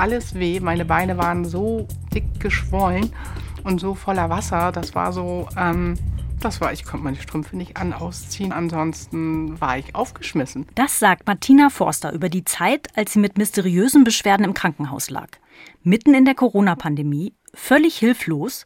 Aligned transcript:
alles 0.00 0.34
weh. 0.34 0.60
Meine 0.60 0.84
Beine 0.84 1.18
waren 1.18 1.44
so 1.44 1.86
dick 2.12 2.40
geschwollen 2.40 3.12
und 3.64 3.80
so 3.80 3.94
voller 3.94 4.30
Wasser. 4.30 4.72
Das 4.72 4.94
war 4.94 5.12
so, 5.12 5.46
ähm, 5.56 5.94
das 6.40 6.60
war, 6.60 6.72
ich 6.72 6.84
konnte 6.84 7.04
meine 7.04 7.20
Strümpfe 7.20 7.56
nicht 7.56 7.76
an 7.76 7.92
ausziehen. 7.92 8.52
Ansonsten 8.52 9.60
war 9.60 9.78
ich 9.78 9.94
aufgeschmissen. 9.94 10.66
Das 10.74 10.98
sagt 10.98 11.26
Martina 11.26 11.68
Forster 11.68 12.12
über 12.12 12.30
die 12.30 12.44
Zeit, 12.44 12.88
als 12.96 13.12
sie 13.12 13.18
mit 13.18 13.36
mysteriösen 13.36 14.04
Beschwerden 14.04 14.44
im 14.44 14.54
Krankenhaus 14.54 15.10
lag. 15.10 15.28
Mitten 15.82 16.14
in 16.14 16.24
der 16.24 16.34
Corona-Pandemie, 16.34 17.34
völlig 17.54 17.98
hilflos. 17.98 18.64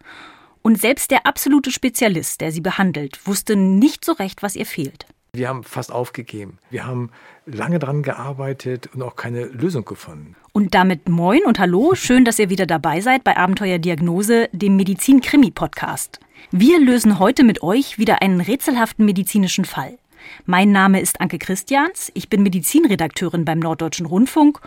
Und 0.62 0.80
selbst 0.80 1.10
der 1.10 1.26
absolute 1.26 1.70
Spezialist, 1.70 2.40
der 2.40 2.52
sie 2.52 2.62
behandelt, 2.62 3.26
wusste 3.26 3.56
nicht 3.56 4.04
so 4.04 4.12
recht, 4.12 4.42
was 4.42 4.56
ihr 4.56 4.64
fehlt. 4.64 5.06
Wir 5.34 5.48
haben 5.48 5.64
fast 5.64 5.90
aufgegeben. 5.90 6.58
Wir 6.70 6.86
haben 6.86 7.10
lange 7.44 7.80
daran 7.80 8.04
gearbeitet 8.04 8.88
und 8.94 9.02
auch 9.02 9.16
keine 9.16 9.46
Lösung 9.46 9.84
gefunden. 9.84 10.36
Und 10.52 10.74
damit 10.74 11.08
moin 11.08 11.40
und 11.44 11.58
hallo, 11.58 11.96
schön, 11.96 12.24
dass 12.24 12.38
ihr 12.38 12.50
wieder 12.50 12.66
dabei 12.66 13.00
seid 13.00 13.24
bei 13.24 13.36
Abenteuer 13.36 13.78
Diagnose, 13.78 14.48
dem 14.52 14.76
Medizin-Krimi-Podcast. 14.76 16.20
Wir 16.52 16.78
lösen 16.78 17.18
heute 17.18 17.42
mit 17.42 17.64
euch 17.64 17.98
wieder 17.98 18.22
einen 18.22 18.40
rätselhaften 18.40 19.04
medizinischen 19.04 19.64
Fall. 19.64 19.98
Mein 20.46 20.70
Name 20.70 21.00
ist 21.00 21.20
Anke 21.20 21.38
Christians, 21.38 22.12
ich 22.14 22.28
bin 22.28 22.44
Medizinredakteurin 22.44 23.44
beim 23.44 23.58
Norddeutschen 23.58 24.06
Rundfunk 24.06 24.60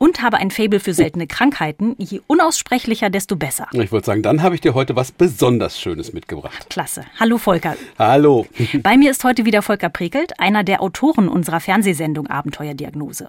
und 0.00 0.22
habe 0.22 0.38
ein 0.38 0.50
Faible 0.50 0.80
für 0.80 0.94
seltene 0.94 1.26
Krankheiten. 1.26 1.94
Je 1.98 2.22
unaussprechlicher, 2.26 3.10
desto 3.10 3.36
besser. 3.36 3.68
Ich 3.72 3.92
würde 3.92 4.06
sagen, 4.06 4.22
dann 4.22 4.42
habe 4.42 4.54
ich 4.54 4.62
dir 4.62 4.72
heute 4.72 4.96
was 4.96 5.12
besonders 5.12 5.78
Schönes 5.78 6.14
mitgebracht. 6.14 6.70
Klasse. 6.70 7.04
Hallo 7.20 7.36
Volker. 7.36 7.76
Hallo. 7.98 8.46
Bei 8.82 8.96
mir 8.96 9.10
ist 9.10 9.22
heute 9.24 9.44
wieder 9.44 9.60
Volker 9.60 9.90
Prekelt, 9.90 10.40
einer 10.40 10.64
der 10.64 10.80
Autoren 10.80 11.28
unserer 11.28 11.60
Fernsehsendung 11.60 12.28
Abenteuerdiagnose. 12.28 13.28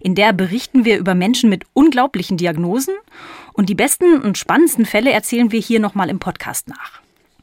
In 0.00 0.14
der 0.14 0.32
berichten 0.32 0.84
wir 0.84 0.96
über 0.96 1.16
Menschen 1.16 1.50
mit 1.50 1.64
unglaublichen 1.72 2.36
Diagnosen 2.36 2.94
und 3.52 3.68
die 3.68 3.74
besten 3.74 4.22
und 4.22 4.38
spannendsten 4.38 4.86
Fälle 4.86 5.10
erzählen 5.10 5.50
wir 5.50 5.60
hier 5.60 5.80
nochmal 5.80 6.08
im 6.08 6.20
Podcast 6.20 6.68
nach. 6.68 7.01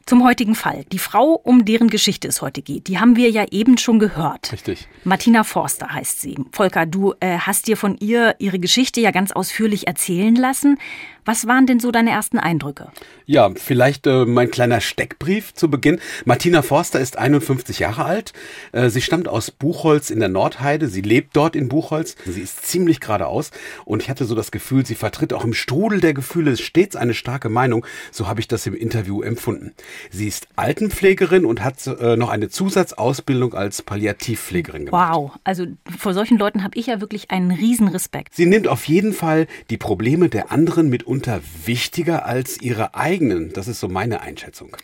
Zum 0.10 0.24
heutigen 0.24 0.56
Fall. 0.56 0.86
Die 0.92 0.98
Frau, 0.98 1.34
um 1.36 1.66
deren 1.66 1.88
Geschichte 1.88 2.28
es 2.28 2.42
heute 2.42 2.64
geht, 2.64 2.88
die 2.88 2.98
haben 2.98 3.16
wir 3.16 3.30
ja 3.30 3.46
eben 3.52 3.78
schon 3.78 4.00
gehört. 4.00 4.52
Richtig. 4.52 4.88
Martina 5.04 5.44
Forster 5.44 5.94
heißt 5.94 6.20
sie. 6.20 6.36
Volker, 6.52 6.88
du 6.88 7.14
äh, 7.20 7.38
hast 7.38 7.68
dir 7.68 7.78
von 7.78 7.96
ihr 8.00 8.36
ihre 8.40 8.58
Geschichte 8.58 9.02
ja 9.02 9.12
ganz 9.12 9.32
ausführlich 9.32 9.86
erzählen 9.86 10.36
lassen. 10.36 10.80
Was 11.26 11.48
waren 11.48 11.68
denn 11.68 11.80
so 11.80 11.92
deine 11.92 12.12
ersten 12.12 12.40
Eindrücke? 12.40 12.92
Ja, 13.26 13.52
vielleicht 13.56 14.08
äh, 14.08 14.26
mein 14.26 14.50
kleiner 14.50 14.82
Steckbrief 14.82 15.54
zu 15.54 15.70
Beginn. 15.70 16.00
Martina 16.26 16.62
Forster 16.62 17.00
ist 17.00 17.18
51 17.18 17.80
Jahre 17.80 18.06
alt. 18.06 18.34
Äh, 18.72 18.90
sie 18.90 19.02
stammt 19.02 19.28
aus 19.28 19.52
Buchholz 19.52 20.10
in 20.10 20.20
der 20.20 20.30
Nordheide. 20.30 20.88
Sie 20.88 21.02
lebt 21.02 21.36
dort 21.36 21.56
in 21.56 21.70
Buchholz. 21.70 22.16
Sie 22.26 22.42
ist 22.42 22.66
ziemlich 22.66 23.00
geradeaus 23.00 23.52
und 23.86 24.02
ich 24.02 24.10
hatte 24.10 24.26
so 24.26 24.36
das 24.36 24.52
Gefühl, 24.52 24.86
sie 24.86 24.96
vertritt 24.96 25.34
auch 25.34 25.44
im 25.44 25.54
Strudel 25.54 26.00
der 26.00 26.14
Gefühle 26.14 26.58
stets 26.58 26.96
eine 26.96 27.14
starke 27.14 27.50
Meinung. 27.50 27.86
So 28.12 28.28
habe 28.28 28.40
ich 28.40 28.48
das 28.48 28.66
im 28.66 28.74
Interview 28.74 29.22
empfunden. 29.22 29.74
Sie 30.10 30.28
ist 30.28 30.48
Altenpflegerin 30.56 31.46
und 31.46 31.64
hat 31.64 31.86
äh, 31.88 32.16
noch 32.16 32.30
eine 32.30 32.50
Zusatzausbildung 32.50 33.54
als 33.54 33.82
Palliativpflegerin 33.82 34.86
gemacht. 34.88 35.16
Wow, 35.16 35.32
also 35.44 35.66
vor 35.98 36.14
solchen 36.14 36.38
Leuten 36.38 36.64
habe 36.64 36.78
ich 36.78 36.88
ja 36.88 37.02
wirklich 37.02 37.32
einen 37.32 37.52
Riesenrespekt. 37.52 38.36
Sie 38.36 38.46
nimmt 38.46 38.68
auf 38.68 38.86
jeden 38.86 39.14
Fall 39.14 39.48
die 39.70 39.78
Probleme 39.78 40.30
der 40.30 40.52
anderen 40.52 40.90
mit 40.90 41.04
mitunter 41.20 41.42
wichtiger 41.66 42.26
als 42.26 42.62
ihre 42.62 42.96
eigenen. 42.96 43.52
Das 43.52 43.68
ist 43.68 43.82
so 43.82 43.90
meine 43.90 44.22
Einschätzung. 44.22 44.76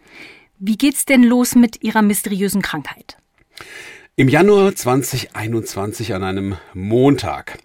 Wie 0.59 0.77
geht's 0.77 1.05
denn 1.05 1.23
los 1.23 1.55
mit 1.55 1.81
ihrer 1.81 2.01
mysteriösen 2.01 2.61
Krankheit? 2.61 3.17
Im 4.17 4.27
Januar 4.27 4.75
2021 4.75 6.13
an 6.13 6.23
einem 6.23 6.57
Montag. 6.73 7.57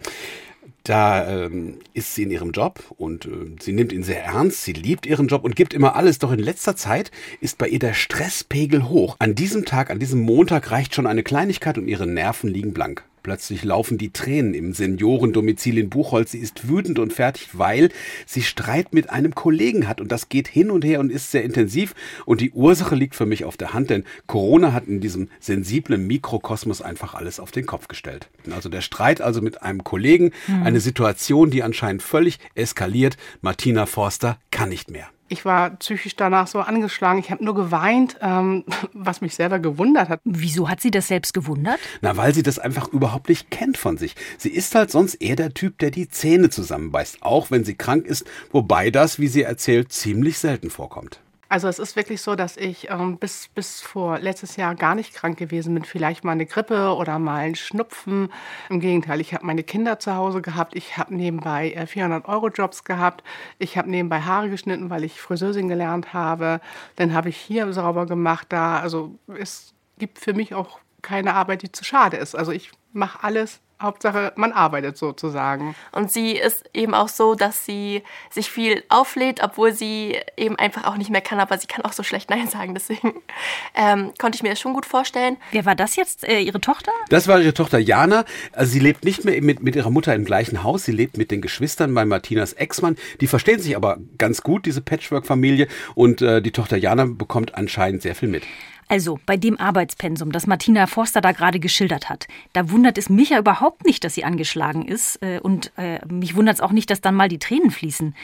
Da 0.84 1.28
ähm, 1.28 1.78
ist 1.95 2.15
sie 2.15 2.22
in 2.22 2.31
ihrem 2.31 2.53
Job 2.53 2.81
und 2.97 3.27
äh, 3.27 3.56
sie 3.61 3.72
nimmt 3.72 3.93
ihn 3.93 4.03
sehr 4.03 4.25
ernst, 4.25 4.62
sie 4.62 4.72
liebt 4.72 5.05
ihren 5.05 5.28
Job 5.28 5.45
und 5.45 5.55
gibt 5.55 5.75
immer 5.75 5.95
alles. 5.95 6.19
Doch 6.19 6.33
in 6.33 6.39
letzter 6.39 6.75
Zeit 6.75 7.11
ist 7.41 7.59
bei 7.59 7.69
ihr 7.69 7.78
der 7.81 7.95
Stresspegel 7.95 8.89
hoch. 8.89 9.16
An 9.19 9.34
diesem 9.34 9.65
Tag, 9.65 9.91
an 9.91 9.99
diesem 9.99 10.21
Montag 10.21 10.71
reicht 10.71 10.95
schon 10.95 11.06
eine 11.06 11.22
Kleinigkeit 11.22 11.77
und 11.77 11.87
ihre 11.87 12.06
Nerven 12.06 12.49
liegen 12.49 12.72
blank. 12.72 13.05
Plötzlich 13.23 13.65
laufen 13.65 13.99
die 13.99 14.13
Tränen 14.13 14.55
im 14.55 14.73
Seniorendomizil 14.73 15.79
in 15.79 15.91
Buchholz. 15.91 16.33
Sie 16.33 16.39
ist 16.39 16.69
wütend 16.69 16.99
und 16.99 17.13
fertig, 17.13 17.51
weil 17.53 17.91
sie 18.27 18.43
Streit 18.43 18.95
mit 18.95 19.11
einem 19.11 19.35
Kollegen 19.35 19.87
hat. 19.87 20.01
Und 20.01 20.11
das 20.11 20.29
geht 20.29 20.49
hin 20.49 20.71
und 20.71 20.85
her 20.85 21.01
und 21.01 21.11
ist 21.11 21.31
sehr 21.31 21.43
intensiv. 21.43 21.95
Und 22.27 22.41
die 22.41 22.53
Ursache 22.53 22.95
liegt 22.95 23.15
für 23.15 23.27
mich 23.27 23.45
auf 23.45 23.57
der 23.57 23.75
Hand, 23.75 23.91
denn 23.91 24.05
Corona 24.27 24.73
hat 24.73 24.87
in 24.87 25.01
diesem 25.01 25.29
sensiblen 25.39 26.07
Mikrokosmos 26.07 26.83
einfach 26.83 27.15
alles 27.15 27.41
auf 27.41 27.51
den 27.51 27.67
Kopf 27.67 27.89
gestellt. 27.89 28.29
Also 28.51 28.69
der 28.69 28.81
Streit 28.81 29.21
also 29.21 29.43
mit 29.43 29.63
einem 29.63 29.85
Kollegen, 29.85 30.33
mhm. 30.47 30.63
eine 30.63 30.81
Situation, 30.81 31.51
die 31.51 31.63
anscheinend 31.63 32.03
völlig 32.03 32.39
eskaliert. 32.55 33.17
Martina 33.43 33.87
Forster 33.87 34.39
kann 34.51 34.71
nicht 34.71 34.91
mehr 34.91 35.09
ich 35.31 35.45
war 35.45 35.71
psychisch 35.71 36.17
danach 36.17 36.47
so 36.47 36.61
angeschlagen. 36.61 37.21
Ich 37.21 37.31
habe 37.31 37.45
nur 37.45 37.55
geweint, 37.55 38.17
ähm, 38.21 38.65
was 38.93 39.21
mich 39.21 39.35
selber 39.35 39.59
gewundert 39.59 40.09
hat. 40.09 40.21
Wieso 40.25 40.69
hat 40.69 40.81
sie 40.81 40.91
das 40.91 41.09
selbst 41.09 41.33
gewundert? 41.33 41.79
Na, 42.03 42.17
weil 42.17 42.35
sie 42.35 42.43
das 42.43 42.59
einfach 42.59 42.89
überhaupt 42.89 43.29
nicht 43.29 43.51
kennt 43.51 43.79
von 43.79 43.97
sich. 43.97 44.17
Sie 44.39 44.51
ist 44.51 44.75
halt 44.75 44.91
sonst 44.91 45.15
eher 45.15 45.37
der 45.37 45.55
Typ, 45.55 45.79
der 45.79 45.91
die 45.91 46.09
Zähne 46.09 46.51
zusammenbeißt, 46.51 47.23
auch 47.23 47.51
wenn 47.51 47.65
sie 47.65 47.75
krank 47.75 48.07
ist, 48.07 48.25
wobei 48.51 48.91
das, 48.91 49.19
wie 49.19 49.29
sie 49.29 49.43
erzählt, 49.43 49.93
ziemlich 49.93 50.39
selten 50.39 50.71
vorkommt. 50.71 51.21
Also 51.50 51.66
es 51.66 51.81
ist 51.81 51.97
wirklich 51.97 52.22
so, 52.22 52.37
dass 52.37 52.56
ich 52.56 52.91
ähm, 52.91 53.19
bis, 53.19 53.49
bis 53.49 53.81
vor 53.81 54.21
letztes 54.21 54.55
Jahr 54.55 54.77
gar 54.77 54.94
nicht 54.94 55.12
krank 55.12 55.37
gewesen 55.37 55.75
bin. 55.75 55.83
Vielleicht 55.83 56.22
mal 56.22 56.31
eine 56.31 56.47
Grippe 56.47 56.94
oder 56.94 57.19
mal 57.19 57.41
ein 57.41 57.56
Schnupfen. 57.56 58.33
Im 58.69 58.78
Gegenteil, 58.78 59.21
ich 59.21 59.34
habe 59.34 59.44
meine 59.44 59.65
Kinder 59.65 59.99
zu 59.99 60.15
Hause 60.15 60.43
gehabt. 60.43 60.77
Ich 60.77 60.97
habe 60.97 61.12
nebenbei 61.12 61.72
äh, 61.72 61.87
400-Euro-Jobs 61.87 62.84
gehabt. 62.84 63.25
Ich 63.59 63.77
habe 63.77 63.91
nebenbei 63.91 64.21
Haare 64.21 64.49
geschnitten, 64.49 64.91
weil 64.91 65.03
ich 65.03 65.21
Friseurin 65.21 65.69
gelernt 65.69 66.15
habe. 66.15 66.60
Dann 66.94 67.15
habe 67.15 67.31
ich 67.31 67.37
hier 67.37 67.72
sauber 67.72 68.06
gemacht. 68.06 68.47
Da, 68.50 68.78
also 68.78 69.19
es 69.37 69.75
gibt 69.99 70.21
für 70.21 70.34
mich 70.34 70.55
auch 70.55 70.78
keine 71.03 71.34
Arbeit, 71.34 71.62
die 71.62 71.72
zu 71.72 71.83
schade 71.83 72.16
ist. 72.16 72.37
Also 72.37 72.53
ich 72.53 72.71
mache 72.93 73.25
alles 73.25 73.60
Hauptsache, 73.81 74.33
man 74.37 74.53
arbeitet 74.53 74.99
sozusagen. 74.99 75.75
Und 75.93 76.13
sie 76.13 76.33
ist 76.33 76.65
eben 76.75 76.95
auch 76.95 77.09
so, 77.09 77.35
dass 77.35 77.65
sie 77.65 78.03
sich 78.31 78.51
viel 78.51 78.83
auflädt, 78.89 79.41
obwohl 79.43 79.73
sie 79.73 80.19
eben 80.37 80.57
einfach 80.57 80.85
auch 80.85 80.97
nicht 80.97 81.11
mehr 81.11 81.21
kann, 81.21 81.41
aber 81.41 81.57
sie 81.59 81.67
kann 81.67 81.85
auch 81.85 81.93
so 81.93 82.03
schlecht 82.03 82.31
Nein 82.31 82.49
sagen. 82.49 82.75
Deswegen 82.75 83.15
ähm, 83.75 84.13
konnte 84.19 84.37
ich 84.37 84.43
mir 84.43 84.51
das 84.51 84.61
schon 84.61 84.75
gut 84.75 84.87
vorstellen. 84.87 85.37
Wer 85.53 85.65
war 85.65 85.75
das 85.75 85.97
jetzt? 85.97 86.29
Äh, 86.29 86.41
ihre 86.41 86.61
Tochter? 86.61 86.93
Das 87.09 87.29
war 87.29 87.41
ihre 87.41 87.55
Tochter 87.55 87.79
Jana. 87.79 88.25
Also 88.53 88.73
sie 88.73 88.81
lebt 88.81 89.05
nicht 89.05 89.25
mehr 89.25 89.41
mit, 89.43 89.63
mit 89.63 89.77
ihrer 89.77 89.91
Mutter 89.91 90.15
im 90.15 90.25
gleichen 90.25 90.63
Haus. 90.63 90.85
Sie 90.85 90.93
lebt 90.93 91.17
mit 91.17 91.31
den 91.31 91.41
Geschwistern 91.41 91.95
bei 91.95 92.05
Martinas 92.05 92.53
Ex-Mann. 92.53 92.97
Die 93.21 93.27
verstehen 93.27 93.61
sich 93.61 93.77
aber 93.77 93.99
ganz 94.19 94.43
gut, 94.43 94.67
diese 94.67 94.83
Patchwork-Familie. 94.83 95.69
Und 95.95 96.23
äh, 96.23 96.43
die 96.43 96.53
Tochter 96.53 96.77
Jana 96.77 97.07
bekommt 97.07 97.55
anscheinend 97.55 98.03
sehr 98.03 98.15
viel 98.15 98.29
mit. 98.29 98.45
Also 98.91 99.21
bei 99.25 99.37
dem 99.37 99.59
Arbeitspensum, 99.59 100.33
das 100.33 100.49
Martina 100.49 100.89
Forster 100.89 101.21
da 101.21 101.31
gerade 101.31 101.61
geschildert 101.61 102.09
hat, 102.09 102.27
da 102.53 102.71
wundert 102.71 102.99
es 102.99 103.09
mich 103.09 103.31
ja 103.31 103.39
überhaupt 103.39 103.84
nicht, 103.84 104.03
dass 104.03 104.17
sie 104.17 104.25
angeschlagen 104.25 104.84
ist. 104.84 105.23
Äh, 105.23 105.39
und 105.39 105.71
äh, 105.77 106.05
mich 106.12 106.34
wundert 106.34 106.56
es 106.56 106.61
auch 106.61 106.73
nicht, 106.73 106.91
dass 106.91 107.01
dann 107.01 107.15
mal 107.15 107.28
die 107.28 107.39
Tränen 107.39 107.71
fließen. 107.71 108.17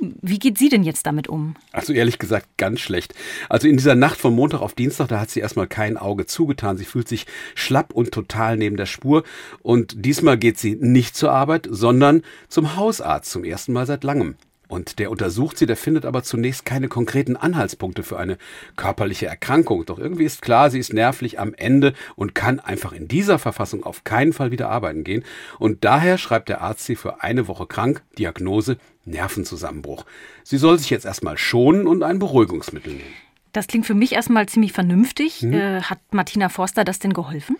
Wie 0.00 0.38
geht 0.38 0.56
sie 0.56 0.70
denn 0.70 0.84
jetzt 0.84 1.04
damit 1.04 1.28
um? 1.28 1.54
Also 1.72 1.92
ehrlich 1.92 2.18
gesagt 2.18 2.46
ganz 2.56 2.80
schlecht. 2.80 3.12
Also 3.50 3.68
in 3.68 3.76
dieser 3.76 3.94
Nacht 3.94 4.18
von 4.18 4.34
Montag 4.34 4.62
auf 4.62 4.72
Dienstag, 4.72 5.08
da 5.08 5.20
hat 5.20 5.28
sie 5.28 5.40
erstmal 5.40 5.66
kein 5.66 5.98
Auge 5.98 6.24
zugetan. 6.24 6.78
Sie 6.78 6.86
fühlt 6.86 7.06
sich 7.06 7.26
schlapp 7.54 7.92
und 7.92 8.10
total 8.10 8.56
neben 8.56 8.78
der 8.78 8.86
Spur. 8.86 9.24
Und 9.60 10.06
diesmal 10.06 10.38
geht 10.38 10.58
sie 10.58 10.76
nicht 10.76 11.14
zur 11.14 11.32
Arbeit, 11.32 11.68
sondern 11.70 12.22
zum 12.48 12.76
Hausarzt 12.76 13.30
zum 13.30 13.44
ersten 13.44 13.74
Mal 13.74 13.84
seit 13.84 14.02
langem. 14.02 14.36
Und 14.70 15.00
der 15.00 15.10
untersucht 15.10 15.58
sie, 15.58 15.66
der 15.66 15.76
findet 15.76 16.06
aber 16.06 16.22
zunächst 16.22 16.64
keine 16.64 16.86
konkreten 16.86 17.36
Anhaltspunkte 17.36 18.04
für 18.04 18.18
eine 18.20 18.38
körperliche 18.76 19.26
Erkrankung. 19.26 19.84
Doch 19.84 19.98
irgendwie 19.98 20.24
ist 20.24 20.42
klar, 20.42 20.70
sie 20.70 20.78
ist 20.78 20.92
nervlich 20.92 21.40
am 21.40 21.54
Ende 21.54 21.92
und 22.14 22.36
kann 22.36 22.60
einfach 22.60 22.92
in 22.92 23.08
dieser 23.08 23.40
Verfassung 23.40 23.82
auf 23.82 24.04
keinen 24.04 24.32
Fall 24.32 24.52
wieder 24.52 24.70
arbeiten 24.70 25.02
gehen. 25.02 25.24
Und 25.58 25.84
daher 25.84 26.18
schreibt 26.18 26.48
der 26.48 26.60
Arzt 26.60 26.84
sie 26.84 26.94
für 26.94 27.20
eine 27.20 27.48
Woche 27.48 27.66
krank, 27.66 28.02
Diagnose 28.16 28.76
Nervenzusammenbruch. 29.04 30.06
Sie 30.44 30.56
soll 30.56 30.78
sich 30.78 30.90
jetzt 30.90 31.04
erstmal 31.04 31.36
schonen 31.36 31.88
und 31.88 32.04
ein 32.04 32.20
Beruhigungsmittel 32.20 32.92
nehmen. 32.92 33.14
Das 33.52 33.66
klingt 33.66 33.86
für 33.86 33.94
mich 33.94 34.12
erstmal 34.12 34.46
ziemlich 34.46 34.72
vernünftig. 34.72 35.40
Hm. 35.40 35.52
Äh, 35.52 35.82
hat 35.82 35.98
Martina 36.12 36.48
Forster 36.48 36.84
das 36.84 37.00
denn 37.00 37.12
geholfen? 37.12 37.56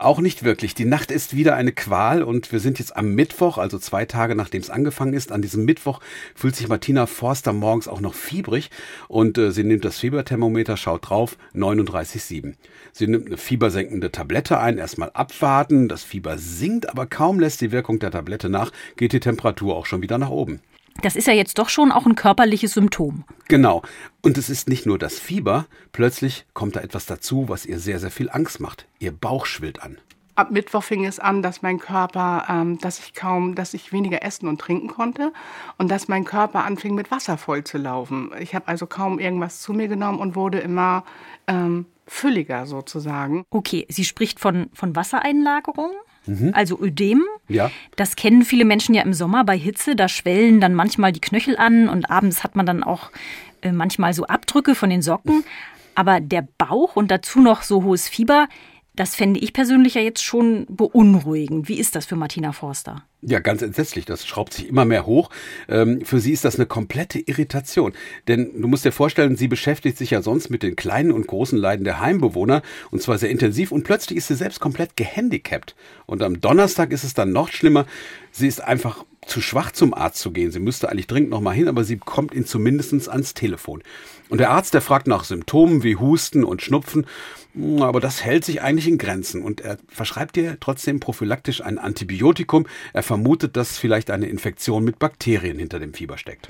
Auch 0.00 0.20
nicht 0.20 0.44
wirklich. 0.44 0.76
Die 0.76 0.84
Nacht 0.84 1.10
ist 1.10 1.34
wieder 1.34 1.56
eine 1.56 1.72
Qual 1.72 2.22
und 2.22 2.52
wir 2.52 2.60
sind 2.60 2.78
jetzt 2.78 2.96
am 2.96 3.16
Mittwoch, 3.16 3.58
also 3.58 3.80
zwei 3.80 4.04
Tage 4.04 4.36
nachdem 4.36 4.62
es 4.62 4.70
angefangen 4.70 5.12
ist. 5.12 5.32
An 5.32 5.42
diesem 5.42 5.64
Mittwoch 5.64 5.98
fühlt 6.36 6.54
sich 6.54 6.68
Martina 6.68 7.06
Forster 7.06 7.52
morgens 7.52 7.88
auch 7.88 8.00
noch 8.00 8.14
fiebrig 8.14 8.70
und 9.08 9.36
äh, 9.38 9.50
sie 9.50 9.64
nimmt 9.64 9.84
das 9.84 9.98
Fieberthermometer, 9.98 10.76
schaut 10.76 11.10
drauf, 11.10 11.36
39,7. 11.52 12.54
Sie 12.92 13.08
nimmt 13.08 13.26
eine 13.26 13.38
fiebersenkende 13.38 14.12
Tablette 14.12 14.60
ein, 14.60 14.78
erstmal 14.78 15.10
abwarten. 15.14 15.88
Das 15.88 16.04
Fieber 16.04 16.38
sinkt, 16.38 16.88
aber 16.88 17.06
kaum 17.06 17.40
lässt 17.40 17.60
die 17.60 17.72
Wirkung 17.72 17.98
der 17.98 18.12
Tablette 18.12 18.48
nach, 18.48 18.70
geht 18.94 19.12
die 19.12 19.18
Temperatur 19.18 19.74
auch 19.74 19.86
schon 19.86 20.00
wieder 20.00 20.18
nach 20.18 20.30
oben. 20.30 20.60
Das 21.00 21.14
ist 21.14 21.26
ja 21.28 21.32
jetzt 21.32 21.58
doch 21.58 21.68
schon 21.68 21.92
auch 21.92 22.06
ein 22.06 22.16
körperliches 22.16 22.72
Symptom. 22.72 23.24
Genau. 23.46 23.82
Und 24.20 24.36
es 24.36 24.50
ist 24.50 24.68
nicht 24.68 24.84
nur 24.84 24.98
das 24.98 25.18
Fieber, 25.20 25.66
plötzlich 25.92 26.44
kommt 26.54 26.74
da 26.76 26.80
etwas 26.80 27.06
dazu, 27.06 27.48
was 27.48 27.66
ihr 27.66 27.78
sehr, 27.78 28.00
sehr 28.00 28.10
viel 28.10 28.28
Angst 28.30 28.58
macht. 28.60 28.86
Ihr 28.98 29.12
Bauch 29.12 29.46
schwillt 29.46 29.80
an. 29.82 29.98
ab 30.34 30.50
Mittwoch 30.52 30.82
fing 30.84 31.04
es 31.04 31.18
an, 31.18 31.42
dass 31.42 31.62
mein 31.62 31.78
Körper, 31.78 32.46
ähm, 32.48 32.78
dass 32.78 33.00
ich 33.00 33.12
kaum, 33.12 33.54
dass 33.54 33.74
ich 33.74 33.92
weniger 33.92 34.22
essen 34.22 34.48
und 34.48 34.60
trinken 34.60 34.88
konnte 34.88 35.32
und 35.78 35.90
dass 35.90 36.08
mein 36.08 36.24
Körper 36.24 36.64
anfing 36.64 36.94
mit 36.94 37.10
Wasser 37.10 37.36
voll 37.38 37.64
zu 37.64 37.76
laufen. 37.78 38.30
Ich 38.38 38.54
habe 38.54 38.68
also 38.68 38.86
kaum 38.86 39.18
irgendwas 39.18 39.60
zu 39.60 39.72
mir 39.72 39.88
genommen 39.88 40.20
und 40.20 40.36
wurde 40.36 40.58
immer 40.60 41.04
ähm, 41.48 41.86
fülliger 42.06 42.66
sozusagen. 42.66 43.44
Okay, 43.50 43.86
sie 43.88 44.04
spricht 44.04 44.40
von, 44.40 44.70
von 44.72 44.94
Wassereinlagerung. 44.96 45.92
Also 46.52 46.80
Ödem. 46.80 47.22
Ja. 47.48 47.70
Das 47.96 48.16
kennen 48.16 48.42
viele 48.42 48.64
Menschen 48.64 48.94
ja 48.94 49.02
im 49.02 49.14
Sommer 49.14 49.44
bei 49.44 49.56
Hitze. 49.56 49.96
Da 49.96 50.08
schwellen 50.08 50.60
dann 50.60 50.74
manchmal 50.74 51.12
die 51.12 51.20
Knöchel 51.20 51.56
an 51.56 51.88
und 51.88 52.10
abends 52.10 52.44
hat 52.44 52.56
man 52.56 52.66
dann 52.66 52.82
auch 52.82 53.10
äh, 53.62 53.72
manchmal 53.72 54.12
so 54.12 54.26
Abdrücke 54.26 54.74
von 54.74 54.90
den 54.90 55.02
Socken. 55.02 55.44
Aber 55.94 56.20
der 56.20 56.46
Bauch 56.58 56.96
und 56.96 57.10
dazu 57.10 57.40
noch 57.40 57.62
so 57.62 57.82
hohes 57.82 58.08
Fieber, 58.08 58.48
das 58.98 59.14
fände 59.14 59.38
ich 59.38 59.52
persönlich 59.52 59.94
ja 59.94 60.00
jetzt 60.00 60.24
schon 60.24 60.66
beunruhigend. 60.68 61.68
Wie 61.68 61.78
ist 61.78 61.94
das 61.94 62.06
für 62.06 62.16
Martina 62.16 62.52
Forster? 62.52 63.04
Ja, 63.22 63.38
ganz 63.38 63.62
entsetzlich. 63.62 64.04
Das 64.04 64.26
schraubt 64.26 64.52
sich 64.52 64.68
immer 64.68 64.84
mehr 64.84 65.06
hoch. 65.06 65.30
Ähm, 65.68 66.04
für 66.04 66.18
sie 66.18 66.32
ist 66.32 66.44
das 66.44 66.56
eine 66.56 66.66
komplette 66.66 67.20
Irritation. 67.20 67.92
Denn 68.26 68.60
du 68.60 68.66
musst 68.66 68.84
dir 68.84 68.92
vorstellen, 68.92 69.36
sie 69.36 69.46
beschäftigt 69.46 69.98
sich 69.98 70.10
ja 70.10 70.20
sonst 70.20 70.50
mit 70.50 70.62
den 70.62 70.74
kleinen 70.74 71.12
und 71.12 71.26
großen 71.28 71.58
Leiden 71.58 71.84
der 71.84 72.00
Heimbewohner 72.00 72.62
und 72.90 73.00
zwar 73.00 73.18
sehr 73.18 73.30
intensiv 73.30 73.70
und 73.70 73.84
plötzlich 73.84 74.18
ist 74.18 74.28
sie 74.28 74.34
selbst 74.34 74.58
komplett 74.58 74.96
gehandicapt. 74.96 75.76
Und 76.06 76.22
am 76.22 76.40
Donnerstag 76.40 76.92
ist 76.92 77.04
es 77.04 77.14
dann 77.14 77.32
noch 77.32 77.48
schlimmer. 77.48 77.86
Sie 78.32 78.48
ist 78.48 78.60
einfach 78.62 79.04
zu 79.28 79.40
schwach 79.40 79.70
zum 79.72 79.94
Arzt 79.94 80.20
zu 80.20 80.32
gehen. 80.32 80.50
Sie 80.50 80.58
müsste 80.58 80.88
eigentlich 80.88 81.06
dringend 81.06 81.30
nochmal 81.30 81.54
hin, 81.54 81.68
aber 81.68 81.84
sie 81.84 81.98
kommt 81.98 82.34
ihn 82.34 82.46
zumindest 82.46 83.08
ans 83.08 83.34
Telefon. 83.34 83.82
Und 84.28 84.38
der 84.38 84.50
Arzt, 84.50 84.74
der 84.74 84.80
fragt 84.80 85.06
nach 85.06 85.24
Symptomen 85.24 85.82
wie 85.82 85.96
Husten 85.96 86.44
und 86.44 86.62
Schnupfen, 86.62 87.06
hm, 87.54 87.82
aber 87.82 88.00
das 88.00 88.24
hält 88.24 88.44
sich 88.44 88.62
eigentlich 88.62 88.88
in 88.88 88.98
Grenzen. 88.98 89.42
Und 89.42 89.60
er 89.60 89.78
verschreibt 89.88 90.36
ihr 90.36 90.58
trotzdem 90.60 91.00
prophylaktisch 91.00 91.62
ein 91.62 91.78
Antibiotikum. 91.78 92.66
Er 92.92 93.02
vermutet, 93.02 93.56
dass 93.56 93.78
vielleicht 93.78 94.10
eine 94.10 94.26
Infektion 94.26 94.84
mit 94.84 94.98
Bakterien 94.98 95.58
hinter 95.58 95.78
dem 95.78 95.94
Fieber 95.94 96.18
steckt. 96.18 96.48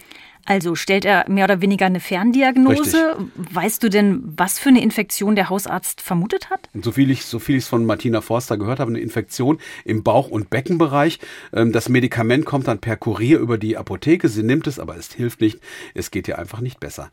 Also 0.49 0.75
stellt 0.75 1.05
er 1.05 1.29
mehr 1.29 1.45
oder 1.45 1.61
weniger 1.61 1.85
eine 1.85 2.01
Ferndiagnose. 2.01 3.17
Weißt 3.35 3.83
du 3.83 3.91
denn, 3.91 4.23
was 4.25 4.59
für 4.59 4.71
eine 4.71 4.83
Infektion 4.83 5.37
der 5.37 5.51
Hausarzt 5.51 6.01
vermutet 6.01 6.49
hat? 6.49 6.71
So 6.83 6.91
viel 6.91 7.11
ich 7.11 7.27
so 7.27 7.39
viel 7.39 7.57
ich 7.57 7.65
es 7.65 7.69
von 7.69 7.85
Martina 7.85 8.23
Forster 8.23 8.57
gehört 8.57 8.81
habe, 8.81 8.91
eine 8.91 9.01
Infektion 9.01 9.59
im 9.85 10.03
Bauch- 10.03 10.31
und 10.31 10.49
Beckenbereich. 10.49 11.19
Ähm, 11.53 11.73
Das 11.73 11.91
Medikament 11.91 12.47
kommt 12.47 12.67
dann 12.67 12.79
per 12.79 12.97
Kurier 12.97 13.41
über 13.41 13.59
die 13.59 13.77
Apotheke. 13.77 14.31
Sie 14.31 14.43
nimmt 14.43 14.67
es, 14.67 14.79
aber 14.79 14.97
es 14.97 15.13
hilft 15.13 15.43
nicht. 15.43 15.61
Es 15.93 16.11
geht 16.11 16.27
ihr 16.29 16.39
einfach 16.39 16.61
nicht 16.63 16.81
besser. 16.81 17.11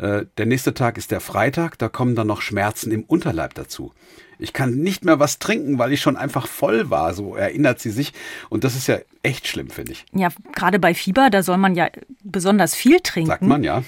Äh, 0.00 0.26
Der 0.38 0.46
nächste 0.46 0.74
Tag 0.74 0.98
ist 0.98 1.10
der 1.10 1.20
Freitag. 1.20 1.78
Da 1.78 1.88
kommen 1.88 2.14
dann 2.14 2.26
noch 2.26 2.40
Schmerzen 2.40 2.90
im 2.90 3.02
Unterleib 3.04 3.54
dazu. 3.54 3.92
Ich 4.38 4.54
kann 4.54 4.76
nicht 4.76 5.04
mehr 5.04 5.18
was 5.20 5.38
trinken, 5.38 5.78
weil 5.78 5.92
ich 5.92 6.00
schon 6.00 6.16
einfach 6.16 6.46
voll 6.46 6.88
war. 6.88 7.12
So 7.12 7.34
erinnert 7.36 7.78
sie 7.78 7.90
sich. 7.90 8.14
Und 8.48 8.64
das 8.64 8.74
ist 8.74 8.86
ja 8.86 8.98
echt 9.22 9.46
schlimm, 9.46 9.68
finde 9.68 9.92
ich. 9.92 10.06
Ja, 10.12 10.28
gerade 10.52 10.78
bei 10.78 10.94
Fieber, 10.94 11.28
da 11.28 11.42
soll 11.42 11.58
man 11.58 11.74
ja 11.74 11.88
besonders 12.24 12.74
viel 12.74 13.00
trinken. 13.00 13.28
Sagt 13.28 13.42
man, 13.42 13.62
ja. 13.62 13.82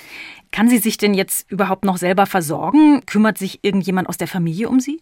Kann 0.53 0.69
sie 0.69 0.77
sich 0.77 0.99
denn 0.99 1.15
jetzt 1.15 1.51
überhaupt 1.51 1.87
noch 1.87 1.97
selber 1.97 2.27
versorgen? 2.27 3.01
Kümmert 3.07 3.39
sich 3.39 3.61
irgendjemand 3.63 4.07
aus 4.07 4.19
der 4.19 4.29
Familie 4.29 4.69
um 4.69 4.81
sie? 4.81 5.01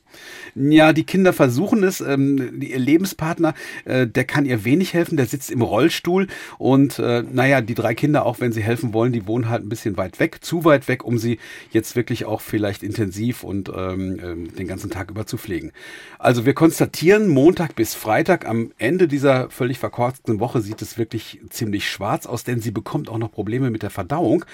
Ja, 0.55 0.93
die 0.93 1.03
Kinder 1.03 1.33
versuchen 1.33 1.83
es. 1.83 2.01
Ähm, 2.01 2.63
ihr 2.63 2.79
Lebenspartner, 2.79 3.55
äh, 3.85 4.07
der 4.07 4.25
kann 4.25 4.47
ihr 4.47 4.65
wenig 4.65 4.95
helfen, 4.95 5.17
der 5.17 5.27
sitzt 5.27 5.51
im 5.51 5.61
Rollstuhl. 5.61 6.29
Und 6.59 7.01
äh, 7.01 7.25
naja, 7.29 7.63
die 7.63 7.75
drei 7.75 7.97
Kinder, 7.97 8.25
auch 8.27 8.39
wenn 8.39 8.53
sie 8.53 8.63
helfen 8.63 8.95
wollen, 8.95 9.13
die 9.13 9.27
wohnen 9.27 9.49
halt 9.49 9.65
ein 9.65 9.69
bisschen 9.69 9.97
weit 9.97 10.21
weg, 10.21 10.45
zu 10.45 10.65
weit 10.65 10.87
weg, 10.87 11.05
um 11.05 11.19
sie 11.19 11.41
jetzt 11.73 11.97
wirklich 11.97 12.27
auch 12.27 12.41
vielleicht 12.41 12.85
intensiv 12.85 13.43
und 13.43 13.73
ähm, 13.75 14.21
ähm, 14.23 14.55
den 14.55 14.69
ganzen 14.69 14.91
Tag 14.91 15.11
über 15.11 15.27
zu 15.27 15.37
pflegen. 15.37 15.73
Also 16.21 16.47
wir 16.47 16.55
konstatieren, 16.55 17.29
Montag 17.29 17.75
bis 17.75 17.97
Freitag 17.97 18.47
am 18.47 18.71
Ende 18.79 19.09
dieser 19.09 19.51
völlig 19.51 19.81
verkorksten 19.81 20.39
Woche 20.39 20.61
sieht 20.61 20.81
es 20.81 20.97
wirklich 20.97 21.41
ziemlich 21.51 21.91
schwarz 21.91 22.27
aus, 22.27 22.45
denn 22.45 22.61
sie 22.61 22.71
bekommt 22.71 23.09
auch 23.09 23.19
noch 23.19 23.33
Probleme 23.33 23.71
mit 23.71 23.83
der 23.83 23.91
Verdauung. 23.91 24.45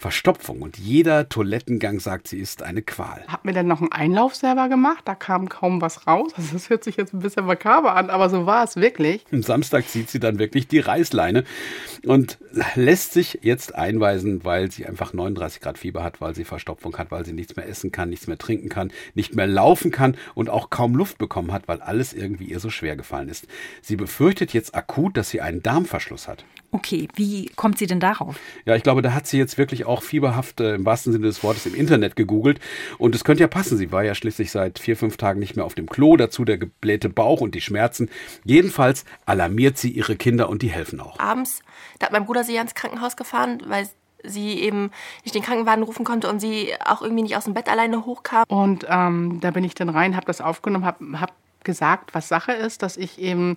Verstopfung 0.00 0.62
und 0.62 0.78
jeder 0.78 1.28
Toilettengang, 1.28 1.98
sagt 1.98 2.28
sie, 2.28 2.38
ist 2.38 2.62
eine 2.62 2.82
Qual. 2.82 3.24
Hab 3.26 3.44
mir 3.44 3.52
dann 3.52 3.66
noch 3.66 3.80
einen 3.80 3.90
Einlauf 3.90 4.36
selber 4.36 4.68
gemacht, 4.68 5.02
da 5.04 5.16
kam 5.16 5.48
kaum 5.48 5.82
was 5.82 6.06
raus. 6.06 6.30
Also 6.36 6.52
das 6.52 6.70
hört 6.70 6.84
sich 6.84 6.96
jetzt 6.96 7.12
ein 7.12 7.18
bisschen 7.18 7.46
makaber 7.46 7.96
an, 7.96 8.08
aber 8.08 8.30
so 8.30 8.46
war 8.46 8.62
es 8.62 8.76
wirklich. 8.76 9.24
Am 9.32 9.42
Samstag 9.42 9.88
zieht 9.88 10.08
sie 10.08 10.20
dann 10.20 10.38
wirklich 10.38 10.68
die 10.68 10.78
Reißleine 10.78 11.42
und 12.06 12.38
lässt 12.76 13.12
sich 13.12 13.40
jetzt 13.42 13.74
einweisen, 13.74 14.44
weil 14.44 14.70
sie 14.70 14.86
einfach 14.86 15.12
39 15.12 15.60
Grad 15.60 15.78
Fieber 15.78 16.04
hat, 16.04 16.20
weil 16.20 16.32
sie 16.36 16.44
Verstopfung 16.44 16.96
hat, 16.96 17.10
weil 17.10 17.24
sie 17.24 17.32
nichts 17.32 17.56
mehr 17.56 17.68
essen 17.68 17.90
kann, 17.90 18.08
nichts 18.08 18.28
mehr 18.28 18.38
trinken 18.38 18.68
kann, 18.68 18.92
nicht 19.14 19.34
mehr 19.34 19.48
laufen 19.48 19.90
kann 19.90 20.16
und 20.36 20.48
auch 20.48 20.70
kaum 20.70 20.94
Luft 20.94 21.18
bekommen 21.18 21.52
hat, 21.52 21.66
weil 21.66 21.82
alles 21.82 22.12
irgendwie 22.12 22.44
ihr 22.44 22.60
so 22.60 22.70
schwer 22.70 22.94
gefallen 22.94 23.28
ist. 23.28 23.48
Sie 23.82 23.96
befürchtet 23.96 24.52
jetzt 24.52 24.76
akut, 24.76 25.16
dass 25.16 25.30
sie 25.30 25.40
einen 25.40 25.60
Darmverschluss 25.60 26.28
hat. 26.28 26.44
Okay, 26.70 27.08
wie 27.14 27.46
kommt 27.56 27.78
sie 27.78 27.86
denn 27.86 27.98
darauf? 27.98 28.38
Ja, 28.66 28.76
ich 28.76 28.82
glaube, 28.82 29.00
da 29.00 29.14
hat 29.14 29.26
sie 29.26 29.38
jetzt 29.38 29.56
wirklich 29.56 29.86
auch 29.86 30.02
fieberhaft 30.02 30.60
äh, 30.60 30.74
im 30.74 30.84
wahrsten 30.84 31.12
Sinne 31.12 31.26
des 31.26 31.42
Wortes 31.42 31.64
im 31.64 31.74
Internet 31.74 32.14
gegoogelt. 32.14 32.60
Und 32.98 33.14
es 33.14 33.24
könnte 33.24 33.42
ja 33.42 33.48
passen. 33.48 33.78
Sie 33.78 33.90
war 33.90 34.04
ja 34.04 34.14
schließlich 34.14 34.50
seit 34.50 34.78
vier, 34.78 34.96
fünf 34.96 35.16
Tagen 35.16 35.40
nicht 35.40 35.56
mehr 35.56 35.64
auf 35.64 35.74
dem 35.74 35.88
Klo. 35.88 36.16
Dazu 36.16 36.44
der 36.44 36.58
geblähte 36.58 37.08
Bauch 37.08 37.40
und 37.40 37.54
die 37.54 37.62
Schmerzen. 37.62 38.10
Jedenfalls 38.44 39.06
alarmiert 39.24 39.78
sie 39.78 39.90
ihre 39.90 40.16
Kinder 40.16 40.50
und 40.50 40.60
die 40.60 40.68
helfen 40.68 41.00
auch. 41.00 41.18
Abends, 41.18 41.62
da 41.98 42.06
hat 42.06 42.12
mein 42.12 42.26
Bruder 42.26 42.44
sie 42.44 42.56
ins 42.56 42.74
Krankenhaus 42.74 43.16
gefahren, 43.16 43.62
weil 43.66 43.88
sie 44.22 44.60
eben 44.60 44.90
nicht 45.24 45.34
den 45.34 45.42
Krankenwagen 45.42 45.84
rufen 45.84 46.04
konnte 46.04 46.28
und 46.28 46.40
sie 46.40 46.74
auch 46.84 47.02
irgendwie 47.02 47.22
nicht 47.22 47.36
aus 47.36 47.44
dem 47.44 47.54
Bett 47.54 47.68
alleine 47.68 48.04
hochkam. 48.04 48.44
Und 48.48 48.84
ähm, 48.88 49.38
da 49.40 49.52
bin 49.52 49.64
ich 49.64 49.74
dann 49.74 49.88
rein, 49.88 50.16
habe 50.16 50.26
das 50.26 50.40
aufgenommen, 50.40 50.84
habe 50.84 51.20
hab 51.20 51.32
gesagt, 51.64 52.14
was 52.14 52.28
Sache 52.28 52.52
ist, 52.52 52.82
dass 52.82 52.96
ich 52.96 53.18
eben, 53.18 53.56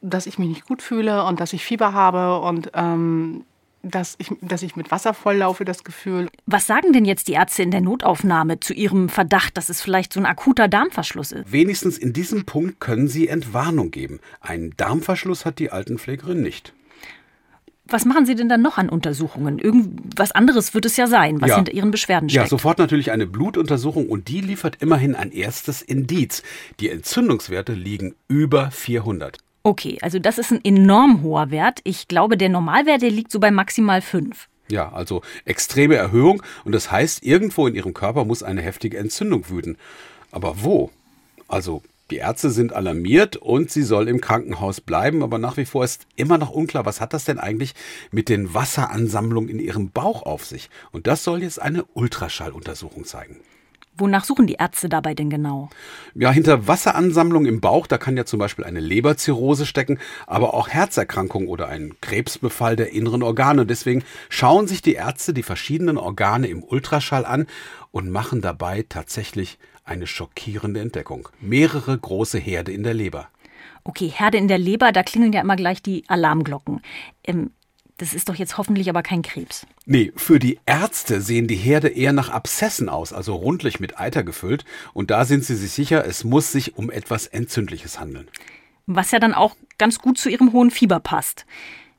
dass 0.00 0.26
ich 0.26 0.38
mich 0.38 0.48
nicht 0.48 0.66
gut 0.66 0.82
fühle 0.82 1.24
und 1.24 1.40
dass 1.40 1.52
ich 1.52 1.64
Fieber 1.64 1.92
habe 1.92 2.40
und 2.40 2.70
ähm, 2.74 3.44
dass, 3.82 4.14
ich, 4.18 4.30
dass 4.42 4.62
ich 4.62 4.76
mit 4.76 4.90
Wasser 4.90 5.14
volllaufe, 5.14 5.64
das 5.64 5.84
Gefühl. 5.84 6.28
Was 6.46 6.66
sagen 6.66 6.92
denn 6.92 7.04
jetzt 7.06 7.28
die 7.28 7.32
Ärzte 7.32 7.62
in 7.62 7.70
der 7.70 7.80
Notaufnahme 7.80 8.60
zu 8.60 8.74
ihrem 8.74 9.08
Verdacht, 9.08 9.56
dass 9.56 9.68
es 9.70 9.80
vielleicht 9.80 10.12
so 10.12 10.20
ein 10.20 10.26
akuter 10.26 10.68
Darmverschluss 10.68 11.32
ist? 11.32 11.50
Wenigstens 11.50 11.96
in 11.96 12.12
diesem 12.12 12.44
Punkt 12.44 12.80
können 12.80 13.08
sie 13.08 13.28
Entwarnung 13.28 13.90
geben. 13.90 14.20
Einen 14.40 14.74
Darmverschluss 14.76 15.46
hat 15.46 15.58
die 15.58 15.70
Altenpflegerin 15.70 16.42
nicht. 16.42 16.74
Was 17.86 18.04
machen 18.04 18.24
Sie 18.24 18.36
denn 18.36 18.48
dann 18.48 18.62
noch 18.62 18.78
an 18.78 18.88
Untersuchungen? 18.88 19.58
Irgendwas 19.58 20.30
anderes 20.30 20.74
wird 20.74 20.84
es 20.86 20.96
ja 20.96 21.08
sein, 21.08 21.40
was 21.40 21.48
Ja. 21.50 21.56
hinter 21.56 21.72
Ihren 21.72 21.90
Beschwerden 21.90 22.28
Ja, 22.28 22.42
steckt. 22.42 22.50
sofort 22.50 22.78
natürlich 22.78 23.10
eine 23.10 23.26
Blutuntersuchung 23.26 24.08
und 24.08 24.28
die 24.28 24.40
liefert 24.42 24.76
immerhin 24.80 25.16
ein 25.16 25.32
erstes 25.32 25.82
Indiz. 25.82 26.44
Die 26.78 26.88
Entzündungswerte 26.88 27.72
liegen 27.72 28.14
über 28.28 28.70
400. 28.70 29.38
Okay, 29.62 29.98
also 30.00 30.18
das 30.18 30.38
ist 30.38 30.52
ein 30.52 30.64
enorm 30.64 31.22
hoher 31.22 31.50
Wert. 31.50 31.80
Ich 31.84 32.08
glaube, 32.08 32.36
der 32.36 32.48
Normalwert, 32.48 33.02
der 33.02 33.10
liegt 33.10 33.30
so 33.30 33.40
bei 33.40 33.50
maximal 33.50 34.00
fünf. 34.00 34.48
Ja, 34.70 34.92
also 34.92 35.22
extreme 35.44 35.96
Erhöhung 35.96 36.42
und 36.64 36.72
das 36.72 36.90
heißt, 36.90 37.24
irgendwo 37.24 37.66
in 37.66 37.74
ihrem 37.74 37.92
Körper 37.92 38.24
muss 38.24 38.42
eine 38.42 38.62
heftige 38.62 38.98
Entzündung 38.98 39.50
wüten. 39.50 39.76
Aber 40.30 40.62
wo? 40.62 40.90
Also 41.48 41.82
die 42.10 42.16
Ärzte 42.16 42.50
sind 42.50 42.72
alarmiert 42.72 43.36
und 43.36 43.70
sie 43.70 43.82
soll 43.82 44.08
im 44.08 44.20
Krankenhaus 44.20 44.80
bleiben, 44.80 45.22
aber 45.22 45.38
nach 45.38 45.56
wie 45.56 45.64
vor 45.64 45.84
ist 45.84 46.06
immer 46.16 46.38
noch 46.38 46.50
unklar, 46.50 46.86
was 46.86 47.00
hat 47.00 47.12
das 47.12 47.24
denn 47.24 47.38
eigentlich 47.38 47.74
mit 48.10 48.28
den 48.28 48.54
Wasseransammlungen 48.54 49.50
in 49.50 49.60
ihrem 49.60 49.90
Bauch 49.90 50.22
auf 50.22 50.44
sich? 50.44 50.70
Und 50.92 51.06
das 51.06 51.22
soll 51.22 51.42
jetzt 51.42 51.60
eine 51.60 51.84
Ultraschalluntersuchung 51.84 53.04
zeigen. 53.04 53.40
Wonach 53.96 54.24
suchen 54.24 54.46
die 54.46 54.54
Ärzte 54.54 54.88
dabei 54.88 55.14
denn 55.14 55.30
genau? 55.30 55.68
Ja, 56.14 56.30
hinter 56.30 56.66
Wasseransammlung 56.66 57.44
im 57.44 57.60
Bauch, 57.60 57.86
da 57.86 57.98
kann 57.98 58.16
ja 58.16 58.24
zum 58.24 58.38
Beispiel 58.38 58.64
eine 58.64 58.80
Leberzirrhose 58.80 59.66
stecken, 59.66 59.98
aber 60.26 60.54
auch 60.54 60.68
Herzerkrankung 60.68 61.48
oder 61.48 61.68
ein 61.68 61.94
Krebsbefall 62.00 62.76
der 62.76 62.92
inneren 62.92 63.22
Organe. 63.22 63.66
Deswegen 63.66 64.04
schauen 64.28 64.68
sich 64.68 64.80
die 64.80 64.94
Ärzte 64.94 65.34
die 65.34 65.42
verschiedenen 65.42 65.98
Organe 65.98 66.46
im 66.46 66.62
Ultraschall 66.62 67.26
an 67.26 67.46
und 67.90 68.10
machen 68.10 68.40
dabei 68.40 68.84
tatsächlich 68.88 69.58
eine 69.84 70.06
schockierende 70.06 70.80
Entdeckung. 70.80 71.28
Mehrere 71.40 71.98
große 71.98 72.38
Herde 72.38 72.72
in 72.72 72.84
der 72.84 72.94
Leber. 72.94 73.28
Okay, 73.84 74.08
Herde 74.08 74.38
in 74.38 74.48
der 74.48 74.58
Leber, 74.58 74.92
da 74.92 75.02
klingeln 75.02 75.32
ja 75.32 75.40
immer 75.40 75.56
gleich 75.56 75.82
die 75.82 76.04
Alarmglocken. 76.08 76.80
Ähm, 77.24 77.50
das 78.00 78.14
ist 78.14 78.30
doch 78.30 78.34
jetzt 78.34 78.56
hoffentlich 78.56 78.88
aber 78.88 79.02
kein 79.02 79.20
Krebs. 79.20 79.66
Nee, 79.84 80.12
für 80.16 80.38
die 80.38 80.58
Ärzte 80.64 81.20
sehen 81.20 81.46
die 81.46 81.56
Herde 81.56 81.88
eher 81.88 82.14
nach 82.14 82.30
Abszessen 82.30 82.88
aus, 82.88 83.12
also 83.12 83.34
rundlich 83.34 83.78
mit 83.78 84.00
Eiter 84.00 84.22
gefüllt. 84.22 84.64
Und 84.94 85.10
da 85.10 85.26
sind 85.26 85.44
sie 85.44 85.54
sich 85.54 85.72
sicher, 85.72 86.06
es 86.06 86.24
muss 86.24 86.50
sich 86.50 86.78
um 86.78 86.90
etwas 86.90 87.26
Entzündliches 87.26 88.00
handeln. 88.00 88.28
Was 88.86 89.10
ja 89.10 89.18
dann 89.18 89.34
auch 89.34 89.54
ganz 89.76 89.98
gut 89.98 90.16
zu 90.16 90.30
ihrem 90.30 90.52
hohen 90.52 90.70
Fieber 90.70 90.98
passt. 90.98 91.44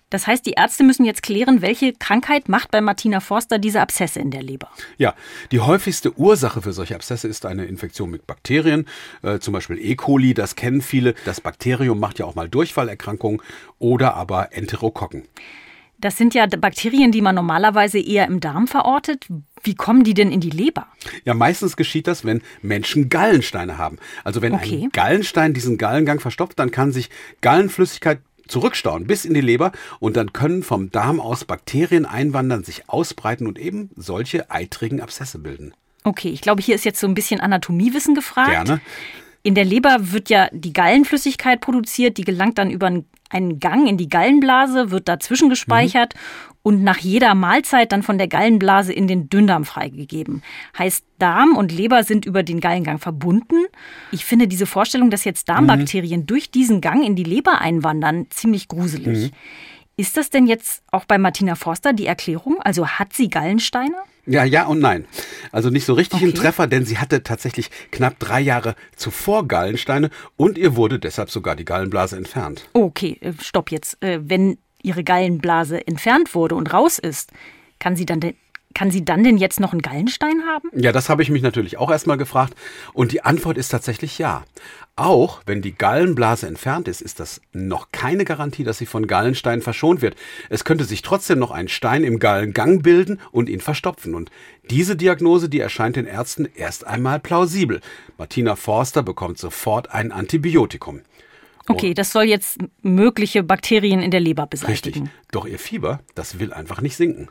Das 0.09 0.27
heißt, 0.27 0.45
die 0.45 0.53
Ärzte 0.53 0.83
müssen 0.83 1.05
jetzt 1.05 1.23
klären, 1.23 1.61
welche 1.61 1.93
Krankheit 1.93 2.49
macht 2.49 2.71
bei 2.71 2.81
Martina 2.81 3.19
Forster 3.19 3.59
diese 3.59 3.79
Abszesse 3.79 4.19
in 4.19 4.31
der 4.31 4.41
Leber. 4.41 4.69
Ja, 4.97 5.13
die 5.51 5.61
häufigste 5.61 6.17
Ursache 6.17 6.63
für 6.63 6.73
solche 6.73 6.95
Abszesse 6.95 7.27
ist 7.27 7.45
eine 7.45 7.65
Infektion 7.65 8.09
mit 8.09 8.27
Bakterien, 8.27 8.87
äh, 9.21 9.39
zum 9.39 9.53
Beispiel 9.53 9.77
E. 9.79 9.95
coli, 9.95 10.33
das 10.33 10.55
kennen 10.55 10.81
viele. 10.81 11.13
Das 11.25 11.39
Bakterium 11.39 11.99
macht 11.99 12.19
ja 12.19 12.25
auch 12.25 12.35
mal 12.35 12.49
Durchfallerkrankungen 12.49 13.41
oder 13.79 14.15
aber 14.15 14.51
Enterokokken. 14.51 15.23
Das 16.01 16.17
sind 16.17 16.33
ja 16.33 16.47
Bakterien, 16.47 17.11
die 17.11 17.21
man 17.21 17.35
normalerweise 17.35 17.99
eher 17.99 18.27
im 18.27 18.39
Darm 18.39 18.67
verortet. 18.67 19.27
Wie 19.63 19.75
kommen 19.75 20.03
die 20.03 20.15
denn 20.15 20.31
in 20.31 20.41
die 20.41 20.49
Leber? 20.49 20.87
Ja, 21.23 21.35
meistens 21.35 21.77
geschieht 21.77 22.07
das, 22.07 22.25
wenn 22.25 22.41
Menschen 22.61 23.09
Gallensteine 23.09 23.77
haben. 23.77 23.97
Also 24.23 24.41
wenn 24.41 24.53
okay. 24.53 24.83
ein 24.83 24.89
Gallenstein 24.91 25.53
diesen 25.53 25.77
Gallengang 25.77 26.19
verstopft, 26.19 26.57
dann 26.57 26.71
kann 26.71 26.91
sich 26.91 27.09
Gallenflüssigkeit 27.41 28.19
zurückstauen 28.47 29.05
bis 29.05 29.23
in 29.23 29.33
die 29.33 29.41
Leber 29.41 29.71
und 29.99 30.17
dann 30.17 30.33
können 30.33 30.63
vom 30.63 30.91
Darm 30.91 31.19
aus 31.19 31.45
Bakterien 31.45 32.05
einwandern, 32.05 32.63
sich 32.63 32.89
ausbreiten 32.89 33.47
und 33.47 33.57
eben 33.57 33.91
solche 33.95 34.51
eitrigen 34.51 35.01
Abszesse 35.01 35.39
bilden. 35.39 35.73
Okay, 36.03 36.29
ich 36.29 36.41
glaube, 36.41 36.61
hier 36.61 36.75
ist 36.75 36.83
jetzt 36.83 36.99
so 36.99 37.07
ein 37.07 37.13
bisschen 37.13 37.39
Anatomiewissen 37.39 38.15
gefragt. 38.15 38.49
Gerne. 38.49 38.81
In 39.43 39.55
der 39.55 39.65
Leber 39.65 39.97
wird 39.99 40.29
ja 40.29 40.49
die 40.51 40.73
Gallenflüssigkeit 40.73 41.61
produziert, 41.61 42.17
die 42.17 42.23
gelangt 42.23 42.57
dann 42.57 42.69
über 42.69 42.91
einen 43.29 43.59
Gang 43.59 43.87
in 43.87 43.97
die 43.97 44.09
Gallenblase, 44.09 44.91
wird 44.91 45.07
dazwischen 45.07 45.49
gespeichert 45.49 46.13
mhm. 46.13 46.55
und 46.63 46.83
nach 46.83 46.97
jeder 46.97 47.33
Mahlzeit 47.33 47.91
dann 47.91 48.03
von 48.03 48.17
der 48.17 48.27
Gallenblase 48.27 48.93
in 48.93 49.07
den 49.07 49.29
Dünndarm 49.29 49.65
freigegeben. 49.65 50.43
Heißt, 50.77 51.03
Darm 51.17 51.55
und 51.55 51.71
Leber 51.71 52.03
sind 52.03 52.25
über 52.25 52.43
den 52.43 52.59
Gallengang 52.59 52.99
verbunden. 52.99 53.65
Ich 54.11 54.25
finde 54.25 54.47
diese 54.47 54.65
Vorstellung, 54.65 55.09
dass 55.09 55.23
jetzt 55.23 55.49
Darmbakterien 55.49 56.21
mhm. 56.21 56.27
durch 56.27 56.51
diesen 56.51 56.81
Gang 56.81 57.05
in 57.05 57.15
die 57.15 57.23
Leber 57.23 57.61
einwandern, 57.61 58.27
ziemlich 58.29 58.67
gruselig. 58.67 59.31
Mhm. 59.31 59.35
Ist 60.01 60.17
das 60.17 60.31
denn 60.31 60.47
jetzt 60.47 60.81
auch 60.89 61.05
bei 61.05 61.19
Martina 61.19 61.53
Forster 61.53 61.93
die 61.93 62.07
Erklärung? 62.07 62.59
Also 62.63 62.87
hat 62.87 63.13
sie 63.13 63.29
Gallensteine? 63.29 63.93
Ja, 64.25 64.43
ja 64.43 64.65
und 64.65 64.79
nein. 64.79 65.05
Also 65.51 65.69
nicht 65.69 65.85
so 65.85 65.93
richtig 65.93 66.23
okay. 66.23 66.31
ein 66.31 66.33
Treffer, 66.33 66.65
denn 66.65 66.85
sie 66.85 66.97
hatte 66.97 67.21
tatsächlich 67.21 67.69
knapp 67.91 68.17
drei 68.17 68.41
Jahre 68.41 68.73
zuvor 68.95 69.47
Gallensteine 69.47 70.09
und 70.37 70.57
ihr 70.57 70.75
wurde 70.75 70.97
deshalb 70.97 71.29
sogar 71.29 71.55
die 71.55 71.65
Gallenblase 71.65 72.17
entfernt. 72.17 72.67
Okay, 72.73 73.19
äh, 73.21 73.33
stopp 73.39 73.69
jetzt. 73.69 74.01
Äh, 74.01 74.21
wenn 74.23 74.57
ihre 74.81 75.03
Gallenblase 75.03 75.85
entfernt 75.85 76.33
wurde 76.33 76.55
und 76.55 76.73
raus 76.73 76.97
ist, 76.97 77.31
kann 77.77 77.95
sie 77.95 78.07
dann 78.07 78.21
kann 78.73 78.91
sie 78.91 79.05
dann 79.05 79.23
denn 79.23 79.37
jetzt 79.37 79.59
noch 79.59 79.71
einen 79.71 79.81
Gallenstein 79.81 80.43
haben? 80.47 80.69
Ja, 80.73 80.91
das 80.91 81.09
habe 81.09 81.21
ich 81.23 81.29
mich 81.29 81.41
natürlich 81.41 81.77
auch 81.77 81.91
erstmal 81.91 82.17
gefragt. 82.17 82.55
Und 82.93 83.11
die 83.11 83.23
Antwort 83.23 83.57
ist 83.57 83.69
tatsächlich 83.69 84.17
ja. 84.17 84.43
Auch 84.95 85.41
wenn 85.45 85.61
die 85.61 85.73
Gallenblase 85.73 86.47
entfernt 86.47 86.87
ist, 86.87 87.01
ist 87.01 87.19
das 87.19 87.41
noch 87.53 87.91
keine 87.91 88.25
Garantie, 88.25 88.63
dass 88.63 88.77
sie 88.77 88.85
von 88.85 89.07
Gallensteinen 89.07 89.61
verschont 89.61 90.01
wird. 90.01 90.15
Es 90.49 90.63
könnte 90.63 90.83
sich 90.83 91.01
trotzdem 91.01 91.39
noch 91.39 91.51
ein 91.51 91.69
Stein 91.69 92.03
im 92.03 92.19
Gallengang 92.19 92.81
bilden 92.81 93.19
und 93.31 93.49
ihn 93.49 93.61
verstopfen. 93.61 94.13
Und 94.13 94.29
diese 94.69 94.95
Diagnose, 94.95 95.49
die 95.49 95.59
erscheint 95.59 95.95
den 95.95 96.05
Ärzten 96.05 96.47
erst 96.55 96.85
einmal 96.85 97.19
plausibel. 97.19 97.79
Martina 98.17 98.55
Forster 98.55 99.01
bekommt 99.01 99.37
sofort 99.37 99.91
ein 99.91 100.11
Antibiotikum. 100.11 101.01
Okay, 101.67 101.93
das 101.93 102.11
soll 102.11 102.23
jetzt 102.23 102.57
mögliche 102.81 103.43
Bakterien 103.43 104.01
in 104.01 104.11
der 104.11 104.19
Leber 104.19 104.47
beseitigen. 104.47 105.03
Richtig. 105.03 105.17
Doch 105.31 105.45
ihr 105.45 105.59
Fieber, 105.59 105.99
das 106.15 106.39
will 106.39 106.53
einfach 106.53 106.81
nicht 106.81 106.95
sinken. 106.95 107.29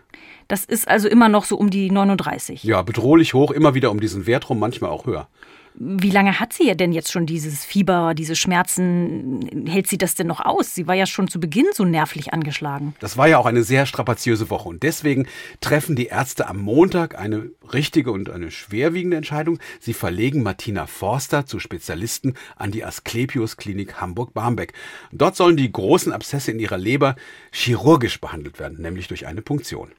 Das 0.49 0.65
ist 0.65 0.89
also 0.89 1.09
immer 1.09 1.29
noch 1.29 1.45
so 1.45 1.57
um 1.57 1.71
die 1.71 1.91
39. 1.91 2.65
Ja, 2.65 2.83
bedrohlich 2.83 3.35
hoch, 3.35 3.51
immer 3.51 3.75
wieder 3.75 3.91
um 3.91 4.01
diesen 4.01 4.27
Wert 4.27 4.49
rum, 4.49 4.59
manchmal 4.59 4.91
auch 4.91 5.07
höher. 5.07 5.29
Wie 5.75 6.11
lange 6.11 6.41
hat 6.41 6.53
sie 6.53 6.67
ja 6.67 6.75
denn 6.75 6.93
jetzt 6.93 7.13
schon 7.13 7.27
dieses 7.27 7.65
Fieber, 7.65 8.15
diese 8.15 8.35
Schmerzen? 8.35 9.67
Hält 9.67 9.87
sie 9.87 9.99
das 9.99 10.15
denn 10.15 10.27
noch 10.27 10.41
aus? 10.41 10.75
Sie 10.75 10.87
war 10.87 10.95
ja 10.95 11.07
schon 11.07 11.29
zu 11.29 11.39
Beginn 11.39 11.67
so 11.73 11.85
nervlich 11.85 12.33
angeschlagen. 12.33 12.95
Das 13.01 13.17
war 13.17 13.29
ja 13.29 13.39
auch 13.39 13.47
eine 13.47 13.63
sehr 13.63 13.87
strapaziöse 13.87 14.51
Woche 14.51 14.69
und 14.69 14.83
deswegen 14.83 15.27
treffen 15.61 15.97
die 15.97 16.07
Ärzte 16.07 16.49
am 16.49 16.59
Montag 16.59 17.19
eine 17.19 17.51
richtige 17.73 18.11
und 18.13 18.31
eine 18.31 18.51
schwerwiegende 18.51 19.17
Entscheidung. 19.17 19.59
Sie 19.79 19.95
verlegen 19.95 20.43
Martina 20.43 20.87
Forster 20.87 21.47
zu 21.47 21.59
Spezialisten 21.61 22.35
an 22.57 22.73
die 22.73 22.85
Asklepios 22.85 23.57
Klinik 23.57 24.01
Hamburg-Barmbek. 24.01 24.73
Dort 25.13 25.37
sollen 25.37 25.57
die 25.57 25.71
großen 25.71 26.13
Abszesse 26.13 26.51
in 26.51 26.59
ihrer 26.59 26.79
Leber 26.79 27.17
chirurgisch 27.53 28.21
behandelt 28.21 28.59
werden, 28.59 28.83
nämlich 28.83 29.09
durch 29.09 29.27
eine 29.27 29.43
Punktion. 29.43 29.93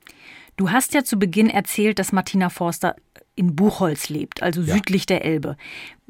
Du 0.57 0.69
hast 0.69 0.93
ja 0.93 1.03
zu 1.03 1.17
Beginn 1.17 1.49
erzählt, 1.49 1.97
dass 1.97 2.11
Martina 2.11 2.49
Forster 2.49 2.95
in 3.41 3.55
Buchholz 3.55 4.09
lebt, 4.09 4.43
also 4.43 4.61
ja. 4.61 4.75
südlich 4.75 5.05
der 5.05 5.25
Elbe. 5.25 5.57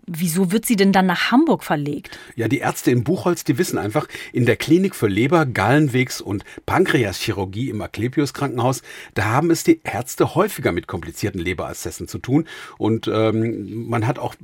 Wieso 0.07 0.51
wird 0.51 0.65
sie 0.65 0.75
denn 0.75 0.91
dann 0.91 1.05
nach 1.05 1.31
Hamburg 1.31 1.63
verlegt? 1.63 2.19
Ja, 2.35 2.47
die 2.47 2.57
Ärzte 2.57 2.91
in 2.91 3.03
Buchholz, 3.03 3.43
die 3.43 3.57
wissen 3.57 3.77
einfach, 3.77 4.07
in 4.33 4.45
der 4.45 4.57
Klinik 4.57 4.95
für 4.95 5.07
Leber-, 5.07 5.45
Gallenwegs- 5.45 6.21
und 6.21 6.43
Pankreaschirurgie 6.65 7.69
im 7.69 7.81
Asklepios 7.81 8.33
Krankenhaus, 8.33 8.81
da 9.13 9.25
haben 9.25 9.51
es 9.51 9.63
die 9.63 9.79
Ärzte 9.83 10.35
häufiger 10.35 10.71
mit 10.71 10.87
komplizierten 10.87 11.39
Leberassessen 11.39 12.07
zu 12.07 12.17
tun. 12.17 12.47
Und 12.77 13.07
ähm, 13.07 13.87
man 13.87 14.07
hat 14.07 14.17
auch, 14.19 14.35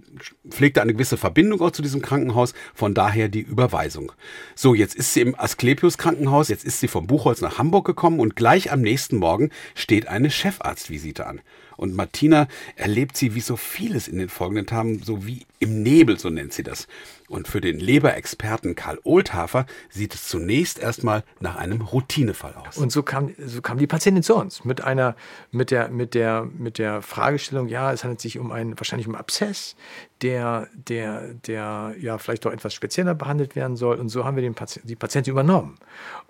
pflegt 0.47 0.77
da 0.77 0.83
eine 0.83 0.93
gewisse 0.93 1.17
Verbindung 1.17 1.59
auch 1.59 1.71
zu 1.71 1.81
diesem 1.81 2.01
Krankenhaus, 2.01 2.53
von 2.73 2.93
daher 2.93 3.27
die 3.27 3.41
Überweisung. 3.41 4.13
So, 4.55 4.75
jetzt 4.75 4.95
ist 4.95 5.13
sie 5.13 5.21
im 5.21 5.37
Asklepios 5.37 5.97
Krankenhaus, 5.97 6.47
jetzt 6.49 6.63
ist 6.65 6.79
sie 6.79 6.87
vom 6.87 7.07
Buchholz 7.07 7.41
nach 7.41 7.57
Hamburg 7.57 7.85
gekommen 7.85 8.19
und 8.19 8.35
gleich 8.35 8.71
am 8.71 8.81
nächsten 8.81 9.17
Morgen 9.17 9.49
steht 9.75 10.07
eine 10.07 10.29
Chefarztvisite 10.29 11.25
an. 11.25 11.41
Und 11.77 11.95
Martina 11.95 12.47
erlebt 12.75 13.15
sie 13.15 13.35
wie 13.35 13.41
so 13.41 13.55
vieles 13.55 14.07
in 14.07 14.17
den 14.17 14.29
folgenden 14.29 14.65
Tagen, 14.65 15.01
so 15.03 15.25
wie 15.25 15.45
im 15.59 15.81
Nebel, 15.81 16.19
so 16.19 16.29
nennt 16.29 16.53
sie 16.53 16.63
das. 16.63 16.87
Und 17.29 17.47
für 17.47 17.61
den 17.61 17.79
Leberexperten 17.79 18.75
Karl 18.75 18.99
Oldhafer 19.03 19.65
sieht 19.89 20.13
es 20.13 20.27
zunächst 20.27 20.79
erstmal 20.79 21.23
nach 21.39 21.55
einem 21.55 21.81
Routinefall 21.81 22.53
aus. 22.53 22.77
Und 22.77 22.91
so 22.91 23.03
kam, 23.03 23.33
so 23.43 23.61
kam 23.61 23.77
die 23.77 23.87
Patientin 23.87 24.23
zu 24.23 24.35
uns 24.35 24.65
mit 24.65 24.81
einer, 24.81 25.15
mit 25.51 25.71
der, 25.71 25.89
mit 25.89 26.13
der, 26.13 26.47
mit 26.57 26.77
der 26.77 27.01
Fragestellung, 27.01 27.67
ja, 27.67 27.91
es 27.91 28.03
handelt 28.03 28.21
sich 28.21 28.39
um 28.39 28.51
einen, 28.51 28.79
wahrscheinlich 28.79 29.07
um 29.07 29.15
Abszess, 29.15 29.75
der, 30.21 30.67
der, 30.73 31.33
der, 31.33 31.95
ja, 31.99 32.17
vielleicht 32.17 32.45
doch 32.45 32.51
etwas 32.51 32.73
spezieller 32.73 33.15
behandelt 33.15 33.55
werden 33.55 33.77
soll. 33.77 33.97
Und 33.97 34.09
so 34.09 34.25
haben 34.25 34.35
wir 34.35 34.43
den 34.43 34.55
Patient, 34.55 34.89
die 34.89 34.95
Patientin 34.95 35.31
übernommen. 35.31 35.75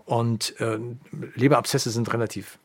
Und 0.06 0.60
äh, 0.60 0.80
Leberabszesse 1.36 1.89
sind 1.89 2.12
relativ 2.13 2.60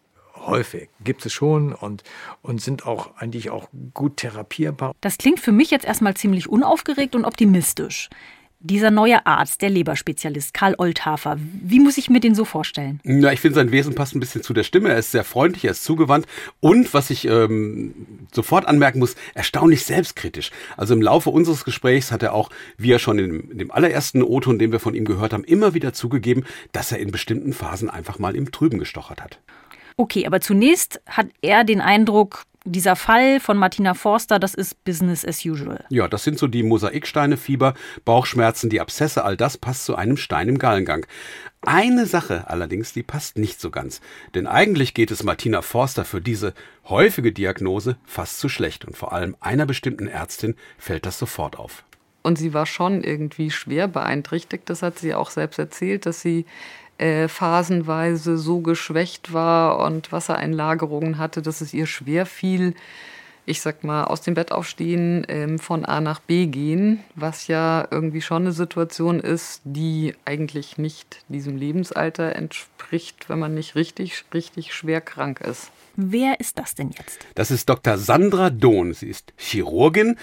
häufig. 0.47 0.89
Gibt 1.03 1.25
es 1.27 1.33
schon 1.33 1.73
und, 1.73 2.03
und 2.43 2.61
sind 2.61 2.87
auch 2.87 3.17
eigentlich 3.17 3.51
auch 3.51 3.69
gut 3.95 4.19
therapierbar. 4.19 4.93
Das 5.01 5.19
klingt 5.19 5.41
für 5.41 5.53
mich 5.53 5.71
jetzt 5.71 5.85
erstmal 5.85 6.15
ziemlich 6.15 6.49
unaufgeregt 6.49 7.15
und 7.15 7.25
optimistisch. 7.25 8.09
Dieser 8.65 8.93
neue 8.93 9.27
Arzt, 9.27 9.61
der 9.61 9.71
Leberspezialist 9.71 10.55
Karl 10.55 10.77
Oldhafer, 10.79 11.37
wie 11.37 11.81
muss 11.81 11.99
ich 11.99 12.09
mir 12.09 12.21
den 12.21 12.37
so 12.37 12.45
vorstellen? 12.45 13.01
Ja, 13.03 13.33
ich 13.33 13.41
finde, 13.41 13.57
sein 13.57 13.73
Wesen 13.73 13.97
passt 13.97 14.15
ein 14.15 14.21
bisschen 14.21 14.45
zu 14.45 14.55
der 14.55 14.63
Stimme. 14.63 14.91
Er 14.91 14.99
ist 14.99 15.11
sehr 15.11 15.25
freundlich, 15.25 15.65
er 15.65 15.73
ist 15.73 15.83
zugewandt 15.83 16.27
und, 16.61 16.95
was 16.95 17.11
ich 17.11 17.27
ähm, 17.27 18.07
sofort 18.33 18.69
anmerken 18.69 19.01
muss, 19.01 19.17
erstaunlich 19.35 19.85
selbstkritisch. 19.85 20.53
Also 20.77 20.95
im 20.95 21.03
Laufe 21.03 21.31
unseres 21.31 21.65
Gesprächs 21.65 22.13
hat 22.13 22.23
er 22.23 22.35
auch, 22.35 22.51
wie 22.79 22.93
er 22.93 23.01
schon 23.01 23.19
in, 23.19 23.51
in 23.51 23.59
dem 23.59 23.73
allerersten 23.73 24.23
O-Ton, 24.23 24.61
den 24.61 24.71
wir 24.71 24.79
von 24.79 24.95
ihm 24.95 25.07
gehört 25.07 25.33
haben, 25.33 25.43
immer 25.43 25.75
wieder 25.75 25.93
zugegeben, 25.93 26.45
dass 26.71 26.93
er 26.93 27.01
in 27.01 27.11
bestimmten 27.11 27.53
Phasen 27.53 27.91
einfach 27.91 28.21
mal 28.21 28.37
im 28.37 28.53
Trüben 28.53 28.79
gestochert 28.79 29.21
hat. 29.21 29.41
Okay, 29.97 30.27
aber 30.27 30.41
zunächst 30.41 31.01
hat 31.07 31.27
er 31.41 31.65
den 31.65 31.81
Eindruck, 31.81 32.45
dieser 32.65 32.95
Fall 32.95 33.41
von 33.41 33.57
Martina 33.57 33.95
Forster, 33.95 34.39
das 34.39 34.55
ist 34.55 34.85
Business 34.85 35.25
as 35.25 35.45
usual. 35.45 35.85
Ja, 35.89 36.07
das 36.07 36.25
sind 36.25 36.39
so 36.39 36.47
die 36.47 36.63
Mosaiksteine, 36.63 37.37
Fieber, 37.37 37.75
Bauchschmerzen, 38.05 38.71
die 38.71 38.81
Abszesse, 38.81 39.25
all 39.25 39.37
das 39.37 39.59
passt 39.59 39.85
zu 39.85 39.97
einem 39.97 40.17
Stein 40.17 40.49
im 40.49 40.59
Gallengang. 40.59 41.07
Eine 41.63 42.07
Sache 42.07 42.49
allerdings, 42.49 42.93
die 42.93 43.03
passt 43.03 43.39
nicht 43.39 43.61
so 43.61 43.71
ganz. 43.71 44.01
Denn 44.35 44.47
eigentlich 44.47 44.95
geht 44.95 45.11
es 45.11 45.23
Martina 45.23 45.63
Forster 45.63 46.05
für 46.05 46.21
diese 46.21 46.55
häufige 46.89 47.33
Diagnose 47.33 47.97
fast 48.05 48.39
zu 48.39 48.49
schlecht. 48.49 48.85
Und 48.85 48.97
vor 48.97 49.13
allem 49.13 49.37
einer 49.41 49.67
bestimmten 49.67 50.09
Ärztin 50.09 50.57
fällt 50.79 51.07
das 51.07 51.19
sofort 51.19 51.59
auf. 51.59 51.85
Und 52.23 52.39
sie 52.39 52.55
war 52.55 52.67
schon 52.67 53.03
irgendwie 53.03 53.51
schwer 53.51 53.89
beeinträchtigt. 53.89 54.71
Das 54.71 54.83
hat 54.83 54.99
sie 54.99 55.15
auch 55.15 55.31
selbst 55.31 55.59
erzählt, 55.59 56.07
dass 56.07 56.21
sie 56.21 56.47
äh, 56.99 57.29
phasenweise 57.29 58.39
so 58.39 58.61
geschwächt 58.61 59.33
war 59.33 59.79
und 59.81 60.13
Wassereinlagerungen 60.13 61.19
hatte, 61.19 61.43
dass 61.43 61.61
es 61.61 61.75
ihr 61.75 61.87
schwer 61.87 62.27
fiel, 62.27 62.75
ich 63.45 63.61
sag 63.61 63.83
mal, 63.83 64.05
aus 64.05 64.21
dem 64.21 64.35
Bett 64.35 64.53
aufstehen, 64.53 65.25
ähm, 65.29 65.59
von 65.59 65.85
A 65.85 66.01
nach 66.01 66.21
B 66.21 66.47
gehen, 66.47 67.01
was 67.15 67.49
ja 67.49 67.87
irgendwie 67.91 68.21
schon 68.21 68.43
eine 68.43 68.53
Situation 68.53 69.21
ist, 69.21 69.63
die 69.65 70.15
eigentlich 70.25 70.79
nicht 70.79 71.25
diesem 71.29 71.57
Lebensalter 71.57 72.37
entspricht, 72.37 73.29
wenn 73.29 73.39
man 73.39 73.55
nicht 73.55 73.75
richtig, 73.75 74.25
richtig 74.33 74.73
schwer 74.75 75.01
krank 75.01 75.41
ist. 75.41 75.71
Wer 75.97 76.41
ist 76.41 76.59
das 76.59 76.75
denn 76.75 76.91
jetzt? 76.91 77.27
Das 77.35 77.51
ist 77.51 77.69
Dr. 77.69 77.99
Sandra 77.99 78.49
Dohn. 78.49 78.95
Sie 78.95 79.09
ist 79.09 79.35
Chirurgin, 79.37 80.17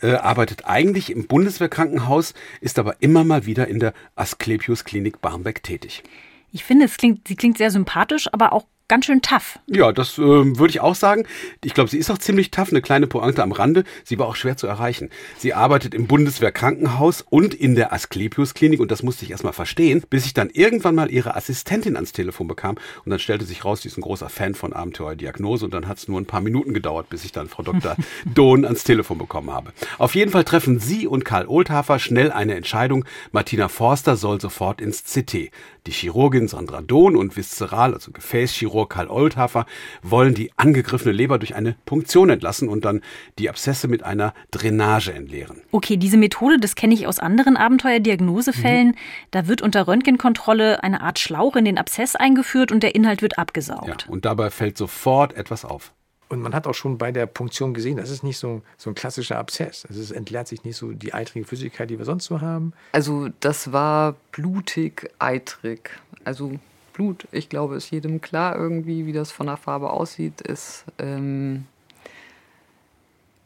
äh, 0.00 0.12
arbeitet 0.12 0.66
eigentlich 0.66 1.10
im 1.10 1.26
Bundeswehrkrankenhaus, 1.26 2.34
ist 2.60 2.78
aber 2.78 2.96
immer 3.00 3.24
mal 3.24 3.44
wieder 3.44 3.66
in 3.66 3.80
der 3.80 3.92
Asklepios 4.14 4.84
Klinik 4.84 5.20
Barmbek 5.20 5.62
tätig. 5.64 6.04
Ich 6.52 6.64
finde, 6.64 6.84
es 6.84 6.96
klingt, 6.96 7.26
sie 7.26 7.36
klingt 7.36 7.58
sehr 7.58 7.70
sympathisch, 7.70 8.28
aber 8.32 8.52
auch 8.52 8.66
ganz 8.88 9.06
schön 9.06 9.22
tough. 9.22 9.58
Ja, 9.66 9.92
das 9.92 10.18
äh, 10.18 10.22
würde 10.22 10.70
ich 10.70 10.80
auch 10.80 10.94
sagen. 10.94 11.26
Ich 11.64 11.74
glaube, 11.74 11.90
sie 11.90 11.98
ist 11.98 12.10
auch 12.10 12.18
ziemlich 12.18 12.50
tough. 12.50 12.70
Eine 12.70 12.82
kleine 12.82 13.06
Pointe 13.06 13.42
am 13.42 13.52
Rande. 13.52 13.84
Sie 14.04 14.18
war 14.18 14.26
auch 14.26 14.36
schwer 14.36 14.56
zu 14.56 14.66
erreichen. 14.66 15.10
Sie 15.38 15.54
arbeitet 15.54 15.94
im 15.94 16.06
Bundeswehrkrankenhaus 16.06 17.24
und 17.28 17.54
in 17.54 17.74
der 17.74 17.92
Asklepios-Klinik 17.92 18.80
und 18.80 18.90
das 18.90 19.02
musste 19.02 19.24
ich 19.24 19.30
erstmal 19.30 19.52
verstehen, 19.52 20.02
bis 20.08 20.26
ich 20.26 20.34
dann 20.34 20.50
irgendwann 20.50 20.94
mal 20.94 21.10
ihre 21.10 21.34
Assistentin 21.36 21.96
ans 21.96 22.12
Telefon 22.12 22.48
bekam 22.48 22.76
und 23.04 23.10
dann 23.10 23.18
stellte 23.18 23.44
sich 23.44 23.64
raus, 23.64 23.82
sie 23.82 23.88
ist 23.88 23.98
ein 23.98 24.02
großer 24.02 24.28
Fan 24.28 24.54
von 24.54 24.72
Abenteuerdiagnose 24.72 25.64
und 25.64 25.74
dann 25.74 25.88
hat 25.88 25.98
es 25.98 26.08
nur 26.08 26.20
ein 26.20 26.26
paar 26.26 26.40
Minuten 26.40 26.74
gedauert, 26.74 27.08
bis 27.08 27.24
ich 27.24 27.32
dann 27.32 27.48
Frau 27.48 27.62
Dr. 27.62 27.96
Dohn 28.34 28.64
ans 28.64 28.84
Telefon 28.84 29.18
bekommen 29.18 29.50
habe. 29.50 29.72
Auf 29.98 30.14
jeden 30.14 30.30
Fall 30.30 30.44
treffen 30.44 30.78
sie 30.78 31.06
und 31.06 31.24
Karl 31.24 31.46
Oldhafer 31.46 31.98
schnell 31.98 32.30
eine 32.30 32.54
Entscheidung. 32.54 33.04
Martina 33.32 33.68
Forster 33.68 34.16
soll 34.16 34.40
sofort 34.40 34.80
ins 34.80 35.02
CT. 35.04 35.50
Die 35.86 35.92
Chirurgin 35.92 36.48
Sandra 36.48 36.82
Dohn 36.82 37.16
und 37.16 37.36
Viszeral, 37.36 37.94
also 37.94 38.10
Gefäßchirurg 38.10 38.90
Karl 38.90 39.08
Oldhafer, 39.08 39.66
wollen 40.02 40.34
die 40.34 40.50
angegriffene 40.56 41.12
Leber 41.12 41.38
durch 41.38 41.54
eine 41.54 41.76
Punktion 41.84 42.28
entlassen 42.28 42.68
und 42.68 42.84
dann 42.84 43.02
die 43.38 43.48
Abszesse 43.48 43.86
mit 43.86 44.02
einer 44.02 44.34
Drainage 44.50 45.12
entleeren. 45.12 45.62
Okay, 45.70 45.96
diese 45.96 46.16
Methode, 46.16 46.58
das 46.58 46.74
kenne 46.74 46.94
ich 46.94 47.06
aus 47.06 47.20
anderen 47.20 47.56
Abenteuerdiagnosefällen. 47.56 48.88
Mhm. 48.88 48.94
Da 49.30 49.46
wird 49.46 49.62
unter 49.62 49.86
Röntgenkontrolle 49.86 50.82
eine 50.82 51.02
Art 51.02 51.18
Schlauch 51.18 51.54
in 51.54 51.64
den 51.64 51.78
Abszess 51.78 52.16
eingeführt 52.16 52.72
und 52.72 52.82
der 52.82 52.94
Inhalt 52.94 53.22
wird 53.22 53.38
abgesaugt. 53.38 54.06
Ja, 54.06 54.12
und 54.12 54.24
dabei 54.24 54.50
fällt 54.50 54.76
sofort 54.76 55.34
etwas 55.34 55.64
auf. 55.64 55.92
Und 56.28 56.40
man 56.40 56.54
hat 56.54 56.66
auch 56.66 56.74
schon 56.74 56.98
bei 56.98 57.12
der 57.12 57.26
Punktion 57.26 57.72
gesehen, 57.72 57.98
das 57.98 58.10
ist 58.10 58.24
nicht 58.24 58.38
so, 58.38 58.62
so 58.76 58.90
ein 58.90 58.94
klassischer 58.94 59.38
Abszess. 59.38 59.86
Also 59.88 60.00
es 60.00 60.10
entleert 60.10 60.48
sich 60.48 60.64
nicht 60.64 60.76
so 60.76 60.90
die 60.92 61.14
eitrige 61.14 61.46
Flüssigkeit, 61.46 61.88
die 61.88 61.98
wir 61.98 62.04
sonst 62.04 62.24
so 62.24 62.40
haben. 62.40 62.72
Also 62.92 63.28
das 63.40 63.72
war 63.72 64.16
blutig, 64.32 65.08
eitrig. 65.20 65.90
Also 66.24 66.58
Blut, 66.96 67.28
ich 67.30 67.48
glaube, 67.48 67.76
ist 67.76 67.90
jedem 67.90 68.20
klar 68.20 68.56
irgendwie, 68.56 69.06
wie 69.06 69.12
das 69.12 69.30
von 69.30 69.46
der 69.46 69.58
Farbe 69.58 69.90
aussieht, 69.90 70.40
ist 70.40 70.84
ähm, 70.98 71.66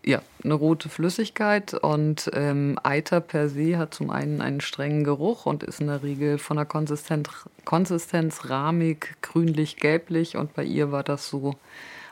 ja 0.04 0.22
eine 0.44 0.54
rote 0.54 0.88
Flüssigkeit 0.88 1.74
und 1.74 2.30
ähm, 2.32 2.78
Eiter 2.82 3.20
per 3.20 3.48
se 3.48 3.76
hat 3.76 3.92
zum 3.92 4.10
einen 4.10 4.40
einen 4.40 4.60
strengen 4.60 5.04
Geruch 5.04 5.46
und 5.46 5.64
ist 5.64 5.80
in 5.80 5.88
der 5.88 6.02
Regel 6.02 6.38
von 6.38 6.56
der 6.56 6.64
Konsistenz, 6.64 7.28
Konsistenz 7.64 8.48
rahmig, 8.48 9.16
grünlich, 9.20 9.76
gelblich 9.76 10.36
und 10.36 10.54
bei 10.54 10.64
ihr 10.64 10.92
war 10.92 11.02
das 11.02 11.28
so 11.28 11.56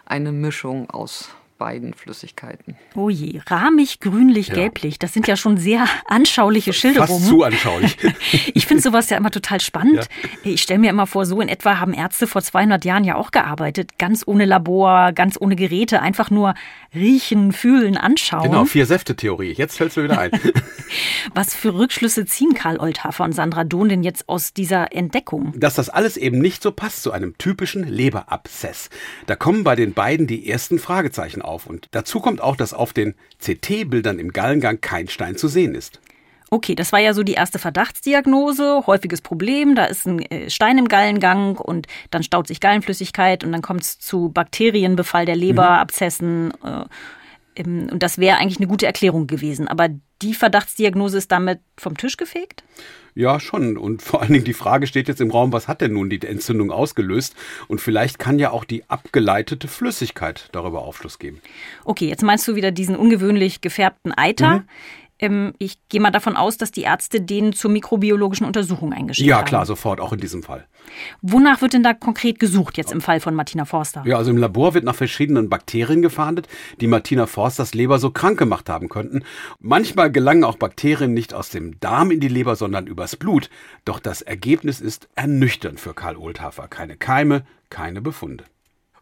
eine 0.09 0.33
Mischung 0.33 0.91
aus 0.91 1.31
beiden 1.59 1.93
Flüssigkeiten. 1.93 2.77
Oh 2.95 3.11
je, 3.11 3.41
rahmig, 3.47 4.01
grünlich, 4.01 4.49
ja. 4.49 4.55
gelblich. 4.55 4.99
Das 4.99 5.13
sind 5.13 5.27
ja 5.27 5.37
schon 5.37 5.59
sehr 5.59 5.87
anschauliche 6.07 6.73
Schilderungen. 6.73 7.21
Fast 7.21 7.27
zu 7.27 7.43
anschaulich. 7.43 7.97
ich 8.55 8.67
finde 8.67 8.83
sowas 8.83 9.11
ja 9.11 9.17
immer 9.17 9.31
total 9.31 9.61
spannend. 9.61 10.09
Ja. 10.23 10.31
Ich 10.45 10.63
stelle 10.63 10.79
mir 10.79 10.91
immer 10.91 11.07
vor, 11.07 11.27
so 11.27 11.41
in 11.41 11.49
etwa 11.49 11.79
haben 11.79 11.93
Ärzte 11.93 12.27
vor 12.27 12.43
200 12.43 12.85
Jahren 12.85 13.05
ja 13.05 13.17
auch 13.17 13.31
gearbeitet. 13.31 13.99
Ganz 13.99 14.23
ohne 14.27 14.45
Labor, 14.45 15.13
ganz 15.13 15.37
ohne 15.41 15.57
Geräte. 15.57 16.01
Einfach 16.01 16.31
nur 16.31 16.55
riechen, 16.95 17.53
fühlen, 17.53 17.97
anschauen. 17.97 18.45
Genau, 18.45 18.65
Vier-Säfte-Theorie. 18.65 19.53
Jetzt 19.53 19.77
fällt 19.77 19.91
es 19.91 19.97
mir 19.97 20.05
wieder 20.05 20.19
ein. 20.19 20.31
Was 21.35 21.55
für 21.55 21.75
Rückschlüsse 21.75 22.25
ziehen 22.27 22.55
Karl 22.55 22.79
Oldhafer 22.79 23.25
und 23.25 23.33
Sandra 23.33 23.65
Dohn 23.65 23.89
denn 23.89 24.03
jetzt 24.03 24.29
aus 24.29 24.53
dieser 24.53 24.93
Entdeckung? 24.93 25.53
Dass 25.57 25.75
das 25.75 25.91
alles 25.91 26.17
eben 26.17 26.39
nicht 26.39 26.63
so 26.63 26.73
passt 26.73 27.03
zu 27.03 27.13
einem 27.13 27.37
typischen 27.39 27.85
Leberabszess. 27.85 28.91
Da 29.27 29.37
kommen 29.37 29.65
bei 29.65 29.77
den 29.77 29.93
beiden 29.93 30.27
die 30.27 30.49
ersten 30.49 30.79
Fragezeichen 30.79 31.43
auf. 31.43 31.48
Und 31.67 31.89
dazu 31.93 32.21
kommt 32.21 32.41
auch, 32.41 32.57
dass 32.57 32.75
auf 32.75 32.93
den 32.93 33.15
CT-Bildern 33.41 34.19
im 34.19 34.33
Gallengang 34.33 34.81
kein 34.81 35.09
Stein 35.09 35.37
zu 35.37 35.49
sehen 35.49 35.75
ist. 35.75 36.01
Okay, 36.51 36.75
das 36.75 36.93
war 36.93 36.99
ja 36.99 37.13
so 37.13 37.23
die 37.23 37.35
erste 37.35 37.59
Verdachtsdiagnose, 37.59 38.87
häufiges 38.87 39.21
Problem, 39.21 39.75
da 39.75 39.85
ist 39.85 40.07
ein 40.07 40.23
äh, 40.31 40.49
Stein 40.49 40.79
im 40.79 40.89
Gallengang 40.89 41.57
und 41.57 41.87
dann 42.11 42.23
staut 42.23 42.47
sich 42.47 42.61
Gallenflüssigkeit 42.61 43.45
und 43.45 43.53
dann 43.53 43.61
kommt 43.61 43.83
es 43.83 43.99
zu 43.99 44.31
Bakterienbefall 44.31 45.27
der 45.27 45.37
Leber, 45.37 45.69
mhm. 45.71 45.77
Abszessen. 45.77 46.53
Äh, 46.65 46.85
und 47.63 48.03
das 48.03 48.19
wäre 48.19 48.39
eigentlich 48.39 48.59
eine 48.59 48.69
gute 48.69 48.87
Erklärung 48.87 49.27
gewesen. 49.27 49.69
Aber 49.69 49.89
die 50.23 50.33
Verdachtsdiagnose 50.33 51.19
ist 51.19 51.33
damit 51.33 51.61
vom 51.77 51.97
Tisch 51.97 52.17
gefegt? 52.17 52.63
Ja, 53.15 53.41
schon. 53.41 53.77
Und 53.77 54.03
vor 54.03 54.23
allen 54.23 54.33
Dingen 54.33 54.45
die 54.45 54.53
Frage 54.53 54.87
steht 54.87 55.09
jetzt 55.09 55.21
im 55.21 55.31
Raum, 55.31 55.53
was 55.53 55.69
hat 55.69 55.81
denn 55.81 55.93
nun 55.93 56.11
die 56.11 56.21
Entzündung 56.23 56.71
ausgelöst? 56.71 57.35
Und 57.67 57.81
vielleicht 57.81 58.19
kann 58.19 58.39
ja 58.39 58.51
auch 58.51 58.65
die 58.65 58.89
abgeleitete 58.89 59.69
Flüssigkeit 59.69 60.49
darüber 60.53 60.83
Aufschluss 60.83 61.19
geben. 61.19 61.41
Okay, 61.85 62.09
jetzt 62.09 62.23
meinst 62.23 62.47
du 62.47 62.55
wieder 62.55 62.71
diesen 62.71 62.97
ungewöhnlich 62.97 63.61
gefärbten 63.61 64.13
Eiter. 64.17 64.59
Mhm. 64.59 64.65
Ähm, 65.19 65.53
ich 65.59 65.89
gehe 65.89 66.01
mal 66.01 66.11
davon 66.11 66.37
aus, 66.37 66.57
dass 66.57 66.71
die 66.71 66.83
Ärzte 66.83 67.21
den 67.21 67.53
zur 67.53 67.71
mikrobiologischen 67.71 68.47
Untersuchung 68.47 68.93
eingeschickt 68.93 69.31
haben. 69.31 69.39
Ja, 69.41 69.45
klar, 69.45 69.67
sofort, 69.67 70.01
auch 70.01 70.13
in 70.13 70.21
diesem 70.21 70.43
Fall. 70.43 70.67
Wonach 71.23 71.61
wird 71.61 71.73
denn 71.73 71.83
da 71.83 71.93
konkret 71.93 72.39
gesucht, 72.39 72.77
jetzt 72.77 72.93
im 72.93 73.01
Fall 73.01 73.21
von 73.21 73.35
Martina 73.35 73.65
Forster? 73.65 74.03
Ja, 74.07 74.17
also 74.17 74.31
im 74.31 74.37
Labor 74.37 74.75
wird 74.75 74.85
nach 74.85 74.95
verschiedenen 74.95 75.49
Bakterien 75.49 76.03
gefahndet, 76.03 76.49
die 76.81 76.87
Martina 76.87 77.27
Forsters 77.27 77.75
Leber 77.75 77.99
so 77.99 78.11
krank 78.11 78.39
gemacht 78.39 78.69
haben 78.69 78.89
könnten. 78.89 79.23
Manchmal 79.61 80.11
gelangen 80.11 80.45
auch 80.45 80.57
Bakterien 80.57 81.15
nicht 81.15 81.35
aus 81.35 81.51
dem 81.51 81.79
Darm 81.81 82.11
in 82.11 82.21
die 82.21 82.29
Leber, 82.29 82.57
sondern 82.57 82.87
übers 82.87 83.17
Blut. 83.17 83.51
Doch 83.85 84.01
das 84.01 84.23
Ergebnis 84.23 84.81
ist 84.81 85.09
ernüchternd 85.15 85.81
für 85.81 85.95
Karl 85.95 86.17
Oldhafer. 86.17 86.69
Keine 86.69 86.97
Keime, 86.97 87.45
keine 87.71 88.01
Befunde. 88.01 88.45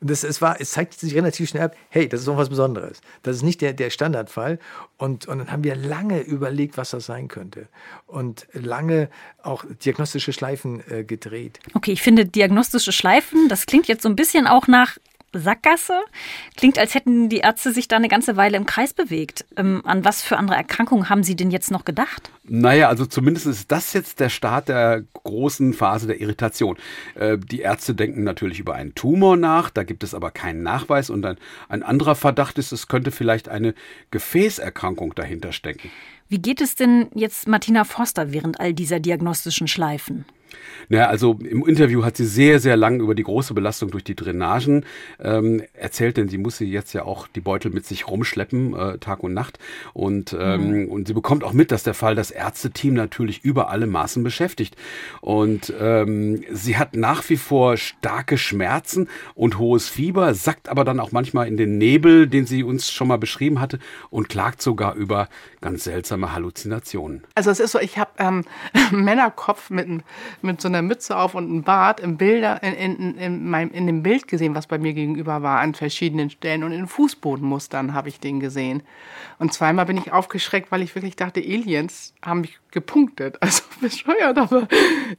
Das, 0.07 0.25
es, 0.25 0.41
war, 0.43 0.61
es 0.61 0.71
zeigt 0.73 0.95
sich 0.95 1.15
relativ 1.15 1.49
schnell 1.49 1.65
ab, 1.65 1.77
hey, 1.89 2.09
das 2.09 2.21
ist 2.21 2.27
noch 2.27 2.37
was 2.37 2.49
Besonderes. 2.49 3.01
Das 3.23 3.37
ist 3.37 3.43
nicht 3.43 3.61
der, 3.61 3.73
der 3.73 3.91
Standardfall. 3.91 4.59
Und, 4.99 5.27
und 5.27 5.39
dann 5.39 5.53
haben 5.53 5.65
wir 5.65 5.77
lange 5.77 6.21
überlegt, 6.21 6.77
was 6.77 6.91
das 6.91 7.07
sein 7.07 7.29
könnte. 7.29 7.69
Und 8.07 8.47
lange 8.53 9.09
auch 9.43 9.65
diagnostische 9.85 10.33
Schleifen 10.33 10.83
äh, 10.91 11.05
gedreht. 11.05 11.61
Okay, 11.75 11.93
ich 11.93 12.03
finde 12.03 12.27
diagnostische 12.27 12.93
Schleifen, 12.93 13.49
das 13.49 13.67
klingt 13.67 13.89
jetzt 13.89 14.03
so 14.03 14.09
ein 14.09 14.17
bisschen 14.17 14.47
auch 14.47 14.67
nach 14.67 14.97
Sackgasse. 15.33 16.01
Klingt, 16.57 16.79
als 16.79 16.95
hätten 16.95 17.29
die 17.29 17.39
Ärzte 17.39 17.73
sich 17.73 17.89
da 17.89 17.97
eine 17.97 18.09
ganze 18.09 18.37
Weile 18.37 18.57
im 18.57 18.67
Kreis 18.67 18.95
bewegt. 18.95 19.45
Ähm, 19.57 19.83
an 19.85 20.05
was 20.05 20.23
für 20.23 20.37
andere 20.37 20.57
Erkrankungen 20.57 21.09
haben 21.09 21.23
Sie 21.23 21.37
denn 21.37 21.51
jetzt 21.51 21.71
noch 21.71 21.85
gedacht? 21.85 22.31
Naja, 22.45 22.89
also 22.89 23.07
zumindest 23.07 23.47
ist 23.47 23.71
das 23.73 23.93
jetzt 23.93 24.21
der 24.21 24.29
Start 24.29 24.69
der 24.69 25.03
großen 25.15 25.75
Phase 25.75 26.07
der 26.07 26.21
Irritation. 26.21 26.77
Äh, 27.15 27.39
die 27.39 27.61
Ärzte 27.61 27.95
denken 27.95 28.25
natürlich 28.25 28.61
über 28.61 28.75
einen 28.75 28.95
Tumor 28.95 29.37
nach, 29.37 29.71
da 29.71 29.83
gibt 29.83 30.05
es 30.05 30.15
aber 30.15 30.31
keinen 30.31 30.63
Nachweis. 30.63 31.11
Und 31.11 31.27
ein, 31.27 31.37
ein 31.69 31.83
anderer 31.83 32.15
Verdacht 32.15 32.59
ist, 32.59 32.73
es 32.73 32.89
könnte 32.89 33.11
vielleicht 33.11 33.49
eine 33.49 33.75
Gefäßerkrankung 34.11 35.15
dahinter 35.15 35.53
stecken. 35.53 35.91
Wie 36.29 36.39
geht 36.39 36.61
es 36.61 36.75
denn 36.75 37.09
jetzt 37.15 37.47
Martina 37.47 37.85
Forster 37.85 38.33
während 38.33 38.59
all 38.59 38.75
dieser 38.75 38.99
diagnostischen 38.99 39.69
Schleifen? 39.69 40.25
Naja, 40.89 41.07
also 41.07 41.39
im 41.41 41.67
Interview 41.67 42.05
hat 42.05 42.17
sie 42.17 42.27
sehr, 42.27 42.61
sehr 42.61 42.77
lang 42.77 43.01
über 43.01 43.15
die 43.15 43.23
große 43.23 43.55
Belastung 43.55 43.91
durch 43.91 44.05
die 44.05 44.15
Drainagen 44.15 44.85
ähm, 45.21 45.63
erzählt, 45.73 46.17
denn 46.17 46.29
sie 46.29 46.39
muss 46.39 46.59
sie 46.59 46.71
jetzt 46.71 46.93
ja 46.93 47.05
auch 47.05 47.27
die 47.29 47.41
Beutel 47.41 47.71
mit 47.71 47.87
sich 47.87 48.09
rumschleppen, 48.09 48.75
äh, 48.75 48.99
Tag 48.99 49.23
und 49.23 49.35
Nacht. 49.35 49.59
Und, 49.95 50.37
ähm, 50.39 50.85
mhm. 50.85 50.89
und 50.89 51.09
sie 51.09 51.15
bekommt 51.15 51.45
auch 51.45 51.53
mit, 51.53 51.73
dass 51.73 51.83
der 51.83 51.95
Fall 51.95 52.15
das 52.15 52.31
Ärzteteam 52.31 52.95
natürlich 52.95 53.45
über 53.45 53.71
alle 53.71 53.87
Maßen 53.87 54.23
beschäftigt. 54.23 54.77
Und 55.21 55.73
ähm, 55.81 56.43
sie 56.53 56.77
hat 56.77 56.95
nach 56.95 57.29
wie 57.29 57.37
vor 57.37 57.77
starke 57.77 58.39
Schmerzen 58.39 59.09
und 59.35 59.59
hohes 59.59 59.89
Fieber, 59.89 60.35
sackt 60.35 60.69
aber 60.69 60.85
dann 60.85 61.01
auch 61.01 61.13
manchmal 61.13 61.49
in 61.49 61.57
den 61.57 61.79
Nebel, 61.79 62.27
den 62.29 62.47
sie 62.47 62.63
uns 62.63 62.91
schon 62.91 63.09
mal 63.09 63.19
beschrieben 63.19 63.61
hatte, 63.61 63.79
und 64.11 64.29
klagt 64.29 64.63
sogar 64.63 64.95
über 64.95 65.29
ganz 65.61 65.85
seltsame 65.85 66.33
Halluzinationen. 66.33 67.25
Also 67.35 67.51
es 67.51 67.61
ist 67.61 67.73
so, 67.73 67.81
ich 67.81 67.99
habe 67.99 68.11
ähm, 68.19 68.45
Männerkopf 68.93 69.71
mit, 69.71 69.87
mit 70.43 70.61
so 70.61 70.69
einer 70.69 70.83
Mütze 70.83 71.17
auf 71.17 71.35
und 71.35 71.45
einem 71.45 71.63
Bart 71.63 72.01
im 72.01 72.17
Bilder, 72.17 72.63
in, 72.63 72.75
in, 72.75 73.19
in, 73.19 73.51
meinem, 73.51 73.71
in 73.73 73.87
dem 73.87 74.03
Bild 74.03 74.29
gesehen, 74.29 74.55
was 74.55 74.67
bei 74.67 74.79
mir 74.79 74.93
gegenüber 74.93 75.43
war, 75.43 75.61
an 75.61 75.75
verschiedenen 75.75 76.31
Stellen. 76.31 76.65
Und 76.65 76.73
in 76.73 76.87
Fußbodenmustern 76.87 77.95
habe 77.95 78.09
ich 78.09 78.21
den 78.21 78.41
gesehen. 78.41 78.83
Und 79.39 79.53
zweimal 79.53 79.87
bin 79.87 79.97
ich 79.97 80.13
aufgeschreckt, 80.13 80.71
weil 80.73 80.83
ich 80.83 80.95
wirklich 80.95 81.17
dachte, 81.17 81.41
Aliens 81.41 82.15
haben 82.23 82.43
mich 82.43 82.59
gepunktet. 82.77 83.39
Also 83.47 83.63
bescheuert, 83.81 84.39
aber. 84.39 84.67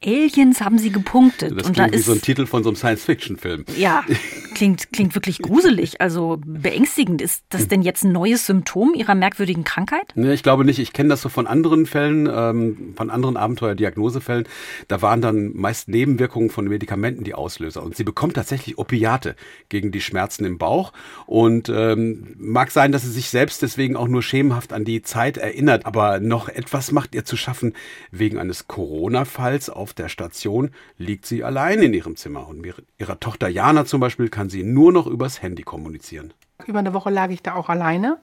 Aliens 0.04 0.60
haben 0.62 0.78
sie 0.78 0.92
gepunktet. 0.92 1.52
Das 1.52 1.64
klingt 1.64 1.68
und 1.68 1.80
da 1.80 1.92
wie 1.92 1.96
ist, 1.96 2.08
so 2.08 2.12
ein 2.12 2.22
Titel 2.22 2.46
von 2.46 2.64
so 2.64 2.70
einem 2.70 2.76
Science-Fiction-Film. 2.76 3.66
Ja, 3.78 4.04
klingt, 4.54 4.92
klingt 4.92 5.16
wirklich 5.16 5.40
gruselig, 5.40 6.02
also 6.02 6.40
beängstigend. 6.46 7.22
Ist 7.22 7.46
das 7.50 7.68
denn 7.68 7.84
jetzt 7.84 8.04
ein 8.04 8.12
neues 8.12 8.46
Symptom 8.46 8.94
ihrer 8.94 9.16
merkwürdigen 9.16 9.64
Krankheit? 9.64 10.12
Nee, 10.16 10.34
ich 10.34 10.44
glaube 10.44 10.66
nicht. 10.66 10.80
Ich 10.80 10.92
kenne 10.92 11.10
das 11.10 11.22
so 11.22 11.30
von 11.30 11.48
anderen 11.48 11.86
Fällen, 11.86 12.30
ähm, 12.32 12.94
von 12.98 13.10
anderen 13.10 13.38
Abenteuerdiagnosefällen. 13.38 14.48
Da 14.88 15.02
waren 15.02 15.22
dann 15.22 15.56
meist 15.56 15.88
Nebenwirkungen 15.88 16.50
von 16.50 16.68
Medikamenten 16.68 17.24
die 17.24 17.34
Auslöser. 17.34 17.82
Und 17.82 17.96
sie 17.96 18.04
bekommt 18.04 18.34
tatsächlich 18.34 18.78
Opiate 18.78 19.36
gegen 19.70 19.92
die 19.92 20.02
Schmerzen 20.02 20.44
im 20.44 20.58
Bauch. 20.58 20.92
Und 21.28 21.70
ähm, 21.70 22.36
mag 22.38 22.72
sein, 22.72 22.92
dass 22.92 23.04
sie 23.04 23.12
sich 23.12 23.30
selbst 23.30 23.62
deswegen 23.62 23.96
auch 23.96 24.08
nur 24.08 24.22
schemenhaft 24.22 24.74
an 24.74 24.84
die 24.84 25.02
Zeit 25.02 25.38
erinnert. 25.38 25.86
Aber 25.86 26.20
noch 26.20 26.50
etwas 26.50 26.92
macht 26.92 27.16
ihr 27.16 27.24
zu 27.24 27.38
schaffen. 27.38 27.47
Wegen 28.12 28.38
eines 28.38 28.68
Corona-Falls 28.68 29.70
auf 29.70 29.94
der 29.94 30.10
Station 30.10 30.72
liegt 30.98 31.26
sie 31.26 31.44
allein 31.44 31.82
in 31.82 31.94
ihrem 31.94 32.16
Zimmer. 32.16 32.48
Und 32.48 32.62
mit 32.62 32.76
ihrer 32.98 33.20
Tochter 33.20 33.48
Jana 33.48 33.86
zum 33.86 34.00
Beispiel 34.00 34.30
kann 34.30 34.50
sie 34.50 34.64
nur 34.64 34.92
noch 34.92 35.08
übers 35.08 35.42
Handy 35.42 35.64
kommunizieren. 35.64 36.34
Über 36.66 36.80
eine 36.80 36.94
Woche 36.94 37.10
lag 37.10 37.30
ich 37.30 37.44
da 37.44 37.56
auch 37.56 37.70
alleine. 37.70 38.18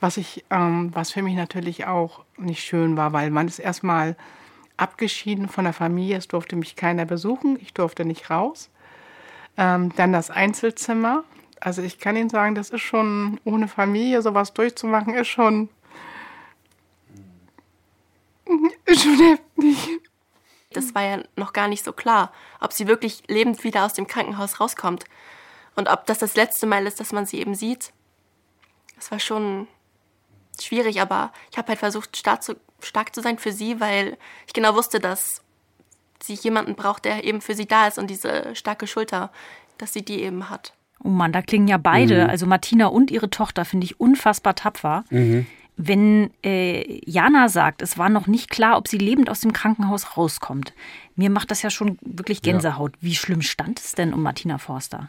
Was, 0.00 0.16
ich, 0.16 0.44
ähm, 0.50 0.90
was 0.94 1.10
für 1.10 1.22
mich 1.22 1.34
natürlich 1.34 1.86
auch 1.86 2.24
nicht 2.38 2.62
schön 2.62 2.96
war, 2.96 3.12
weil 3.12 3.30
man 3.30 3.48
ist 3.48 3.58
erstmal 3.58 4.16
abgeschieden 4.78 5.48
von 5.48 5.64
der 5.64 5.74
Familie. 5.74 6.16
Es 6.16 6.28
durfte 6.28 6.56
mich 6.56 6.74
keiner 6.74 7.04
besuchen. 7.04 7.58
Ich 7.60 7.74
durfte 7.74 8.04
nicht 8.04 8.30
raus. 8.30 8.70
Ähm, 9.56 9.92
dann 9.96 10.12
das 10.12 10.30
Einzelzimmer. 10.30 11.24
Also 11.60 11.82
ich 11.82 11.98
kann 11.98 12.16
Ihnen 12.16 12.30
sagen, 12.30 12.54
das 12.54 12.70
ist 12.70 12.80
schon 12.80 13.38
ohne 13.44 13.68
Familie 13.68 14.22
sowas 14.22 14.54
durchzumachen, 14.54 15.14
ist 15.14 15.28
schon, 15.28 15.68
ist 18.46 18.79
schon 18.94 19.18
heftig. 19.18 20.00
Das 20.72 20.94
war 20.94 21.02
ja 21.02 21.22
noch 21.36 21.52
gar 21.52 21.68
nicht 21.68 21.84
so 21.84 21.92
klar, 21.92 22.32
ob 22.60 22.72
sie 22.72 22.86
wirklich 22.86 23.24
lebend 23.26 23.64
wieder 23.64 23.84
aus 23.84 23.94
dem 23.94 24.06
Krankenhaus 24.06 24.60
rauskommt. 24.60 25.04
Und 25.74 25.88
ob 25.88 26.06
das 26.06 26.18
das 26.18 26.36
letzte 26.36 26.66
Mal 26.66 26.86
ist, 26.86 27.00
dass 27.00 27.12
man 27.12 27.26
sie 27.26 27.38
eben 27.38 27.54
sieht. 27.54 27.92
Das 28.96 29.10
war 29.10 29.18
schon 29.18 29.66
schwierig, 30.60 31.00
aber 31.00 31.32
ich 31.50 31.58
habe 31.58 31.68
halt 31.68 31.78
versucht, 31.78 32.16
stark 32.16 32.42
zu, 32.42 32.56
stark 32.80 33.14
zu 33.14 33.20
sein 33.20 33.38
für 33.38 33.52
sie, 33.52 33.80
weil 33.80 34.16
ich 34.46 34.52
genau 34.52 34.74
wusste, 34.74 35.00
dass 35.00 35.42
sie 36.22 36.34
jemanden 36.34 36.74
braucht, 36.74 37.04
der 37.04 37.24
eben 37.24 37.40
für 37.40 37.54
sie 37.54 37.66
da 37.66 37.86
ist 37.86 37.98
und 37.98 38.08
diese 38.08 38.54
starke 38.54 38.86
Schulter, 38.86 39.32
dass 39.78 39.92
sie 39.92 40.04
die 40.04 40.22
eben 40.22 40.50
hat. 40.50 40.74
Oh 41.02 41.08
Mann, 41.08 41.32
da 41.32 41.40
klingen 41.40 41.66
ja 41.66 41.78
beide, 41.78 42.24
mhm. 42.24 42.30
also 42.30 42.46
Martina 42.46 42.86
und 42.86 43.10
ihre 43.10 43.30
Tochter, 43.30 43.64
finde 43.64 43.86
ich 43.86 43.98
unfassbar 43.98 44.54
tapfer. 44.54 45.04
Mhm. 45.08 45.46
Wenn 45.82 46.30
äh, 46.44 47.00
Jana 47.10 47.48
sagt, 47.48 47.80
es 47.80 47.96
war 47.96 48.10
noch 48.10 48.26
nicht 48.26 48.50
klar, 48.50 48.76
ob 48.76 48.86
sie 48.86 48.98
lebend 48.98 49.30
aus 49.30 49.40
dem 49.40 49.54
Krankenhaus 49.54 50.18
rauskommt, 50.18 50.74
mir 51.16 51.30
macht 51.30 51.50
das 51.50 51.62
ja 51.62 51.70
schon 51.70 51.96
wirklich 52.02 52.42
Gänsehaut. 52.42 52.92
Ja. 52.96 52.98
Wie 53.00 53.14
schlimm 53.14 53.40
stand 53.40 53.78
es 53.80 53.94
denn 53.94 54.12
um 54.12 54.22
Martina 54.22 54.58
Forster? 54.58 55.08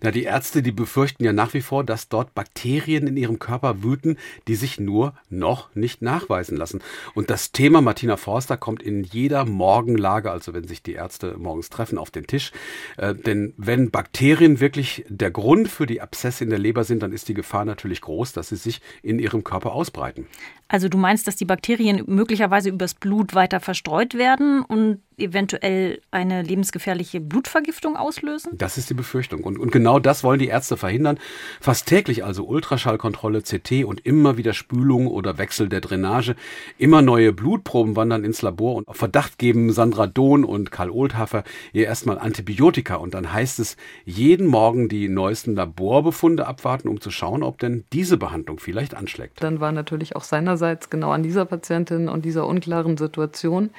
Na, 0.00 0.10
die 0.10 0.24
Ärzte, 0.24 0.62
die 0.62 0.72
befürchten 0.72 1.24
ja 1.24 1.32
nach 1.32 1.54
wie 1.54 1.60
vor, 1.60 1.84
dass 1.84 2.08
dort 2.08 2.34
Bakterien 2.34 3.06
in 3.06 3.16
ihrem 3.16 3.38
Körper 3.38 3.82
wüten, 3.82 4.16
die 4.48 4.54
sich 4.54 4.80
nur 4.80 5.14
noch 5.28 5.74
nicht 5.74 6.02
nachweisen 6.02 6.56
lassen. 6.56 6.80
Und 7.14 7.30
das 7.30 7.52
Thema 7.52 7.80
Martina 7.80 8.16
Forster 8.16 8.56
kommt 8.56 8.82
in 8.82 9.04
jeder 9.04 9.44
Morgenlage, 9.44 10.30
also 10.30 10.54
wenn 10.54 10.66
sich 10.66 10.82
die 10.82 10.94
Ärzte 10.94 11.36
morgens 11.38 11.68
treffen, 11.70 11.98
auf 11.98 12.10
den 12.10 12.26
Tisch. 12.26 12.52
Äh, 12.96 13.14
denn 13.14 13.54
wenn 13.56 13.90
Bakterien 13.90 14.60
wirklich 14.60 15.04
der 15.08 15.30
Grund 15.30 15.68
für 15.68 15.86
die 15.86 16.00
Abszesse 16.00 16.44
in 16.44 16.50
der 16.50 16.58
Leber 16.58 16.84
sind, 16.84 17.02
dann 17.02 17.12
ist 17.12 17.28
die 17.28 17.34
Gefahr 17.34 17.64
natürlich 17.64 18.00
groß, 18.00 18.32
dass 18.32 18.48
sie 18.48 18.56
sich 18.56 18.80
in 19.02 19.18
ihrem 19.18 19.44
Körper 19.44 19.72
ausbreiten. 19.72 20.26
Also 20.68 20.88
du 20.88 20.98
meinst, 20.98 21.26
dass 21.26 21.36
die 21.36 21.44
Bakterien 21.44 22.04
möglicherweise 22.06 22.68
übers 22.68 22.94
Blut 22.94 23.34
weiter 23.34 23.58
verstreut 23.58 24.14
werden 24.14 24.62
und 24.62 25.00
eventuell 25.20 26.00
eine 26.10 26.42
lebensgefährliche 26.42 27.20
Blutvergiftung 27.20 27.96
auslösen? 27.96 28.52
Das 28.56 28.78
ist 28.78 28.90
die 28.90 28.94
Befürchtung. 28.94 29.44
Und, 29.44 29.58
und 29.58 29.72
genau 29.72 29.98
das 29.98 30.24
wollen 30.24 30.38
die 30.38 30.48
Ärzte 30.48 30.76
verhindern. 30.76 31.18
Fast 31.60 31.86
täglich 31.86 32.24
also 32.24 32.44
Ultraschallkontrolle, 32.44 33.42
CT 33.42 33.84
und 33.84 34.04
immer 34.06 34.36
wieder 34.36 34.52
Spülung 34.52 35.06
oder 35.06 35.38
Wechsel 35.38 35.68
der 35.68 35.80
Drainage. 35.80 36.34
Immer 36.78 37.02
neue 37.02 37.32
Blutproben 37.32 37.96
wandern 37.96 38.24
ins 38.24 38.42
Labor 38.42 38.74
und 38.74 38.88
auf 38.88 38.96
Verdacht 38.96 39.38
geben 39.38 39.72
Sandra 39.72 40.06
Dohn 40.06 40.44
und 40.44 40.70
Karl 40.70 40.90
Oldhafer 40.90 41.44
ihr 41.72 41.86
erstmal 41.86 42.18
Antibiotika. 42.18 42.96
Und 42.96 43.14
dann 43.14 43.32
heißt 43.32 43.58
es, 43.60 43.76
jeden 44.04 44.46
Morgen 44.46 44.88
die 44.88 45.08
neuesten 45.08 45.54
Laborbefunde 45.54 46.46
abwarten, 46.46 46.88
um 46.88 47.00
zu 47.00 47.10
schauen, 47.10 47.42
ob 47.42 47.58
denn 47.58 47.84
diese 47.92 48.16
Behandlung 48.16 48.58
vielleicht 48.58 48.94
anschlägt. 48.94 49.42
Dann 49.42 49.60
war 49.60 49.72
natürlich 49.72 50.16
auch 50.16 50.24
seinerseits 50.24 50.90
genau 50.90 51.10
an 51.10 51.22
dieser 51.22 51.44
Patientin 51.44 52.08
und 52.08 52.24
dieser 52.24 52.46
unklaren 52.46 52.96
Situation 52.96 53.70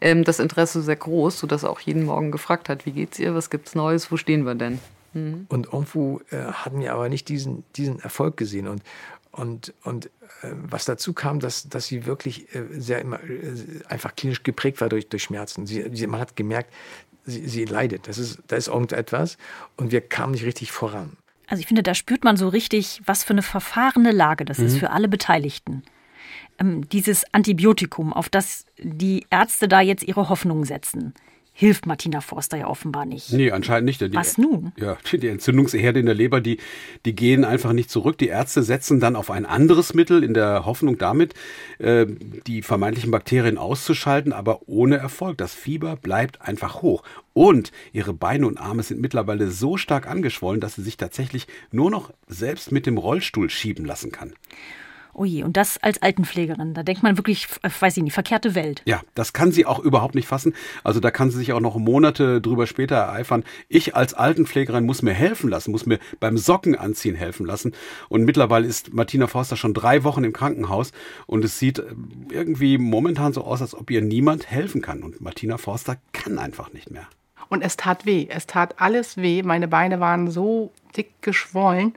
ähm, 0.00 0.24
das 0.24 0.38
Interesse 0.38 0.82
sehr 0.88 0.96
groß, 0.96 1.38
sodass 1.38 1.62
er 1.62 1.70
auch 1.70 1.80
jeden 1.80 2.04
Morgen 2.04 2.32
gefragt 2.32 2.68
hat, 2.68 2.86
wie 2.86 2.92
geht's 2.92 3.18
ihr, 3.18 3.34
was 3.34 3.50
gibt's 3.50 3.74
Neues, 3.74 4.10
wo 4.10 4.16
stehen 4.16 4.44
wir 4.44 4.54
denn? 4.54 4.80
Mhm. 5.12 5.46
Und 5.48 5.66
irgendwo 5.66 6.20
äh, 6.30 6.36
hatten 6.52 6.80
wir 6.80 6.92
aber 6.92 7.08
nicht 7.08 7.28
diesen, 7.28 7.64
diesen 7.76 8.00
Erfolg 8.00 8.36
gesehen. 8.36 8.66
Und, 8.68 8.82
und, 9.30 9.74
und 9.84 10.06
äh, 10.06 10.50
was 10.52 10.84
dazu 10.84 11.12
kam, 11.12 11.40
dass, 11.40 11.68
dass 11.68 11.86
sie 11.86 12.06
wirklich 12.06 12.54
äh, 12.54 12.64
sehr 12.70 13.00
immer, 13.00 13.20
äh, 13.22 13.54
einfach 13.88 14.16
klinisch 14.16 14.42
geprägt 14.42 14.80
war 14.80 14.88
durch, 14.88 15.08
durch 15.08 15.22
Schmerzen. 15.22 15.66
Sie, 15.66 15.84
sie, 15.92 16.06
man 16.06 16.20
hat 16.20 16.36
gemerkt, 16.36 16.72
sie, 17.24 17.46
sie 17.46 17.64
leidet. 17.64 18.08
Das 18.08 18.18
ist, 18.18 18.40
da 18.48 18.56
ist 18.56 18.68
irgendetwas 18.68 19.36
und 19.76 19.92
wir 19.92 20.00
kamen 20.00 20.32
nicht 20.32 20.44
richtig 20.44 20.72
voran. 20.72 21.16
Also 21.46 21.60
ich 21.60 21.66
finde, 21.66 21.82
da 21.82 21.94
spürt 21.94 22.24
man 22.24 22.36
so 22.36 22.48
richtig, 22.48 23.00
was 23.06 23.24
für 23.24 23.32
eine 23.32 23.42
verfahrene 23.42 24.12
Lage 24.12 24.44
das 24.44 24.58
mhm. 24.58 24.66
ist 24.66 24.78
für 24.78 24.90
alle 24.90 25.08
Beteiligten. 25.08 25.82
Ähm, 26.58 26.88
dieses 26.88 27.24
Antibiotikum, 27.32 28.12
auf 28.12 28.28
das 28.28 28.66
die 28.78 29.26
Ärzte 29.30 29.68
da 29.68 29.80
jetzt 29.80 30.02
ihre 30.02 30.28
Hoffnung 30.28 30.64
setzen, 30.64 31.14
hilft 31.58 31.86
Martina 31.86 32.20
Forster 32.20 32.56
ja 32.56 32.68
offenbar 32.68 33.04
nicht. 33.04 33.32
Nee, 33.32 33.50
anscheinend 33.50 33.86
nicht. 33.86 34.00
Die, 34.00 34.14
Was 34.14 34.38
nun? 34.38 34.72
Ja, 34.76 34.96
die 35.12 35.26
Entzündungsherde 35.26 35.98
in 35.98 36.06
der 36.06 36.14
Leber, 36.14 36.40
die, 36.40 36.58
die 37.04 37.16
gehen 37.16 37.44
einfach 37.44 37.72
nicht 37.72 37.90
zurück. 37.90 38.16
Die 38.18 38.28
Ärzte 38.28 38.62
setzen 38.62 39.00
dann 39.00 39.16
auf 39.16 39.28
ein 39.28 39.44
anderes 39.44 39.92
Mittel 39.92 40.22
in 40.22 40.34
der 40.34 40.66
Hoffnung 40.66 40.98
damit, 40.98 41.34
äh, 41.78 42.06
die 42.46 42.62
vermeintlichen 42.62 43.10
Bakterien 43.10 43.58
auszuschalten, 43.58 44.32
aber 44.32 44.68
ohne 44.68 44.98
Erfolg. 44.98 45.36
Das 45.38 45.52
Fieber 45.52 45.96
bleibt 45.96 46.40
einfach 46.42 46.80
hoch. 46.80 47.02
Und 47.32 47.72
ihre 47.92 48.12
Beine 48.12 48.46
und 48.46 48.58
Arme 48.58 48.84
sind 48.84 49.00
mittlerweile 49.00 49.50
so 49.50 49.76
stark 49.76 50.08
angeschwollen, 50.08 50.60
dass 50.60 50.76
sie 50.76 50.82
sich 50.82 50.96
tatsächlich 50.96 51.48
nur 51.72 51.90
noch 51.90 52.12
selbst 52.28 52.70
mit 52.70 52.86
dem 52.86 52.98
Rollstuhl 52.98 53.50
schieben 53.50 53.84
lassen 53.84 54.12
kann. 54.12 54.32
Oh 55.18 55.24
je, 55.24 55.42
und 55.42 55.56
das 55.56 55.78
als 55.82 56.00
Altenpflegerin. 56.00 56.74
Da 56.74 56.84
denkt 56.84 57.02
man 57.02 57.18
wirklich, 57.18 57.48
äh, 57.62 57.70
weiß 57.76 57.96
ich 57.96 58.04
nicht, 58.04 58.12
verkehrte 58.12 58.54
Welt. 58.54 58.82
Ja, 58.84 59.00
das 59.16 59.32
kann 59.32 59.50
sie 59.50 59.66
auch 59.66 59.80
überhaupt 59.80 60.14
nicht 60.14 60.28
fassen. 60.28 60.54
Also 60.84 61.00
da 61.00 61.10
kann 61.10 61.32
sie 61.32 61.38
sich 61.38 61.52
auch 61.52 61.58
noch 61.58 61.76
Monate 61.76 62.40
drüber 62.40 62.68
später 62.68 62.94
ereifern. 62.94 63.42
Ich 63.68 63.96
als 63.96 64.14
Altenpflegerin 64.14 64.86
muss 64.86 65.02
mir 65.02 65.12
helfen 65.12 65.50
lassen, 65.50 65.72
muss 65.72 65.86
mir 65.86 65.98
beim 66.20 66.38
Socken 66.38 66.76
anziehen 66.76 67.16
helfen 67.16 67.46
lassen. 67.46 67.72
Und 68.08 68.26
mittlerweile 68.26 68.68
ist 68.68 68.94
Martina 68.94 69.26
Forster 69.26 69.56
schon 69.56 69.74
drei 69.74 70.04
Wochen 70.04 70.22
im 70.22 70.32
Krankenhaus 70.32 70.92
und 71.26 71.44
es 71.44 71.58
sieht 71.58 71.80
äh, 71.80 71.84
irgendwie 72.30 72.78
momentan 72.78 73.32
so 73.32 73.42
aus, 73.42 73.60
als 73.60 73.74
ob 73.74 73.90
ihr 73.90 74.02
niemand 74.02 74.48
helfen 74.48 74.82
kann. 74.82 75.02
Und 75.02 75.20
Martina 75.20 75.58
Forster 75.58 75.96
kann 76.12 76.38
einfach 76.38 76.72
nicht 76.72 76.92
mehr. 76.92 77.08
Und 77.48 77.62
es 77.62 77.76
tat 77.76 78.06
weh. 78.06 78.28
Es 78.30 78.46
tat 78.46 78.76
alles 78.80 79.16
weh. 79.16 79.42
Meine 79.42 79.66
Beine 79.66 79.98
waren 79.98 80.30
so 80.30 80.70
dick 80.96 81.22
geschwollen 81.22 81.94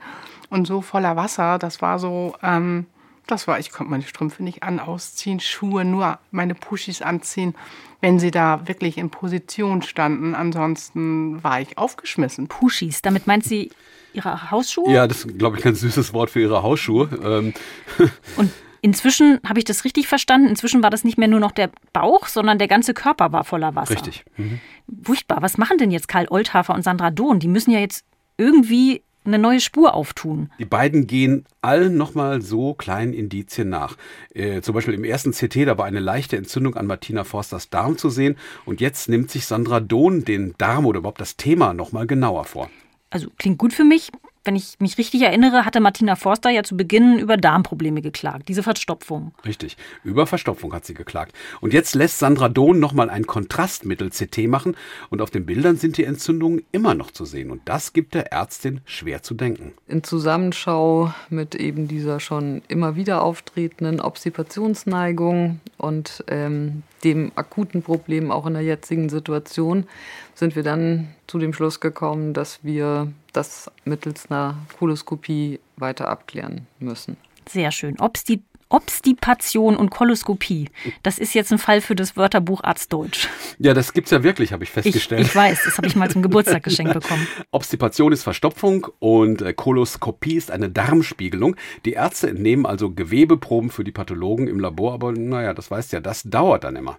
und 0.50 0.66
so 0.66 0.80
voller 0.80 1.14
Wasser. 1.14 1.60
Das 1.60 1.80
war 1.82 2.00
so, 2.00 2.34
ähm, 2.42 2.86
das 3.26 3.46
war, 3.46 3.58
ich 3.58 3.70
konnte 3.70 3.90
meine 3.90 4.02
Strümpfe 4.02 4.42
nicht 4.42 4.62
an, 4.62 4.80
ausziehen, 4.80 5.40
Schuhe, 5.40 5.84
nur 5.84 6.18
meine 6.30 6.54
Puschis 6.54 7.02
anziehen, 7.02 7.54
wenn 8.00 8.18
sie 8.18 8.30
da 8.30 8.66
wirklich 8.66 8.98
in 8.98 9.10
Position 9.10 9.82
standen. 9.82 10.34
Ansonsten 10.34 11.42
war 11.42 11.60
ich 11.60 11.78
aufgeschmissen. 11.78 12.48
Puschis, 12.48 13.02
damit 13.02 13.26
meint 13.26 13.44
sie 13.44 13.70
ihre 14.12 14.50
Hausschuhe? 14.50 14.92
Ja, 14.92 15.06
das 15.06 15.24
ist, 15.24 15.38
glaube 15.38 15.58
ich, 15.58 15.66
ein 15.66 15.74
süßes 15.74 16.12
Wort 16.12 16.30
für 16.30 16.40
ihre 16.40 16.62
Hausschuhe. 16.62 17.08
Ähm. 17.22 17.54
Und 18.36 18.50
inzwischen, 18.80 19.40
habe 19.46 19.58
ich 19.58 19.64
das 19.64 19.84
richtig 19.84 20.08
verstanden, 20.08 20.48
inzwischen 20.48 20.82
war 20.82 20.90
das 20.90 21.04
nicht 21.04 21.16
mehr 21.16 21.28
nur 21.28 21.40
noch 21.40 21.52
der 21.52 21.70
Bauch, 21.92 22.26
sondern 22.26 22.58
der 22.58 22.68
ganze 22.68 22.92
Körper 22.92 23.32
war 23.32 23.44
voller 23.44 23.74
Wasser. 23.74 23.94
Richtig. 23.94 24.24
Mhm. 24.36 24.60
Furchtbar. 25.02 25.40
Was 25.40 25.56
machen 25.56 25.78
denn 25.78 25.90
jetzt 25.90 26.08
Karl 26.08 26.26
Oldhafer 26.28 26.74
und 26.74 26.82
Sandra 26.82 27.10
Dohn? 27.10 27.38
Die 27.38 27.48
müssen 27.48 27.70
ja 27.70 27.78
jetzt 27.78 28.04
irgendwie 28.36 29.02
eine 29.24 29.38
neue 29.38 29.60
Spur 29.60 29.94
auftun. 29.94 30.50
Die 30.58 30.64
beiden 30.64 31.06
gehen 31.06 31.44
allen 31.60 31.96
nochmal 31.96 32.42
so 32.42 32.74
kleinen 32.74 33.12
Indizien 33.12 33.68
nach. 33.68 33.96
Äh, 34.34 34.62
zum 34.62 34.74
Beispiel 34.74 34.94
im 34.94 35.04
ersten 35.04 35.32
CT, 35.32 35.66
da 35.66 35.78
war 35.78 35.84
eine 35.84 36.00
leichte 36.00 36.36
Entzündung 36.36 36.76
an 36.76 36.86
Martina 36.86 37.24
Forsters 37.24 37.70
Darm 37.70 37.98
zu 37.98 38.10
sehen. 38.10 38.36
Und 38.64 38.80
jetzt 38.80 39.08
nimmt 39.08 39.30
sich 39.30 39.46
Sandra 39.46 39.80
Dohn 39.80 40.24
den 40.24 40.54
Darm 40.58 40.86
oder 40.86 40.98
überhaupt 40.98 41.20
das 41.20 41.36
Thema 41.36 41.74
nochmal 41.74 42.06
genauer 42.06 42.44
vor. 42.44 42.70
Also 43.10 43.28
klingt 43.38 43.58
gut 43.58 43.72
für 43.72 43.84
mich 43.84 44.10
wenn 44.44 44.56
ich 44.56 44.80
mich 44.80 44.98
richtig 44.98 45.22
erinnere, 45.22 45.64
hatte 45.64 45.80
Martina 45.80 46.16
Forster 46.16 46.50
ja 46.50 46.62
zu 46.62 46.76
Beginn 46.76 47.18
über 47.18 47.36
Darmprobleme 47.36 48.02
geklagt, 48.02 48.48
diese 48.48 48.62
Verstopfung. 48.62 49.34
Richtig, 49.44 49.76
über 50.04 50.26
Verstopfung 50.26 50.72
hat 50.72 50.84
sie 50.84 50.94
geklagt. 50.94 51.32
Und 51.60 51.72
jetzt 51.72 51.94
lässt 51.94 52.18
Sandra 52.18 52.48
Dohn 52.48 52.80
nochmal 52.80 53.10
ein 53.10 53.26
Kontrastmittel 53.26 54.10
CT 54.10 54.48
machen 54.48 54.76
und 55.10 55.20
auf 55.20 55.30
den 55.30 55.46
Bildern 55.46 55.76
sind 55.76 55.96
die 55.96 56.04
Entzündungen 56.04 56.62
immer 56.72 56.94
noch 56.94 57.10
zu 57.10 57.24
sehen. 57.24 57.50
Und 57.50 57.62
das 57.66 57.92
gibt 57.92 58.14
der 58.14 58.32
Ärztin 58.32 58.80
schwer 58.84 59.22
zu 59.22 59.34
denken. 59.34 59.72
In 59.86 60.02
Zusammenschau 60.02 61.12
mit 61.28 61.54
eben 61.54 61.86
dieser 61.86 62.18
schon 62.18 62.62
immer 62.68 62.96
wieder 62.96 63.22
auftretenden 63.22 64.00
Obstipationsneigung 64.00 65.60
und 65.78 66.24
ähm, 66.28 66.82
dem 67.04 67.32
akuten 67.34 67.82
Problem 67.82 68.30
auch 68.30 68.46
in 68.46 68.54
der 68.54 68.62
jetzigen 68.62 69.08
Situation 69.08 69.86
sind 70.34 70.56
wir 70.56 70.62
dann 70.62 71.14
zu 71.26 71.38
dem 71.38 71.52
Schluss 71.52 71.80
gekommen, 71.80 72.34
dass 72.34 72.60
wir 72.62 73.12
das 73.32 73.70
mittels 73.84 74.30
einer 74.30 74.56
Koloskopie 74.78 75.60
weiter 75.76 76.08
abklären 76.08 76.66
müssen. 76.78 77.16
Sehr 77.48 77.72
schön. 77.72 77.98
Obstip 78.00 78.42
Obstipation 78.72 79.76
und 79.76 79.90
Koloskopie. 79.90 80.70
Das 81.02 81.18
ist 81.18 81.34
jetzt 81.34 81.52
ein 81.52 81.58
Fall 81.58 81.82
für 81.82 81.94
das 81.94 82.16
Wörterbuch 82.16 82.64
Arztdeutsch. 82.64 83.28
Ja, 83.58 83.74
das 83.74 83.92
gibt 83.92 84.06
es 84.06 84.12
ja 84.12 84.22
wirklich, 84.22 84.52
habe 84.52 84.64
ich 84.64 84.70
festgestellt. 84.70 85.20
Ich, 85.20 85.28
ich 85.28 85.36
weiß, 85.36 85.64
das 85.64 85.76
habe 85.76 85.86
ich 85.86 85.94
mal 85.94 86.10
zum 86.10 86.22
Geburtstag 86.22 86.62
geschenkt 86.62 86.94
bekommen. 87.00 87.28
Obstipation 87.50 88.12
ist 88.12 88.22
Verstopfung 88.22 88.86
und 88.98 89.42
äh, 89.42 89.52
Koloskopie 89.52 90.36
ist 90.36 90.50
eine 90.50 90.70
Darmspiegelung. 90.70 91.56
Die 91.84 91.92
Ärzte 91.92 92.30
entnehmen 92.30 92.64
also 92.64 92.90
Gewebeproben 92.90 93.68
für 93.68 93.84
die 93.84 93.92
Pathologen 93.92 94.48
im 94.48 94.58
Labor, 94.58 94.94
aber 94.94 95.12
naja, 95.12 95.52
das 95.52 95.70
weißt 95.70 95.92
ja, 95.92 96.00
das 96.00 96.22
dauert 96.22 96.64
dann 96.64 96.76
immer. 96.76 96.98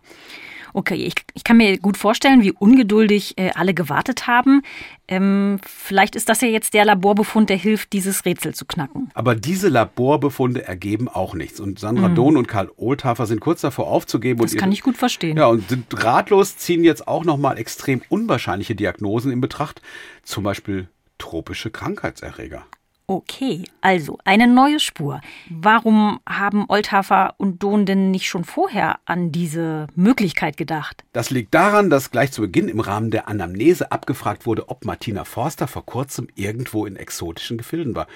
Okay, 0.74 0.96
ich, 0.96 1.14
ich 1.34 1.44
kann 1.44 1.58
mir 1.58 1.78
gut 1.78 1.98
vorstellen, 1.98 2.42
wie 2.42 2.52
ungeduldig 2.52 3.38
äh, 3.38 3.52
alle 3.54 3.74
gewartet 3.74 4.28
haben. 4.28 4.64
Ähm, 5.08 5.60
vielleicht 5.66 6.16
ist 6.16 6.30
das 6.30 6.42
ja 6.42 6.48
jetzt 6.48 6.74
der 6.74 6.86
Laborbefund, 6.86 7.50
der 7.50 7.58
hilft, 7.58 7.94
dieses 7.94 8.26
Rätsel 8.26 8.56
zu 8.56 8.66
knacken. 8.66 9.12
Aber 9.14 9.36
diese 9.36 9.70
Laborbefunde 9.70 10.66
ergeben 10.66 11.08
auch 11.08 11.36
nichts. 11.36 11.60
Und 11.60 11.80
Sandra 11.80 12.10
mhm. 12.10 12.16
Dohn 12.16 12.38
und 12.38 12.48
Karl 12.48 12.72
Ohlthafer 12.76 13.26
sind 13.26 13.40
kurz 13.40 13.62
davor 13.62 13.88
aufzugeben. 13.88 14.42
Das 14.42 14.56
kann 14.56 14.70
ihre, 14.70 14.74
ich 14.74 14.82
gut 14.82 14.98
verstehen. 14.98 15.38
Ja, 15.38 15.48
und 15.48 15.70
sind 15.70 16.04
ratlos, 16.04 16.58
ziehen 16.58 16.84
jetzt 16.84 17.08
auch 17.08 17.24
nochmal 17.24 17.58
extrem 17.58 18.02
unwahrscheinliche 18.10 18.76
Diagnosen 18.76 19.32
in 19.32 19.42
Betracht. 19.42 19.82
Zum 20.24 20.44
Beispiel 20.44 20.88
tropische 21.18 21.70
Krankheitserreger. 21.70 22.66
Okay, 23.06 23.66
also 23.82 24.18
eine 24.24 24.48
neue 24.48 24.80
Spur. 24.80 25.20
Warum 25.50 26.22
haben 26.28 26.66
Oldhafer 26.70 27.36
und 27.38 27.62
Dohn 27.62 27.86
denn 27.86 28.12
nicht 28.12 28.30
schon 28.30 28.46
vorher 28.46 29.00
an 29.04 29.32
diese 29.34 29.88
Möglichkeit 29.96 30.56
gedacht? 30.56 31.04
Das 31.12 31.30
liegt 31.30 31.54
daran, 31.54 31.90
dass 31.90 32.12
gleich 32.12 32.32
zu 32.32 32.42
Beginn 32.42 32.70
im 32.70 32.80
Rahmen 32.80 33.12
der 33.12 33.28
Anamnese 33.28 33.92
abgefragt 33.92 34.46
wurde, 34.46 34.70
ob 34.70 34.86
Martina 34.86 35.26
Forster 35.26 35.68
vor 35.68 35.86
kurzem 35.86 36.30
irgendwo 36.36 36.86
in 36.86 36.96
exotischen 36.96 37.58
Gefilden 37.58 37.94
war. 37.94 38.08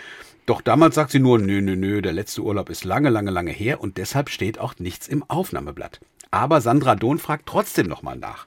Doch 0.45 0.62
damals 0.62 0.95
sagt 0.95 1.12
sie 1.12 1.19
nur, 1.19 1.38
nö, 1.38 1.62
nö, 1.62 1.76
nö, 1.76 2.02
der 2.02 2.13
letzte 2.13 2.41
Urlaub 2.41 2.69
ist 2.69 2.86
lange, 2.86 3.10
lange, 3.10 3.32
lange 3.32 3.52
her 3.52 3.82
und 3.82 3.97
deshalb 3.97 4.30
steht 4.30 4.58
auch 4.58 4.76
nichts 4.80 5.10
im 5.10 5.30
Aufnahmeblatt. 5.30 6.00
Aber 6.32 6.62
Sandra 6.62 6.95
Dohn 6.95 7.19
fragt 7.19 7.45
trotzdem 7.45 7.88
nochmal 7.88 8.17
nach. 8.17 8.45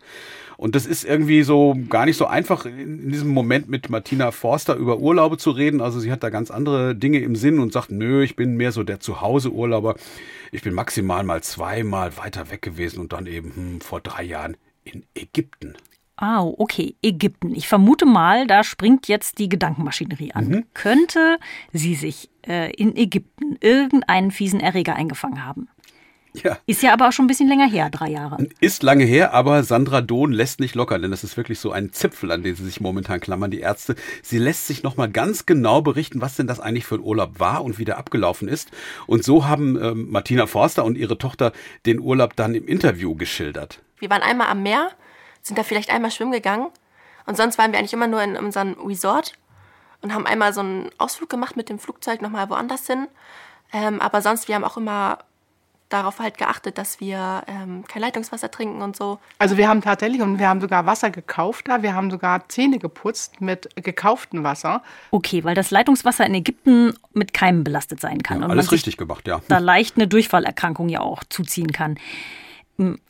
Und 0.61 0.75
das 0.75 0.85
ist 0.85 1.05
irgendwie 1.05 1.43
so 1.43 1.75
gar 1.89 2.05
nicht 2.05 2.19
so 2.19 2.27
einfach 2.27 2.67
in 2.67 3.09
diesem 3.09 3.31
Moment 3.31 3.71
mit 3.71 3.89
Martina 3.89 4.31
Forster 4.31 4.75
über 4.75 4.99
Urlaube 4.99 5.39
zu 5.39 5.53
reden. 5.53 5.81
Also 5.81 6.01
sie 6.01 6.13
hat 6.13 6.23
da 6.23 6.29
ganz 6.29 6.51
andere 6.51 6.95
Dinge 6.95 7.21
im 7.21 7.35
Sinn 7.35 7.61
und 7.61 7.73
sagt, 7.73 7.91
nö, 7.91 8.23
ich 8.23 8.37
bin 8.37 8.59
mehr 8.59 8.71
so 8.71 8.83
der 8.83 9.01
Zuhause-Urlauber. 9.01 9.95
Ich 10.53 10.61
bin 10.61 10.75
maximal 10.75 11.25
mal 11.25 11.43
zweimal 11.43 12.19
weiter 12.19 12.51
weg 12.51 12.61
gewesen 12.61 13.01
und 13.01 13.15
dann 13.15 13.27
eben 13.27 13.53
hm, 13.55 13.81
vor 13.81 14.03
drei 14.03 14.23
Jahren 14.23 14.59
in 14.85 15.05
Ägypten. 15.15 15.77
Ah, 16.17 16.43
oh, 16.43 16.55
okay, 16.59 16.95
Ägypten. 17.01 17.55
Ich 17.55 17.67
vermute 17.67 18.05
mal, 18.05 18.47
da 18.47 18.63
springt 18.63 19.09
jetzt 19.09 19.39
die 19.39 19.49
Gedankenmaschinerie 19.49 20.33
an. 20.33 20.47
Mhm. 20.47 20.65
Könnte 20.75 21.39
sie 21.73 21.95
sich 21.95 22.29
äh, 22.47 22.71
in 22.75 22.95
Ägypten 22.97 23.57
irgendeinen 23.63 24.31
fiesen 24.31 24.61
Erreger 24.61 24.95
eingefangen 24.95 25.43
haben? 25.43 25.69
Ja. 26.33 26.59
Ist 26.67 26.83
ja 26.83 26.93
aber 26.93 27.09
auch 27.09 27.13
schon 27.13 27.25
ein 27.25 27.29
bisschen 27.29 27.49
länger 27.49 27.69
her, 27.69 27.91
drei 27.91 28.11
Jahre. 28.11 28.47
Ist 28.61 28.83
lange 28.83 29.05
her, 29.05 29.35
aber 29.35 29.63
Sandra 29.65 30.01
Dohn 30.01 30.33
lässt 30.33 30.61
nicht 30.61 30.75
locker, 30.75 30.99
denn 30.99 31.11
das 31.11 31.25
ist 31.25 31.37
wirklich 31.37 31.59
so 31.59 31.73
ein 31.73 31.93
Zipfel, 31.93 32.31
an 32.31 32.43
den 32.43 32.55
sie 32.55 32.65
sich 32.65 32.81
momentan 32.81 33.21
klammern, 33.21 33.51
die 33.51 33.61
Ärzte. 33.61 33.97
Sie 34.23 34.39
lässt 34.39 34.67
sich 34.67 34.83
nochmal 34.83 35.11
ganz 35.11 35.47
genau 35.47 35.83
berichten, 35.83 36.21
was 36.21 36.37
denn 36.37 36.47
das 36.47 36.61
eigentlich 36.61 36.87
für 36.87 36.97
ein 36.97 37.03
Urlaub 37.03 37.41
war 37.41 37.65
und 37.65 37.79
wie 37.79 37.85
der 37.85 37.99
abgelaufen 37.99 38.49
ist. 38.49 38.71
Und 39.07 39.25
so 39.25 39.47
haben 39.47 39.81
ähm, 39.83 40.11
Martina 40.11 40.47
Forster 40.47 40.85
und 40.85 40.97
ihre 40.97 41.19
Tochter 41.19 41.53
den 41.87 41.99
Urlaub 41.99 42.37
dann 42.37 42.55
im 42.55 42.67
Interview 42.67 43.15
geschildert. 43.17 43.81
Wir 43.99 44.11
waren 44.11 44.23
einmal 44.23 44.49
am 44.49 44.63
Meer, 44.63 44.91
sind 45.43 45.59
da 45.59 45.63
vielleicht 45.63 45.91
einmal 45.91 46.11
schwimmen 46.11 46.33
gegangen 46.33 46.69
und 47.27 47.37
sonst 47.37 47.59
waren 47.59 47.73
wir 47.73 47.79
eigentlich 47.79 47.93
immer 47.93 48.07
nur 48.07 48.23
in 48.23 48.37
unserem 48.37 48.75
Resort 48.85 49.35
und 50.01 50.15
haben 50.15 50.27
einmal 50.27 50.53
so 50.53 50.61
einen 50.61 50.91
Ausflug 50.99 51.29
gemacht 51.29 51.57
mit 51.57 51.69
dem 51.69 51.79
Flugzeug 51.79 52.23
nochmal 52.23 52.49
woanders 52.49 52.87
hin. 52.87 53.09
Ähm, 53.73 54.01
aber 54.01 54.23
sonst, 54.23 54.49
wir 54.49 54.55
haben 54.55 54.65
auch 54.65 54.77
immer 54.77 55.19
darauf 55.91 56.19
halt 56.19 56.39
geachtet, 56.39 56.79
dass 56.79 57.01
wir 57.01 57.43
ähm, 57.47 57.85
kein 57.87 58.01
Leitungswasser 58.01 58.51
trinken 58.51 58.81
und 58.81 58.97
so. 58.97 59.19
Also 59.39 59.57
wir 59.57 59.69
haben 59.69 59.83
tatsächlich 59.83 60.23
und 60.23 60.39
wir 60.39 60.49
haben 60.49 60.61
sogar 60.61 60.87
Wasser 60.87 61.11
gekauft 61.11 61.69
da. 61.69 61.83
Wir 61.83 61.95
haben 61.95 62.11
sogar 62.11 62.49
Zähne 62.49 62.79
geputzt 62.79 63.41
mit 63.41 63.69
gekauftem 63.77 64.43
Wasser. 64.45 64.83
Okay, 65.11 65.45
weil 65.45 65.55
das 65.55 65.71
Leitungswasser 65.71 66.25
in 66.27 66.35
Ägypten 66.35 66.95
mit 67.13 67.35
Keimen 67.35 67.65
belastet 67.65 68.01
sein 68.01 68.23
kann. 68.23 68.41
Ja, 68.41 68.49
alles 68.49 68.73
richtig 68.73 68.97
gemacht, 68.97 69.27
ja. 69.29 69.41
Da 69.49 69.59
leicht 69.59 69.97
eine 69.97 70.09
Durchfallerkrankung 70.09 70.89
ja 70.89 71.01
auch 71.01 71.25
zuziehen 71.29 71.73
kann. 71.73 71.99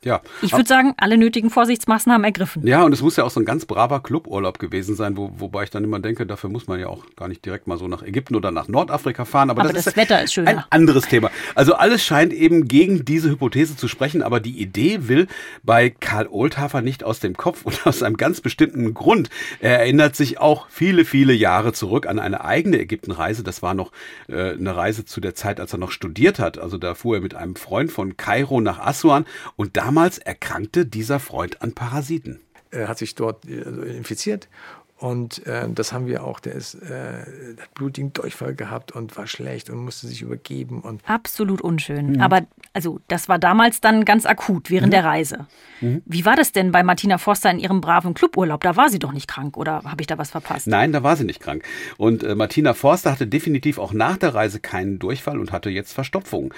Ja. 0.02 0.20
Ich 0.42 0.52
würde 0.52 0.66
sagen, 0.66 0.94
alle 0.96 1.18
nötigen 1.18 1.50
Vorsichtsmaßnahmen 1.50 2.24
ergriffen. 2.24 2.66
Ja, 2.66 2.82
und 2.82 2.92
es 2.92 3.02
muss 3.02 3.16
ja 3.16 3.24
auch 3.24 3.30
so 3.30 3.40
ein 3.40 3.44
ganz 3.44 3.66
braver 3.66 4.00
Cluburlaub 4.00 4.58
gewesen 4.58 4.94
sein, 4.96 5.16
wo, 5.16 5.30
wobei 5.36 5.64
ich 5.64 5.70
dann 5.70 5.84
immer 5.84 6.00
denke, 6.00 6.26
dafür 6.26 6.50
muss 6.50 6.66
man 6.66 6.80
ja 6.80 6.88
auch 6.88 7.04
gar 7.16 7.28
nicht 7.28 7.44
direkt 7.44 7.66
mal 7.66 7.78
so 7.78 7.88
nach 7.88 8.02
Ägypten 8.02 8.34
oder 8.34 8.50
nach 8.50 8.68
Nordafrika 8.68 9.24
fahren. 9.24 9.50
Aber, 9.50 9.62
aber 9.62 9.72
das, 9.72 9.84
das 9.84 9.94
ist 9.94 9.96
Wetter 9.96 10.22
ist 10.22 10.32
schön. 10.32 10.46
Ein 10.46 10.64
anderes 10.70 11.04
Thema. 11.04 11.30
Also 11.54 11.74
alles 11.74 12.04
scheint 12.04 12.32
eben 12.32 12.68
gegen 12.68 13.04
diese 13.04 13.30
Hypothese 13.30 13.76
zu 13.76 13.88
sprechen, 13.88 14.22
aber 14.22 14.40
die 14.40 14.60
Idee 14.60 15.08
will 15.08 15.26
bei 15.62 15.90
Karl 15.90 16.28
Oldhafer 16.28 16.80
nicht 16.80 17.04
aus 17.04 17.20
dem 17.20 17.36
Kopf 17.36 17.64
und 17.64 17.86
aus 17.86 18.02
einem 18.02 18.16
ganz 18.16 18.40
bestimmten 18.40 18.94
Grund. 18.94 19.30
Er 19.60 19.80
erinnert 19.80 20.16
sich 20.16 20.38
auch 20.38 20.66
viele, 20.70 21.04
viele 21.04 21.32
Jahre 21.32 21.72
zurück 21.72 22.06
an 22.06 22.18
eine 22.18 22.44
eigene 22.44 22.78
Ägyptenreise. 22.78 23.42
Das 23.42 23.62
war 23.62 23.74
noch 23.74 23.92
äh, 24.28 24.52
eine 24.52 24.76
Reise 24.76 25.04
zu 25.04 25.20
der 25.20 25.34
Zeit, 25.34 25.60
als 25.60 25.72
er 25.72 25.78
noch 25.78 25.90
studiert 25.90 26.38
hat. 26.38 26.58
Also 26.58 26.78
da 26.78 26.94
fuhr 26.94 27.16
er 27.16 27.22
mit 27.22 27.34
einem 27.34 27.56
Freund 27.56 27.92
von 27.92 28.16
Kairo 28.16 28.60
nach 28.60 28.78
Aswan 28.78 29.24
und 29.60 29.76
damals 29.76 30.16
erkrankte 30.16 30.86
dieser 30.86 31.20
Freund 31.20 31.60
an 31.60 31.74
Parasiten. 31.74 32.40
Er 32.70 32.88
hat 32.88 32.96
sich 32.96 33.14
dort 33.14 33.44
äh, 33.46 33.60
infiziert 33.94 34.48
und 34.96 35.46
äh, 35.46 35.68
das 35.68 35.92
haben 35.92 36.06
wir 36.06 36.24
auch. 36.24 36.40
Der 36.40 36.54
ist, 36.54 36.76
äh, 36.76 37.58
hat 37.60 37.74
blutigen 37.74 38.14
Durchfall 38.14 38.54
gehabt 38.54 38.92
und 38.92 39.18
war 39.18 39.26
schlecht 39.26 39.68
und 39.68 39.84
musste 39.84 40.06
sich 40.06 40.22
übergeben. 40.22 40.80
Und 40.80 41.02
Absolut 41.06 41.60
unschön. 41.60 42.12
Mhm. 42.12 42.22
Aber 42.22 42.46
also 42.72 43.00
das 43.08 43.28
war 43.28 43.38
damals 43.38 43.82
dann 43.82 44.06
ganz 44.06 44.24
akut 44.24 44.70
während 44.70 44.88
mhm. 44.88 44.92
der 44.92 45.04
Reise. 45.04 45.46
Mhm. 45.82 46.00
Wie 46.06 46.24
war 46.24 46.36
das 46.36 46.52
denn 46.52 46.72
bei 46.72 46.82
Martina 46.82 47.18
Forster 47.18 47.50
in 47.50 47.58
ihrem 47.58 47.82
braven 47.82 48.14
Cluburlaub? 48.14 48.62
Da 48.62 48.76
war 48.76 48.88
sie 48.88 48.98
doch 48.98 49.12
nicht 49.12 49.28
krank 49.28 49.58
oder 49.58 49.82
habe 49.84 50.00
ich 50.00 50.06
da 50.06 50.16
was 50.16 50.30
verpasst? 50.30 50.68
Nein, 50.68 50.92
da 50.92 51.02
war 51.02 51.16
sie 51.16 51.24
nicht 51.24 51.40
krank. 51.40 51.64
Und 51.98 52.22
äh, 52.22 52.34
Martina 52.34 52.72
Forster 52.72 53.12
hatte 53.12 53.26
definitiv 53.26 53.76
auch 53.76 53.92
nach 53.92 54.16
der 54.16 54.34
Reise 54.34 54.58
keinen 54.58 54.98
Durchfall 54.98 55.38
und 55.38 55.52
hatte 55.52 55.68
jetzt 55.68 55.92
Verstopfung. 55.92 56.54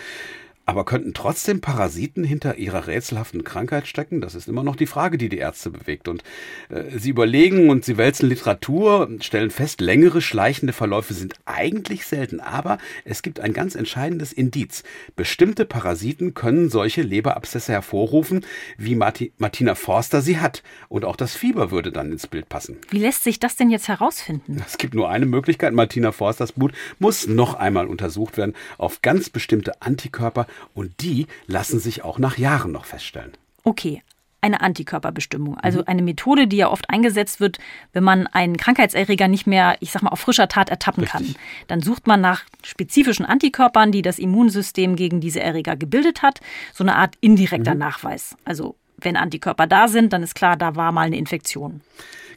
Aber 0.65 0.85
könnten 0.85 1.13
trotzdem 1.13 1.61
Parasiten 1.61 2.23
hinter 2.23 2.57
ihrer 2.57 2.87
rätselhaften 2.87 3.43
Krankheit 3.43 3.89
stecken? 3.89 4.21
Das 4.21 4.37
ist 4.37 4.47
immer 4.47 4.63
noch 4.63 4.77
die 4.77 4.87
Frage, 4.87 5.19
die 5.19 5.29
die 5.29 5.39
Ärzte 5.39 5.71
bewegt. 5.71 6.07
Und 6.07 6.23
äh, 6.69 6.97
sie 6.97 7.11
überlegen 7.11 7.69
und 7.69 7.85
sie 7.85 7.97
wälzen 7.97 8.29
Literatur, 8.29 9.09
stellen 9.21 9.51
fest, 9.51 9.81
längere 9.81 10.23
schleichende 10.23 10.73
Verläufe 10.73 11.15
sind 11.15 11.35
eigentlich 11.47 12.07
selten. 12.07 12.39
Aber 12.39 12.79
es 13.05 13.23
gibt 13.23 13.41
ein 13.41 13.53
ganz 13.53 13.75
entscheidendes 13.75 14.33
Indiz. 14.33 14.85
Bestimmte 15.17 15.65
Parasiten 15.65 16.35
können 16.35 16.71
solche 16.71 17.03
Leberabszesse 17.03 17.73
hervorrufen, 17.73 18.47
wie 18.79 18.95
Marti 18.95 19.33
Martina 19.39 19.75
Forster 19.75 20.23
sie 20.23 20.39
hat. 20.39 20.63
Und 20.89 21.05
auch 21.05 21.17
das 21.17 21.35
Fieber 21.35 21.73
würde 21.73 21.91
dann 21.91 22.13
ins 22.13 22.29
Bild 22.29 22.49
passen. 22.49 22.79
Wie 22.89 22.99
lässt 22.99 23.25
sich 23.25 23.41
das 23.41 23.57
denn 23.57 23.71
jetzt 23.71 23.89
herausfinden? 23.89 24.63
Es 24.65 24.79
gibt 24.79 24.95
nur 24.95 25.09
eine 25.09 25.27
Möglichkeit. 25.27 25.73
Martina 25.73 26.13
Forsters 26.13 26.53
Blut 26.53 26.73
muss 27.01 27.27
noch 27.27 27.55
einmal 27.55 27.89
untersucht 27.89 28.37
werden 28.37 28.55
auf 28.79 29.03
ganz 29.03 29.29
bestimmte 29.29 29.83
Antikörper 29.83 30.47
und 30.75 31.01
die 31.01 31.27
lassen 31.47 31.79
sich 31.79 32.03
auch 32.03 32.19
nach 32.19 32.39
Jahren 32.39 32.73
noch 32.73 32.85
feststellen. 32.85 33.33
Okay, 33.65 34.03
eine 34.43 34.61
Antikörperbestimmung. 34.61 35.57
Also 35.59 35.79
mhm. 35.79 35.85
eine 35.87 36.03
Methode, 36.03 36.47
die 36.49 36.57
ja 36.57 36.69
oft 36.69 36.91
eingesetzt 36.91 37.41
wird, 37.41 37.59
wenn 37.93 38.05
man 38.05 38.27
einen 38.27 38.57
Krankheitserreger 38.57 39.29
nicht 39.29 39.47
mehr, 39.47 39.77
ich 39.81 39.93
sag 39.93 40.03
mal, 40.03 40.11
auf 40.11 40.21
frischer 40.21 40.49
Tat 40.49 40.69
ertappen 40.69 41.05
Richtig. 41.05 41.35
kann. 41.35 41.43
Dann 41.69 41.81
sucht 41.81 42.07
man 42.07 42.21
nach 42.21 42.43
spezifischen 42.65 43.25
Antikörpern, 43.25 43.93
die 43.93 44.03
das 44.03 44.19
Immunsystem 44.19 44.97
gegen 44.97 45.21
diese 45.21 45.41
Erreger 45.41 45.77
gebildet 45.77 46.23
hat. 46.23 46.41
So 46.75 46.83
eine 46.83 46.97
Art 46.97 47.15
indirekter 47.21 47.75
mhm. 47.75 47.81
Nachweis. 47.81 48.37
Also 48.45 48.75
wenn 48.99 49.17
Antikörper 49.17 49.67
da 49.67 49.89
sind, 49.89 50.13
dann 50.13 50.23
ist 50.23 50.35
klar, 50.35 50.57
da 50.57 50.75
war 50.75 50.93
mal 50.93 51.07
eine 51.07 51.17
Infektion. 51.17 51.81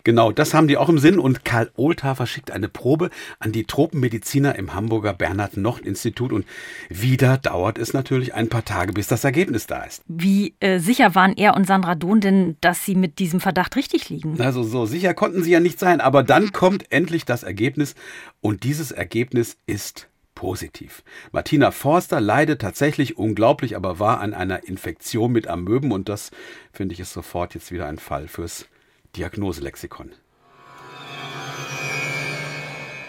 Genau, 0.06 0.32
das 0.32 0.54
haben 0.54 0.68
die 0.68 0.78
auch 0.78 0.88
im 0.88 1.00
Sinn. 1.00 1.18
Und 1.18 1.44
Karl 1.44 1.72
Ohlthafer 1.76 2.28
schickt 2.28 2.52
eine 2.52 2.70
Probe 2.70 3.10
an 3.39 3.52
die 3.52 3.63
Tropenmediziner 3.63 4.56
im 4.56 4.76
Hamburger 4.76 5.13
Bernhard-Nocht-Institut. 5.13 6.32
Und 6.32 6.46
wieder 6.89 7.39
dauert 7.39 7.80
es 7.80 7.94
natürlich 7.94 8.36
ein 8.36 8.48
paar 8.48 8.63
Tage, 8.63 8.94
bis 8.94 9.08
das 9.08 9.24
Ergebnis 9.24 9.65
da 9.65 9.84
ist. 9.84 10.04
Wie 10.08 10.54
äh, 10.60 10.78
sicher 10.80 11.15
waren 11.15 11.34
er 11.36 11.56
und 11.56 11.65
Sandra 11.65 11.96
Dohn 11.96 12.22
denn, 12.22 12.56
dass 12.62 12.86
sie 12.86 12.94
mit 12.94 13.18
diesem 13.18 13.39
Verdacht 13.39 13.76
richtig 13.76 14.10
liegen? 14.10 14.39
Also 14.39 14.62
so 14.62 14.86
sicher 14.86 15.15
konnten 15.15 15.44
sie 15.44 15.52
ja 15.52 15.60
nicht 15.60 15.80
sein. 15.80 16.00
Aber 16.00 16.22
dann 16.22 16.52
kommt 16.52 16.91
endlich 16.91 17.26
das 17.26 17.41
Ergebnis. 17.41 17.96
Und 18.41 18.63
dieses 18.63 18.91
Ergebnis 18.91 19.58
ist 19.65 20.08
positiv. 20.36 21.04
Martina 21.32 21.72
Forster 21.72 22.22
leidet 22.22 22.62
tatsächlich 22.62 23.18
unglaublich, 23.18 23.76
aber 23.76 23.98
war 23.98 24.20
an 24.20 24.36
einer 24.36 24.68
Infektion 24.68 25.32
mit 25.32 25.48
Amöben 25.48 25.91
und 25.91 26.10
das 26.10 26.30
finde 26.72 26.94
ich 26.94 27.00
ist 27.00 27.13
sofort 27.13 27.56
jetzt 27.56 27.72
wieder 27.72 27.88
ein 27.88 27.98
Fall 27.98 28.28
fürs 28.28 28.68
Diagnoselexikon. 29.15 30.12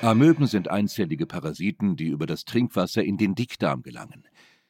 Amöben 0.02 0.46
sind 0.46 0.68
einzellige 0.68 1.26
Parasiten, 1.26 1.96
die 1.96 2.06
über 2.06 2.26
das 2.26 2.44
Trinkwasser 2.44 3.02
in 3.02 3.16
den 3.16 3.34
Dickdarm 3.34 3.82
gelangen. 3.82 4.22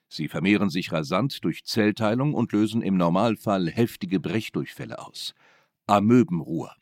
Sie 0.08 0.28
vermehren 0.28 0.70
sich 0.70 0.92
rasant 0.92 1.44
durch 1.44 1.64
Zellteilung 1.64 2.32
und 2.32 2.52
lösen 2.52 2.80
im 2.80 2.96
Normalfall 2.96 3.68
heftige 3.68 4.18
Brechdurchfälle 4.18 4.98
aus. 4.98 5.34
Amöbenruhr. 5.86 6.72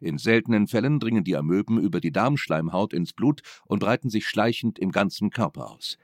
In 0.00 0.16
seltenen 0.16 0.68
Fällen 0.68 0.98
dringen 0.98 1.24
die 1.24 1.36
Amöben 1.36 1.78
über 1.78 2.00
die 2.00 2.12
Darmschleimhaut 2.12 2.94
ins 2.94 3.12
Blut 3.12 3.42
und 3.66 3.80
breiten 3.80 4.08
sich 4.08 4.26
schleichend 4.26 4.78
im 4.78 4.90
ganzen 4.90 5.28
Körper 5.28 5.70
aus. 5.70 5.98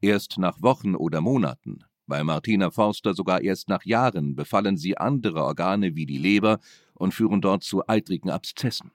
Erst 0.00 0.38
nach 0.38 0.62
Wochen 0.62 0.94
oder 0.94 1.20
Monaten, 1.20 1.84
bei 2.08 2.24
Martina 2.24 2.70
Forster 2.70 3.14
sogar 3.14 3.42
erst 3.42 3.68
nach 3.68 3.84
Jahren, 3.84 4.34
befallen 4.34 4.76
sie 4.76 4.98
andere 4.98 5.44
Organe 5.44 5.94
wie 5.94 6.06
die 6.06 6.18
Leber 6.18 6.58
und 6.94 7.14
führen 7.14 7.40
dort 7.40 7.62
zu 7.62 7.86
eitrigen 7.86 8.30
Abszessen. 8.30 8.90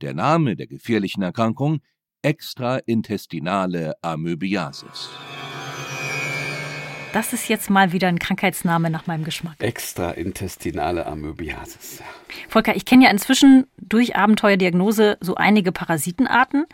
Der 0.00 0.14
Name 0.14 0.56
der 0.56 0.66
gefährlichen 0.66 1.22
Erkrankung 1.22 1.80
extraintestinale 2.22 3.94
Amöbiasis. 4.02 5.10
Das 7.12 7.32
ist 7.32 7.48
jetzt 7.48 7.70
mal 7.70 7.92
wieder 7.92 8.06
ein 8.06 8.20
Krankheitsname 8.20 8.88
nach 8.88 9.08
meinem 9.08 9.24
Geschmack. 9.24 9.56
Extraintestinale 9.58 11.06
Amöbiasis. 11.06 12.02
Volker, 12.48 12.76
ich 12.76 12.84
kenne 12.84 13.04
ja 13.04 13.10
inzwischen 13.10 13.66
durch 13.78 14.14
Abenteuerdiagnose 14.14 15.18
so 15.20 15.34
einige 15.34 15.72
Parasitenarten. 15.72 16.66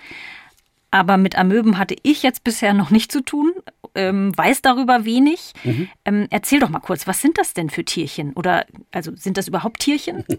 Aber 0.90 1.16
mit 1.16 1.36
Amöben 1.36 1.78
hatte 1.78 1.96
ich 2.02 2.22
jetzt 2.22 2.44
bisher 2.44 2.74
noch 2.74 2.90
nicht 2.90 3.10
zu 3.10 3.22
tun, 3.22 3.52
ähm, 3.96 4.36
weiß 4.36 4.62
darüber 4.62 5.04
wenig. 5.04 5.52
Mhm. 5.64 5.88
Ähm, 6.04 6.26
erzähl 6.30 6.60
doch 6.60 6.68
mal 6.68 6.80
kurz, 6.80 7.06
was 7.06 7.20
sind 7.20 7.38
das 7.38 7.54
denn 7.54 7.70
für 7.70 7.84
Tierchen? 7.84 8.32
Oder 8.34 8.66
also 8.92 9.12
sind 9.16 9.36
das 9.36 9.48
überhaupt 9.48 9.80
Tierchen? 9.80 10.24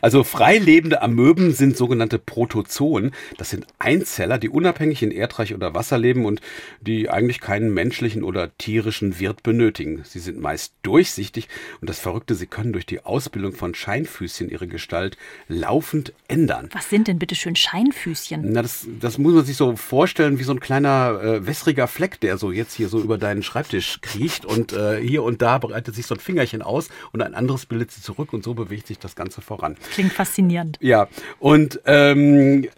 Also 0.00 0.22
freilebende 0.22 1.00
Amöben 1.00 1.52
sind 1.52 1.76
sogenannte 1.76 2.18
Protozoen. 2.18 3.12
Das 3.38 3.50
sind 3.50 3.66
Einzeller, 3.78 4.38
die 4.38 4.50
unabhängig 4.50 5.02
in 5.02 5.10
Erdreich 5.10 5.54
oder 5.54 5.74
Wasser 5.74 5.96
leben 5.96 6.26
und 6.26 6.40
die 6.80 7.08
eigentlich 7.08 7.40
keinen 7.40 7.72
menschlichen 7.72 8.22
oder 8.22 8.56
tierischen 8.58 9.18
Wirt 9.18 9.42
benötigen. 9.42 10.02
Sie 10.04 10.18
sind 10.18 10.40
meist 10.40 10.74
durchsichtig 10.82 11.48
und 11.80 11.88
das 11.88 12.00
Verrückte, 12.00 12.34
sie 12.34 12.46
können 12.46 12.72
durch 12.72 12.86
die 12.86 13.04
Ausbildung 13.04 13.52
von 13.52 13.74
Scheinfüßchen 13.74 14.50
ihre 14.50 14.66
Gestalt 14.66 15.16
laufend 15.48 16.12
ändern. 16.28 16.68
Was 16.72 16.90
sind 16.90 17.08
denn 17.08 17.18
bitte 17.18 17.34
schön 17.34 17.56
Scheinfüßchen? 17.56 18.52
Na, 18.52 18.62
das, 18.62 18.86
das 19.00 19.18
muss 19.18 19.34
man 19.34 19.44
sich 19.44 19.56
so 19.56 19.76
vorstellen 19.76 20.38
wie 20.38 20.44
so 20.44 20.52
ein 20.52 20.60
kleiner 20.60 21.20
äh, 21.22 21.46
wässriger 21.46 21.88
Fleck, 21.88 22.20
der 22.20 22.36
so 22.36 22.52
jetzt 22.52 22.74
hier 22.74 22.83
so 22.88 23.00
über 23.00 23.18
deinen 23.18 23.42
Schreibtisch 23.42 24.00
kriecht 24.00 24.44
und 24.44 24.72
äh, 24.72 25.00
hier 25.00 25.22
und 25.22 25.42
da 25.42 25.58
breitet 25.58 25.94
sich 25.94 26.06
so 26.06 26.14
ein 26.14 26.20
Fingerchen 26.20 26.62
aus 26.62 26.88
und 27.12 27.22
ein 27.22 27.34
anderes 27.34 27.66
bildet 27.66 27.90
sie 27.90 28.02
zurück 28.02 28.32
und 28.32 28.44
so 28.44 28.54
bewegt 28.54 28.86
sich 28.86 28.98
das 28.98 29.16
Ganze 29.16 29.40
voran. 29.40 29.76
Klingt 29.92 30.12
faszinierend. 30.12 30.78
Ja, 30.80 31.08
und 31.38 31.80
ähm, 31.86 32.68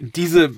diese, 0.00 0.44
äh, 0.46 0.50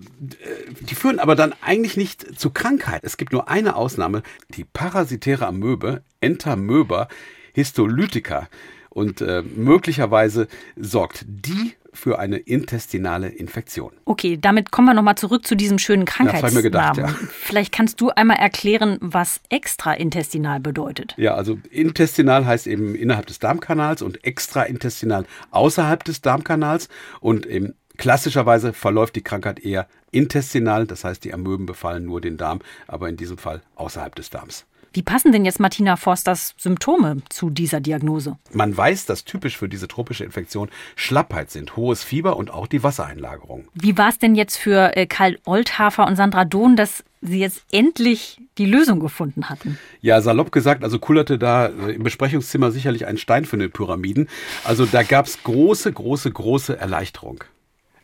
die 0.81 0.95
führen 0.95 1.19
aber 1.19 1.37
dann 1.37 1.55
eigentlich 1.61 1.97
nicht 1.97 2.39
zu 2.39 2.51
Krankheit. 2.51 3.05
Es 3.05 3.17
gibt 3.17 3.33
nur 3.33 3.49
eine 3.49 3.77
Ausnahme, 3.77 4.23
die 4.51 4.65
parasitäre 4.65 5.47
Amöbe, 5.47 6.03
Entamöba 6.21 7.09
histolytica. 7.53 8.49
Und 8.95 9.21
äh, 9.21 9.43
möglicherweise 9.43 10.49
sorgt 10.77 11.25
die 11.27 11.75
für 11.93 12.19
eine 12.19 12.39
intestinale 12.39 13.29
Infektion. 13.29 13.93
Okay, 14.05 14.37
damit 14.41 14.73
kommen 14.73 14.89
wir 14.89 14.95
nochmal 14.95 15.17
zurück 15.17 15.47
zu 15.47 15.55
diesem 15.55 15.79
schönen 15.79 16.05
Krankheitsnamen. 16.05 16.63
Gedacht, 16.63 16.97
ja. 16.97 17.09
Vielleicht 17.31 17.73
kannst 17.73 18.01
du 18.01 18.11
einmal 18.11 18.39
erklären, 18.39 18.99
was 19.01 19.41
extraintestinal 19.49 20.59
bedeutet. 20.59 21.15
Ja, 21.17 21.35
also 21.35 21.59
intestinal 21.71 22.47
heißt 22.47 22.67
eben 22.67 22.95
innerhalb 22.95 23.27
des 23.27 23.39
Darmkanals 23.39 24.03
und 24.03 24.25
extraintestinal 24.25 25.25
außerhalb 25.51 26.03
des 26.03 26.21
Darmkanals 26.21 26.89
und 27.21 27.47
eben 27.47 27.75
Klassischerweise 27.97 28.73
verläuft 28.73 29.15
die 29.15 29.23
Krankheit 29.23 29.61
eher 29.61 29.87
intestinal, 30.11 30.87
das 30.87 31.05
heißt, 31.05 31.23
die 31.23 31.33
Amöben 31.33 31.65
befallen 31.65 32.05
nur 32.05 32.21
den 32.21 32.37
Darm, 32.37 32.61
aber 32.89 33.09
in 33.09 33.17
diesem 33.17 33.39
Fall 33.39 33.63
außerhalb 33.77 34.15
des 34.17 34.31
Darms. 34.31 34.67
Wie 34.95 35.03
passen 35.03 35.33
denn 35.33 35.45
jetzt 35.45 35.59
Martina 35.59 35.97
Forsters 35.97 36.55
Symptome 36.57 37.17
zu 37.29 37.51
dieser 37.51 37.81
Diagnose? 37.81 38.39
Man 38.53 38.77
weiß, 38.77 39.07
dass 39.07 39.25
typisch 39.25 39.59
für 39.59 39.69
diese 39.69 39.89
tropische 39.89 40.23
Infektion 40.23 40.71
Schlappheit 40.95 41.51
sind, 41.51 41.77
hohes 41.77 42.05
Fieber 42.05 42.37
und 42.37 42.53
auch 42.53 42.69
die 42.69 42.85
Wassereinlagerung. 42.85 43.67
Wie 43.75 43.99
war 43.99 44.09
es 44.09 44.21
denn 44.21 44.37
jetzt 44.37 44.57
für 44.57 44.97
äh, 44.97 45.07
Karl 45.07 45.41
Oldhafer 45.47 46.07
und 46.07 46.15
Sandra 46.15 46.45
Dohn, 46.45 46.77
dass 46.77 47.03
sie 47.23 47.41
jetzt 47.41 47.65
endlich 47.73 48.41
die 48.57 48.67
Lösung 48.67 49.01
gefunden 49.01 49.51
hatten? 49.51 49.79
Ja, 50.01 50.21
salopp 50.21 50.53
gesagt, 50.53 50.85
also 50.85 51.01
kullerte 51.01 51.39
da 51.39 51.67
äh, 51.67 51.91
im 51.91 52.05
Besprechungszimmer 52.05 52.71
sicherlich 52.71 53.05
ein 53.05 53.19
Stein 53.19 53.47
für 53.47 53.59
den 53.59 53.73
Pyramiden. 53.73 54.29
Also 54.63 54.87
da 54.87 55.03
gab 55.03 55.27
es 55.27 55.43
große, 55.43 55.93
große, 55.93 56.31
große 56.31 56.79
Erleichterung. 56.79 57.43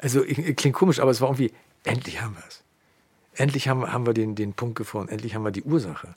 Also 0.01 0.23
klingt 0.57 0.75
komisch, 0.75 0.99
aber 0.99 1.13
es 1.13 1.21
war 1.21 1.29
irgendwie, 1.29 1.53
endlich 1.85 2.21
haben 2.21 2.35
wir 2.35 2.43
es. 2.49 2.65
Endlich 3.37 3.69
haben, 3.69 3.93
haben 3.93 4.07
wir 4.07 4.13
den, 4.13 4.35
den 4.35 4.55
Punkt 4.55 4.75
gefunden, 4.75 5.09
endlich 5.09 5.37
haben 5.37 5.45
wir 5.45 5.53
die 5.53 5.63
Ursache 5.63 6.17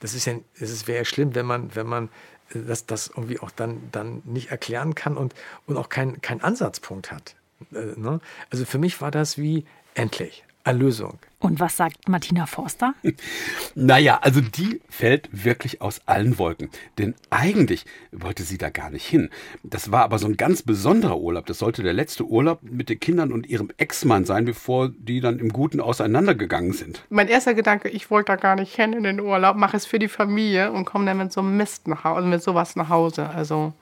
das 0.00 0.14
ist 0.14 0.26
ja, 0.26 0.34
es 0.58 0.86
wäre 0.86 0.98
ja 0.98 1.04
schlimm, 1.04 1.34
wenn 1.34 1.46
man, 1.46 1.74
wenn 1.74 1.86
man 1.86 2.08
äh, 2.50 2.60
das, 2.66 2.86
das 2.86 3.08
irgendwie 3.08 3.40
auch 3.40 3.50
dann, 3.50 3.88
dann 3.92 4.22
nicht 4.24 4.50
erklären 4.50 4.94
kann 4.94 5.16
und, 5.16 5.34
und 5.66 5.76
auch 5.76 5.88
keinen 5.88 6.20
kein 6.20 6.42
Ansatzpunkt 6.42 7.12
hat. 7.12 7.36
Äh, 7.72 7.98
ne? 7.98 8.20
Also 8.50 8.64
für 8.64 8.78
mich 8.78 9.00
war 9.00 9.10
das 9.10 9.38
wie 9.38 9.64
endlich. 9.94 10.44
Erlösung. 10.64 11.18
Und 11.40 11.60
was 11.60 11.76
sagt 11.76 12.08
Martina 12.08 12.46
Forster? 12.46 12.94
naja, 13.74 14.18
also 14.22 14.40
die 14.40 14.80
fällt 14.88 15.28
wirklich 15.30 15.82
aus 15.82 16.00
allen 16.06 16.38
Wolken. 16.38 16.70
Denn 16.96 17.14
eigentlich 17.28 17.84
wollte 18.12 18.44
sie 18.44 18.56
da 18.56 18.70
gar 18.70 18.88
nicht 18.88 19.06
hin. 19.06 19.28
Das 19.62 19.92
war 19.92 20.04
aber 20.04 20.18
so 20.18 20.26
ein 20.26 20.38
ganz 20.38 20.62
besonderer 20.62 21.18
Urlaub. 21.18 21.44
Das 21.44 21.58
sollte 21.58 21.82
der 21.82 21.92
letzte 21.92 22.24
Urlaub 22.24 22.60
mit 22.62 22.88
den 22.88 22.98
Kindern 22.98 23.30
und 23.30 23.46
ihrem 23.46 23.68
Ex-Mann 23.76 24.24
sein, 24.24 24.46
bevor 24.46 24.88
die 24.88 25.20
dann 25.20 25.38
im 25.38 25.50
Guten 25.50 25.80
auseinandergegangen 25.80 26.72
sind. 26.72 27.04
Mein 27.10 27.28
erster 27.28 27.52
Gedanke, 27.52 27.90
ich 27.90 28.10
wollte 28.10 28.32
da 28.32 28.36
gar 28.36 28.56
nicht 28.56 28.74
hin 28.74 28.94
in 28.94 29.02
den 29.02 29.20
Urlaub, 29.20 29.56
mache 29.56 29.76
es 29.76 29.84
für 29.84 29.98
die 29.98 30.08
Familie 30.08 30.72
und 30.72 30.86
komme 30.86 31.04
dann 31.04 31.18
mit 31.18 31.30
so 31.30 31.42
einem 31.42 31.58
Mist 31.58 31.88
nach 31.88 32.04
Hause, 32.04 32.26
mit 32.26 32.42
sowas 32.42 32.74
nach 32.74 32.88
Hause. 32.88 33.28
Also, 33.28 33.74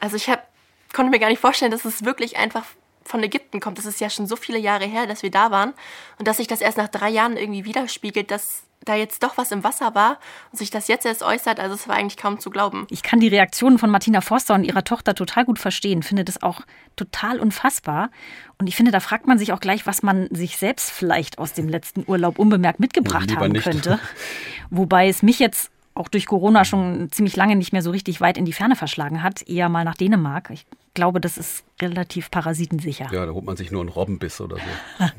also 0.00 0.16
ich 0.16 0.28
hab, 0.28 0.46
konnte 0.92 1.10
mir 1.10 1.18
gar 1.18 1.30
nicht 1.30 1.40
vorstellen, 1.40 1.70
dass 1.70 1.86
es 1.86 2.04
wirklich 2.04 2.36
einfach 2.36 2.66
von 3.06 3.22
Ägypten 3.22 3.60
kommt. 3.60 3.78
Das 3.78 3.86
ist 3.86 4.00
ja 4.00 4.10
schon 4.10 4.26
so 4.26 4.36
viele 4.36 4.58
Jahre 4.58 4.84
her, 4.84 5.06
dass 5.06 5.22
wir 5.22 5.30
da 5.30 5.50
waren. 5.50 5.72
Und 6.18 6.28
dass 6.28 6.38
sich 6.38 6.46
das 6.46 6.60
erst 6.60 6.78
nach 6.78 6.88
drei 6.88 7.10
Jahren 7.10 7.36
irgendwie 7.36 7.64
widerspiegelt, 7.64 8.30
dass 8.30 8.66
da 8.84 8.94
jetzt 8.94 9.22
doch 9.22 9.36
was 9.36 9.52
im 9.52 9.64
Wasser 9.64 9.94
war 9.94 10.18
und 10.52 10.58
sich 10.58 10.70
das 10.70 10.88
jetzt 10.88 11.06
erst 11.06 11.22
äußert, 11.22 11.60
also 11.60 11.74
es 11.74 11.88
war 11.88 11.96
eigentlich 11.96 12.16
kaum 12.16 12.38
zu 12.38 12.50
glauben. 12.50 12.86
Ich 12.90 13.02
kann 13.02 13.20
die 13.20 13.28
Reaktionen 13.28 13.78
von 13.78 13.90
Martina 13.90 14.20
Forster 14.20 14.54
und 14.54 14.64
ihrer 14.64 14.84
Tochter 14.84 15.14
total 15.14 15.44
gut 15.44 15.58
verstehen, 15.58 16.02
finde 16.02 16.24
das 16.24 16.42
auch 16.42 16.60
total 16.94 17.40
unfassbar. 17.40 18.10
Und 18.58 18.68
ich 18.68 18.76
finde, 18.76 18.92
da 18.92 19.00
fragt 19.00 19.26
man 19.26 19.38
sich 19.38 19.52
auch 19.52 19.60
gleich, 19.60 19.86
was 19.86 20.02
man 20.02 20.28
sich 20.30 20.56
selbst 20.56 20.90
vielleicht 20.90 21.38
aus 21.38 21.52
dem 21.52 21.68
letzten 21.68 22.04
Urlaub 22.06 22.38
unbemerkt 22.38 22.80
mitgebracht 22.80 23.28
Lieber 23.28 23.42
haben 23.42 23.52
nicht. 23.52 23.64
könnte. 23.64 23.98
Wobei 24.70 25.08
es 25.08 25.22
mich 25.22 25.38
jetzt 25.38 25.70
auch 25.96 26.08
durch 26.08 26.26
Corona 26.26 26.64
schon 26.64 27.10
ziemlich 27.10 27.36
lange 27.36 27.56
nicht 27.56 27.72
mehr 27.72 27.82
so 27.82 27.90
richtig 27.90 28.20
weit 28.20 28.38
in 28.38 28.44
die 28.44 28.52
Ferne 28.52 28.76
verschlagen 28.76 29.22
hat, 29.22 29.46
eher 29.48 29.68
mal 29.68 29.84
nach 29.84 29.96
Dänemark. 29.96 30.50
Ich 30.50 30.66
glaube, 30.94 31.20
das 31.20 31.38
ist 31.38 31.64
relativ 31.80 32.30
parasitensicher. 32.30 33.08
Ja, 33.12 33.26
da 33.26 33.32
holt 33.32 33.44
man 33.44 33.56
sich 33.56 33.70
nur 33.70 33.80
einen 33.80 33.90
Robbenbiss 33.90 34.40
oder 34.40 34.56
so. 34.56 35.04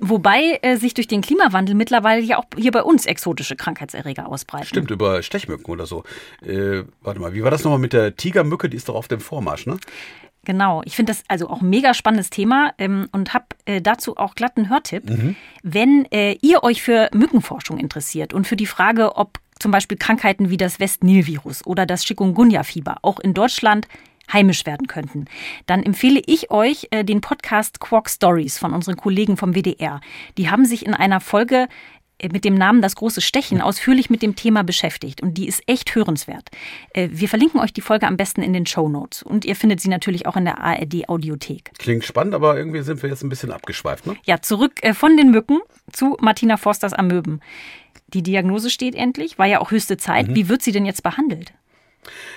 Wobei 0.00 0.58
äh, 0.62 0.76
sich 0.76 0.94
durch 0.94 1.06
den 1.06 1.22
Klimawandel 1.22 1.74
mittlerweile 1.74 2.22
ja 2.22 2.38
auch 2.38 2.44
hier 2.56 2.72
bei 2.72 2.82
uns 2.82 3.06
exotische 3.06 3.56
Krankheitserreger 3.56 4.28
ausbreiten. 4.28 4.66
Stimmt, 4.66 4.90
über 4.90 5.22
Stechmücken 5.22 5.70
oder 5.70 5.86
so. 5.86 6.04
Äh, 6.42 6.82
warte 7.02 7.20
mal, 7.20 7.34
wie 7.34 7.42
war 7.42 7.50
das 7.50 7.64
nochmal 7.64 7.78
mit 7.78 7.92
der 7.92 8.16
Tigermücke? 8.16 8.68
Die 8.68 8.76
ist 8.76 8.88
doch 8.88 8.94
auf 8.94 9.08
dem 9.08 9.20
Vormarsch, 9.20 9.66
ne? 9.66 9.78
Genau, 10.44 10.80
ich 10.84 10.94
finde 10.94 11.10
das 11.10 11.24
also 11.26 11.48
auch 11.50 11.60
ein 11.60 11.68
mega 11.68 11.92
spannendes 11.92 12.30
Thema 12.30 12.72
ähm, 12.78 13.08
und 13.10 13.34
habe 13.34 13.46
äh, 13.64 13.82
dazu 13.82 14.16
auch 14.16 14.36
glatt 14.36 14.56
einen 14.56 14.70
Hörtipp. 14.70 15.10
Mhm. 15.10 15.34
Wenn 15.64 16.06
äh, 16.12 16.38
ihr 16.40 16.62
euch 16.62 16.82
für 16.82 17.10
Mückenforschung 17.12 17.78
interessiert 17.78 18.32
und 18.32 18.46
für 18.46 18.54
die 18.54 18.66
Frage, 18.66 19.16
ob 19.16 19.40
zum 19.58 19.70
Beispiel 19.70 19.98
Krankheiten 19.98 20.50
wie 20.50 20.56
das 20.56 20.80
West-Nil-Virus 20.80 21.66
oder 21.66 21.86
das 21.86 22.04
Chikungunya-Fieber 22.04 22.98
auch 23.02 23.20
in 23.20 23.34
Deutschland 23.34 23.88
heimisch 24.32 24.66
werden 24.66 24.86
könnten, 24.86 25.26
dann 25.66 25.82
empfehle 25.82 26.20
ich 26.26 26.50
euch 26.50 26.88
äh, 26.90 27.04
den 27.04 27.20
Podcast 27.20 27.80
Quark 27.80 28.10
Stories 28.10 28.58
von 28.58 28.72
unseren 28.72 28.96
Kollegen 28.96 29.36
vom 29.36 29.54
WDR. 29.54 30.00
Die 30.36 30.50
haben 30.50 30.64
sich 30.64 30.84
in 30.84 30.94
einer 30.94 31.20
Folge 31.20 31.68
äh, 32.18 32.28
mit 32.30 32.44
dem 32.44 32.54
Namen 32.54 32.82
Das 32.82 32.96
große 32.96 33.20
Stechen 33.20 33.60
ausführlich 33.60 34.10
mit 34.10 34.22
dem 34.22 34.34
Thema 34.34 34.64
beschäftigt 34.64 35.22
und 35.22 35.34
die 35.34 35.46
ist 35.46 35.62
echt 35.66 35.94
hörenswert. 35.94 36.50
Äh, 36.90 37.08
wir 37.12 37.28
verlinken 37.28 37.60
euch 37.60 37.72
die 37.72 37.80
Folge 37.80 38.06
am 38.06 38.16
besten 38.16 38.42
in 38.42 38.52
den 38.52 38.66
Show 38.66 38.88
Notes 38.88 39.22
und 39.22 39.44
ihr 39.44 39.56
findet 39.56 39.80
sie 39.80 39.88
natürlich 39.88 40.26
auch 40.26 40.36
in 40.36 40.44
der 40.44 40.60
ARD 40.60 41.08
Audiothek. 41.08 41.70
Klingt 41.78 42.04
spannend, 42.04 42.34
aber 42.34 42.56
irgendwie 42.56 42.82
sind 42.82 43.02
wir 43.02 43.10
jetzt 43.10 43.22
ein 43.22 43.28
bisschen 43.28 43.52
abgeschweift, 43.52 44.06
ne? 44.06 44.16
Ja, 44.24 44.40
zurück 44.42 44.80
von 44.94 45.16
den 45.16 45.30
Mücken 45.30 45.60
zu 45.92 46.16
Martina 46.20 46.56
Forsters 46.56 46.92
Amöben. 46.92 47.40
Die 48.14 48.22
Diagnose 48.22 48.70
steht 48.70 48.94
endlich, 48.94 49.38
war 49.38 49.46
ja 49.46 49.60
auch 49.60 49.70
höchste 49.70 49.96
Zeit. 49.96 50.28
Mhm. 50.28 50.34
Wie 50.34 50.48
wird 50.48 50.62
sie 50.62 50.72
denn 50.72 50.86
jetzt 50.86 51.02
behandelt? 51.02 51.52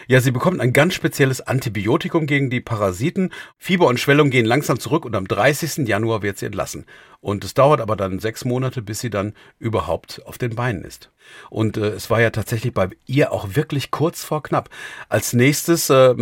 Ja, 0.07 0.21
sie 0.21 0.31
bekommt 0.31 0.59
ein 0.61 0.73
ganz 0.73 0.93
spezielles 0.93 1.41
Antibiotikum 1.41 2.25
gegen 2.25 2.49
die 2.49 2.61
Parasiten. 2.61 3.31
Fieber 3.57 3.87
und 3.87 3.99
Schwellung 3.99 4.29
gehen 4.29 4.45
langsam 4.45 4.79
zurück 4.79 5.05
und 5.05 5.15
am 5.15 5.27
30. 5.27 5.87
Januar 5.87 6.21
wird 6.21 6.37
sie 6.37 6.45
entlassen. 6.45 6.85
Und 7.21 7.43
es 7.43 7.53
dauert 7.53 7.81
aber 7.81 7.97
dann 7.97 8.19
sechs 8.19 8.45
Monate, 8.45 8.81
bis 8.81 9.01
sie 9.01 9.09
dann 9.09 9.33
überhaupt 9.59 10.21
auf 10.25 10.37
den 10.37 10.55
Beinen 10.55 10.85
ist. 10.85 11.11
Und 11.49 11.75
äh, 11.77 11.89
es 11.89 12.09
war 12.09 12.21
ja 12.21 12.29
tatsächlich 12.29 12.73
bei 12.73 12.89
ihr 13.05 13.33
auch 13.33 13.55
wirklich 13.55 13.91
kurz 13.91 14.23
vor 14.23 14.41
knapp. 14.41 14.69
Als 15.09 15.33
nächstes, 15.33 15.89
äh, 15.89 16.15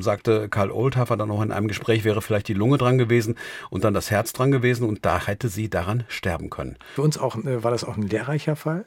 sagte 0.00 0.48
Karl 0.48 0.70
Oldhafer 0.70 1.16
dann 1.16 1.28
noch 1.28 1.42
in 1.42 1.52
einem 1.52 1.68
Gespräch, 1.68 2.04
wäre 2.04 2.22
vielleicht 2.22 2.48
die 2.48 2.54
Lunge 2.54 2.78
dran 2.78 2.96
gewesen 2.96 3.36
und 3.68 3.84
dann 3.84 3.92
das 3.94 4.10
Herz 4.10 4.32
dran 4.32 4.50
gewesen 4.50 4.88
und 4.88 5.04
da 5.04 5.26
hätte 5.26 5.48
sie 5.48 5.68
daran 5.68 6.04
sterben 6.08 6.48
können. 6.48 6.76
Für 6.94 7.02
uns 7.02 7.18
auch, 7.18 7.36
äh, 7.36 7.62
war 7.62 7.70
das 7.70 7.84
auch 7.84 7.96
ein 7.96 8.08
lehrreicher 8.08 8.56
Fall. 8.56 8.86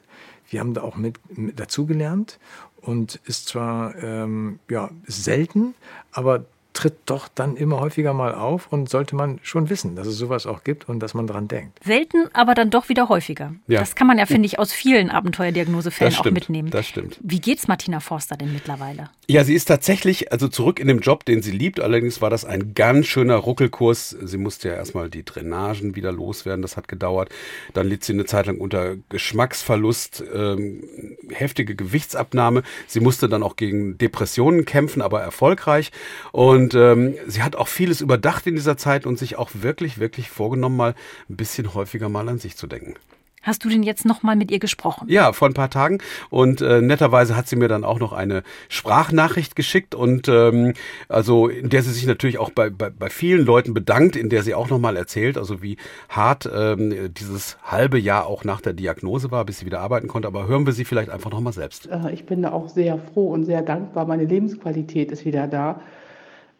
Wir 0.52 0.60
haben 0.60 0.74
da 0.74 0.82
auch 0.82 0.96
mit, 0.96 1.18
mit 1.36 1.58
dazugelernt 1.58 2.38
und 2.82 3.20
ist 3.24 3.48
zwar 3.48 3.96
ähm, 4.02 4.58
ja, 4.68 4.90
selten, 5.06 5.74
aber 6.12 6.44
tritt 6.72 6.94
doch 7.06 7.28
dann 7.28 7.56
immer 7.56 7.80
häufiger 7.80 8.14
mal 8.14 8.34
auf 8.34 8.72
und 8.72 8.88
sollte 8.88 9.14
man 9.14 9.38
schon 9.42 9.68
wissen, 9.70 9.96
dass 9.96 10.06
es 10.06 10.16
sowas 10.16 10.46
auch 10.46 10.64
gibt 10.64 10.88
und 10.88 11.00
dass 11.00 11.14
man 11.14 11.26
dran 11.26 11.48
denkt. 11.48 11.78
Selten, 11.84 12.28
aber 12.32 12.54
dann 12.54 12.70
doch 12.70 12.88
wieder 12.88 13.08
häufiger. 13.08 13.54
Ja. 13.66 13.80
Das 13.80 13.94
kann 13.94 14.06
man 14.06 14.18
ja, 14.18 14.26
finde 14.26 14.46
ich, 14.46 14.58
aus 14.58 14.72
vielen 14.72 15.10
Abenteuerdiagnosefällen 15.10 16.14
auch 16.16 16.24
mitnehmen. 16.30 16.70
das 16.70 16.86
stimmt. 16.86 17.18
Wie 17.22 17.40
geht's 17.40 17.68
Martina 17.68 18.00
Forster 18.00 18.36
denn 18.36 18.52
mittlerweile? 18.52 19.10
Ja, 19.28 19.44
sie 19.44 19.54
ist 19.54 19.66
tatsächlich 19.66 20.32
also 20.32 20.48
zurück 20.48 20.80
in 20.80 20.88
dem 20.88 21.00
Job, 21.00 21.24
den 21.24 21.42
sie 21.42 21.52
liebt. 21.52 21.80
Allerdings 21.80 22.20
war 22.20 22.30
das 22.30 22.44
ein 22.44 22.74
ganz 22.74 23.06
schöner 23.06 23.36
Ruckelkurs. 23.36 24.10
Sie 24.10 24.38
musste 24.38 24.68
ja 24.68 24.74
erstmal 24.74 25.10
die 25.10 25.24
Drainagen 25.24 25.94
wieder 25.94 26.12
loswerden. 26.12 26.62
Das 26.62 26.76
hat 26.76 26.88
gedauert. 26.88 27.30
Dann 27.72 27.86
litt 27.86 28.04
sie 28.04 28.12
eine 28.12 28.24
Zeit 28.24 28.46
lang 28.46 28.58
unter 28.58 28.96
Geschmacksverlust, 29.08 30.24
ähm, 30.34 30.82
heftige 31.30 31.74
Gewichtsabnahme. 31.74 32.62
Sie 32.86 33.00
musste 33.00 33.28
dann 33.28 33.42
auch 33.42 33.56
gegen 33.56 33.96
Depressionen 33.98 34.64
kämpfen, 34.64 35.02
aber 35.02 35.20
erfolgreich. 35.20 35.92
Und 36.32 36.61
ähm, 36.74 37.14
sie 37.26 37.42
hat 37.42 37.56
auch 37.56 37.68
vieles 37.68 38.00
überdacht 38.00 38.46
in 38.46 38.54
dieser 38.54 38.76
Zeit 38.76 39.06
und 39.06 39.18
sich 39.18 39.36
auch 39.36 39.50
wirklich, 39.54 39.98
wirklich 39.98 40.30
vorgenommen, 40.30 40.76
mal 40.76 40.94
ein 41.28 41.36
bisschen 41.36 41.74
häufiger 41.74 42.08
mal 42.08 42.28
an 42.28 42.38
sich 42.38 42.56
zu 42.56 42.66
denken. 42.66 42.94
Hast 43.42 43.64
du 43.64 43.68
denn 43.68 43.82
jetzt 43.82 44.04
nochmal 44.04 44.36
mit 44.36 44.52
ihr 44.52 44.60
gesprochen? 44.60 45.08
Ja, 45.08 45.32
vor 45.32 45.48
ein 45.48 45.54
paar 45.54 45.68
Tagen. 45.68 45.98
Und 46.30 46.60
äh, 46.60 46.80
netterweise 46.80 47.36
hat 47.36 47.48
sie 47.48 47.56
mir 47.56 47.66
dann 47.66 47.82
auch 47.82 47.98
noch 47.98 48.12
eine 48.12 48.44
Sprachnachricht 48.68 49.56
geschickt 49.56 49.96
und 49.96 50.28
ähm, 50.28 50.74
also 51.08 51.48
in 51.48 51.68
der 51.68 51.82
sie 51.82 51.90
sich 51.90 52.06
natürlich 52.06 52.38
auch 52.38 52.50
bei, 52.50 52.70
bei, 52.70 52.90
bei 52.90 53.10
vielen 53.10 53.44
Leuten 53.44 53.74
bedankt, 53.74 54.14
in 54.14 54.28
der 54.28 54.44
sie 54.44 54.54
auch 54.54 54.70
nochmal 54.70 54.96
erzählt, 54.96 55.36
also 55.36 55.60
wie 55.60 55.76
hart 56.08 56.48
ähm, 56.54 57.12
dieses 57.14 57.58
halbe 57.64 57.98
Jahr 57.98 58.26
auch 58.26 58.44
nach 58.44 58.60
der 58.60 58.74
Diagnose 58.74 59.32
war, 59.32 59.44
bis 59.44 59.58
sie 59.58 59.66
wieder 59.66 59.80
arbeiten 59.80 60.06
konnte. 60.06 60.28
Aber 60.28 60.46
hören 60.46 60.64
wir 60.64 60.72
sie 60.72 60.84
vielleicht 60.84 61.10
einfach 61.10 61.32
nochmal 61.32 61.52
selbst. 61.52 61.88
Äh, 61.88 62.12
Ich 62.12 62.26
bin 62.26 62.42
da 62.42 62.52
auch 62.52 62.68
sehr 62.68 62.96
froh 63.12 63.32
und 63.32 63.44
sehr 63.44 63.62
dankbar. 63.62 64.06
Meine 64.06 64.24
Lebensqualität 64.24 65.10
ist 65.10 65.24
wieder 65.24 65.48
da. 65.48 65.80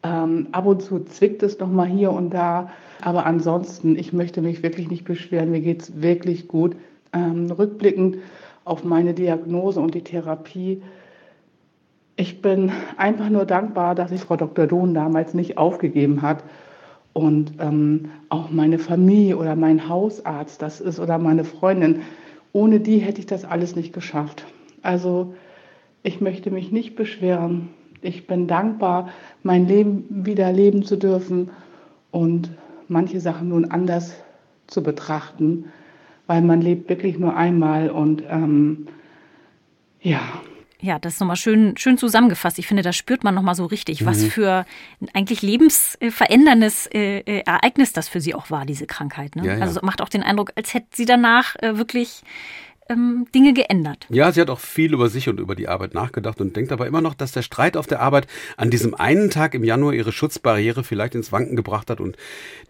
Ähm, 0.03 0.49
ab 0.53 0.67
und 0.67 0.83
zu 0.83 1.05
zwickt 1.05 1.43
es 1.43 1.59
noch 1.59 1.71
mal 1.71 1.87
hier 1.87 2.11
und 2.11 2.31
da, 2.31 2.71
aber 3.01 3.27
ansonsten, 3.27 3.97
ich 3.97 4.13
möchte 4.13 4.43
mich 4.43 4.63
wirklich 4.63 4.89
nicht 4.89 5.05
beschweren. 5.05 5.51
Mir 5.51 5.61
geht 5.61 5.83
es 5.83 6.03
wirklich 6.03 6.49
gut. 6.49 6.77
Ähm, 7.13 7.51
rückblickend 7.51 8.19
auf 8.65 8.85
meine 8.85 9.15
Diagnose 9.15 9.81
und 9.81 9.95
die 9.95 10.03
Therapie. 10.03 10.83
Ich 12.17 12.43
bin 12.43 12.71
einfach 12.97 13.29
nur 13.29 13.45
dankbar, 13.45 13.95
dass 13.95 14.11
sich 14.11 14.21
Frau 14.21 14.37
Dr. 14.37 14.67
Dohn 14.67 14.95
damals 14.95 15.35
nicht 15.35 15.59
aufgegeben 15.59 16.23
hat. 16.23 16.45
Und 17.13 17.55
ähm, 17.59 18.11
auch 18.29 18.51
meine 18.51 18.79
Familie 18.79 19.37
oder 19.37 19.55
mein 19.55 19.89
Hausarzt, 19.89 20.63
das 20.63 20.81
ist, 20.81 20.99
oder 20.99 21.19
meine 21.19 21.45
Freundin, 21.45 22.01
ohne 22.53 22.81
die 22.81 22.99
hätte 22.99 23.21
ich 23.21 23.27
das 23.27 23.45
alles 23.45 23.77
nicht 23.77 23.93
geschafft. 23.93 24.47
Also 24.83 25.35
ich 26.03 26.21
möchte 26.21 26.51
mich 26.51 26.73
nicht 26.73 26.97
beschweren. 26.97 27.69
Ich 28.03 28.27
bin 28.27 28.49
dankbar, 28.49 29.11
mein 29.43 29.67
Leben 29.67 30.27
wieder 30.27 30.53
leben 30.53 30.85
zu 30.85 30.97
dürfen 30.97 31.51
und 32.11 32.51
manche 32.89 33.21
Sachen 33.21 33.49
nun 33.49 33.71
anders 33.71 34.15
zu 34.67 34.83
betrachten, 34.83 35.67
weil 36.27 36.43
man 36.43 36.61
lebt 36.61 36.89
wirklich 36.89 37.19
nur 37.19 37.37
einmal 37.37 37.91
und 37.91 38.23
ähm, 38.29 38.89
ja. 40.01 40.21
Ja, 40.81 40.99
das 40.99 41.15
ist 41.15 41.21
nochmal 41.21 41.37
schön, 41.37 41.77
schön 41.77 41.97
zusammengefasst. 41.97 42.59
Ich 42.59 42.67
finde, 42.67 42.83
da 42.83 42.93
spürt 42.93 43.23
man 43.23 43.37
nochmal 43.37 43.55
so 43.55 43.67
richtig, 43.67 44.05
was 44.05 44.25
für 44.25 44.67
ein 45.01 45.09
eigentlich 45.15 45.41
lebensveränderndes 45.41 46.89
äh, 46.93 47.19
äh, 47.21 47.43
Ereignis 47.47 47.93
das 47.93 48.09
für 48.09 48.21
sie 48.21 48.35
auch 48.35 48.51
war, 48.51 48.67
diese 48.67 48.87
Krankheit. 48.87 49.37
Ne? 49.37 49.47
Ja, 49.47 49.55
ja. 49.55 49.61
Also 49.61 49.79
macht 49.85 50.03
auch 50.03 50.09
den 50.09 50.25
Eindruck, 50.25 50.51
als 50.57 50.75
hätte 50.75 50.89
sie 50.91 51.05
danach 51.05 51.55
äh, 51.63 51.79
wirklich 51.79 52.23
ähm, 52.89 53.27
Dinge 53.35 53.53
geändert. 53.53 54.07
Ja, 54.11 54.33
sie 54.33 54.41
hat 54.41 54.51
auch 54.51 54.61
viel 54.61 54.93
über 54.93 55.09
sich 55.09 55.29
und 55.29 55.41
über 55.41 55.55
die 55.55 55.69
Arbeit 55.69 55.95
nachgedacht 55.95 56.41
und 56.41 56.57
denkt 56.57 56.73
aber 56.73 56.87
immer 56.87 57.01
noch, 57.01 57.15
dass 57.15 57.33
der 57.33 57.43
Streit 57.43 57.77
auf 57.77 57.87
der 57.87 58.01
Arbeit 58.01 58.27
an 58.57 58.71
diesem 58.71 58.95
einen 58.95 59.31
Tag 59.31 59.55
im 59.55 59.65
Januar 59.65 59.93
ihre 59.93 60.13
Schutzbarriere 60.13 60.85
vielleicht 60.85 61.15
ins 61.15 61.33
Wanken 61.33 61.57
gebracht 61.57 61.91
hat 61.91 62.01
und 62.01 62.17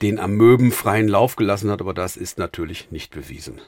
den 0.03 0.19
Amöben 0.19 0.73
freien 0.73 1.09
Lauf 1.09 1.37
gelassen 1.37 1.71
hat. 1.71 1.81
Aber 1.81 1.95
das 1.95 2.17
ist 2.17 2.39
natürlich 2.39 2.91
nicht 2.91 3.13
bewiesen. 3.13 3.61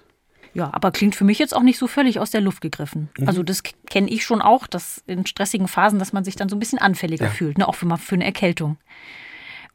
Ja, 0.55 0.71
aber 0.73 0.93
klingt 0.93 1.17
für 1.17 1.25
mich 1.25 1.41
jetzt 1.41 1.55
auch 1.55 1.63
nicht 1.63 1.79
so 1.79 1.89
völlig 1.89 2.21
aus 2.21 2.31
der 2.31 2.41
Luft 2.41 2.61
gegriffen. 2.61 3.09
Mhm. 3.19 3.27
Also 3.27 3.43
das 3.43 3.63
kenne 3.91 4.09
ich 4.09 4.25
schon 4.25 4.41
auch, 4.41 4.69
dass 4.69 5.03
in 5.09 5.27
stressigen 5.27 5.67
Phasen, 5.67 5.99
dass 5.99 6.13
man 6.13 6.23
sich 6.23 6.37
dann 6.37 6.49
so 6.49 6.55
ein 6.55 6.61
bisschen 6.61 6.79
anfälliger 6.79 7.25
Ja. 7.27 7.31
fühlt, 7.31 7.59
ne? 7.59 7.67
auch 7.67 7.75
für, 7.75 7.87
mal 7.87 7.97
für 7.97 8.15
eine 8.15 8.25
Erkältung 8.25 8.77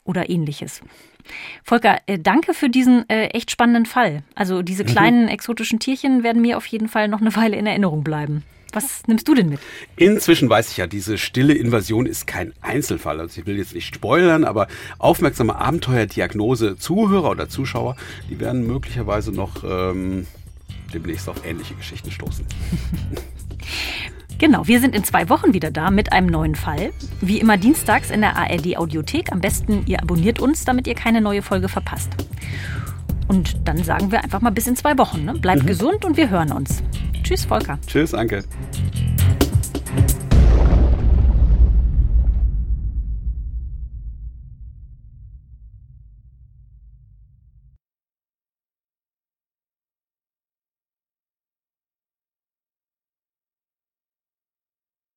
oder 0.10 0.30
ähnliches. 0.30 0.82
Volker, 1.64 2.00
äh, 2.08 2.18
danke 2.18 2.54
für 2.56 2.70
diesen 2.70 3.08
äh, 3.10 3.28
echt 3.28 3.52
spannenden 3.52 3.86
Fall. 3.86 4.24
Also 4.36 4.62
diese 4.64 4.84
Mhm. 4.84 4.88
kleinen 4.88 5.28
exotischen 5.28 5.80
Tierchen 5.80 6.24
werden 6.24 6.42
mir 6.42 6.58
auf 6.58 6.66
jeden 6.66 6.88
Fall 6.88 7.08
noch 7.08 7.22
eine 7.22 7.36
Weile 7.36 7.56
in 7.56 7.68
Erinnerung 7.68 8.04
bleiben. 8.04 8.44
Was 8.74 9.02
nimmst 9.08 9.28
du 9.28 9.34
denn 9.34 9.50
mit? 9.50 9.60
Inzwischen 9.96 10.48
weiß 10.50 10.72
ich 10.72 10.78
ja, 10.78 10.86
diese 10.88 11.18
stille 11.18 11.54
Invasion 11.56 12.06
ist 12.06 12.28
kein 12.28 12.54
Einzelfall. 12.62 13.20
Also 13.20 13.42
ich 13.42 13.48
will 13.48 13.58
jetzt 13.58 13.74
nicht 13.74 13.94
spoilern, 13.96 14.44
aber 14.44 14.68
aufmerksame 15.00 15.56
Abenteuerdiagnose 15.56 16.78
Zuhörer 16.78 17.32
oder 17.32 17.50
Zuschauer, 17.50 17.96
die 18.30 18.40
werden 18.40 18.66
möglicherweise 18.68 19.32
noch 19.32 19.64
ähm, 19.64 20.28
demnächst 20.94 21.30
auf 21.30 21.44
ähnliche 21.46 21.74
Geschichten 21.76 22.12
stoßen. 22.12 22.46
Genau, 24.40 24.66
wir 24.68 24.80
sind 24.80 24.96
in 24.96 25.04
zwei 25.04 25.28
Wochen 25.28 25.54
wieder 25.54 25.70
da 25.70 25.92
mit 25.92 26.14
einem 26.14 26.28
neuen 26.28 26.56
Fall. 26.56 26.94
Wie 27.20 27.42
immer 27.42 27.58
dienstags 27.58 28.10
in 28.10 28.22
der 28.22 28.38
ARD 28.38 28.78
Audiothek. 28.78 29.34
Am 29.34 29.42
besten 29.42 29.84
ihr 29.86 30.02
abonniert 30.02 30.40
uns, 30.40 30.64
damit 30.64 30.88
ihr 30.88 30.96
keine 30.96 31.20
neue 31.20 31.42
Folge 31.42 31.68
verpasst. 31.68 32.10
Und 33.28 33.68
dann 33.68 33.84
sagen 33.84 34.14
wir 34.14 34.24
einfach 34.24 34.40
mal 34.40 34.52
bis 34.52 34.66
in 34.66 34.78
zwei 34.78 34.98
Wochen. 34.98 35.26
Ne? 35.26 35.34
Bleibt 35.34 35.68
gesund 35.68 36.06
und 36.06 36.16
wir 36.16 36.30
hören 36.30 36.54
uns. 36.54 36.82
Tschüss, 37.22 37.44
Volker. 37.44 37.80
Tschüss, 37.86 38.14
Anke. 38.14 38.46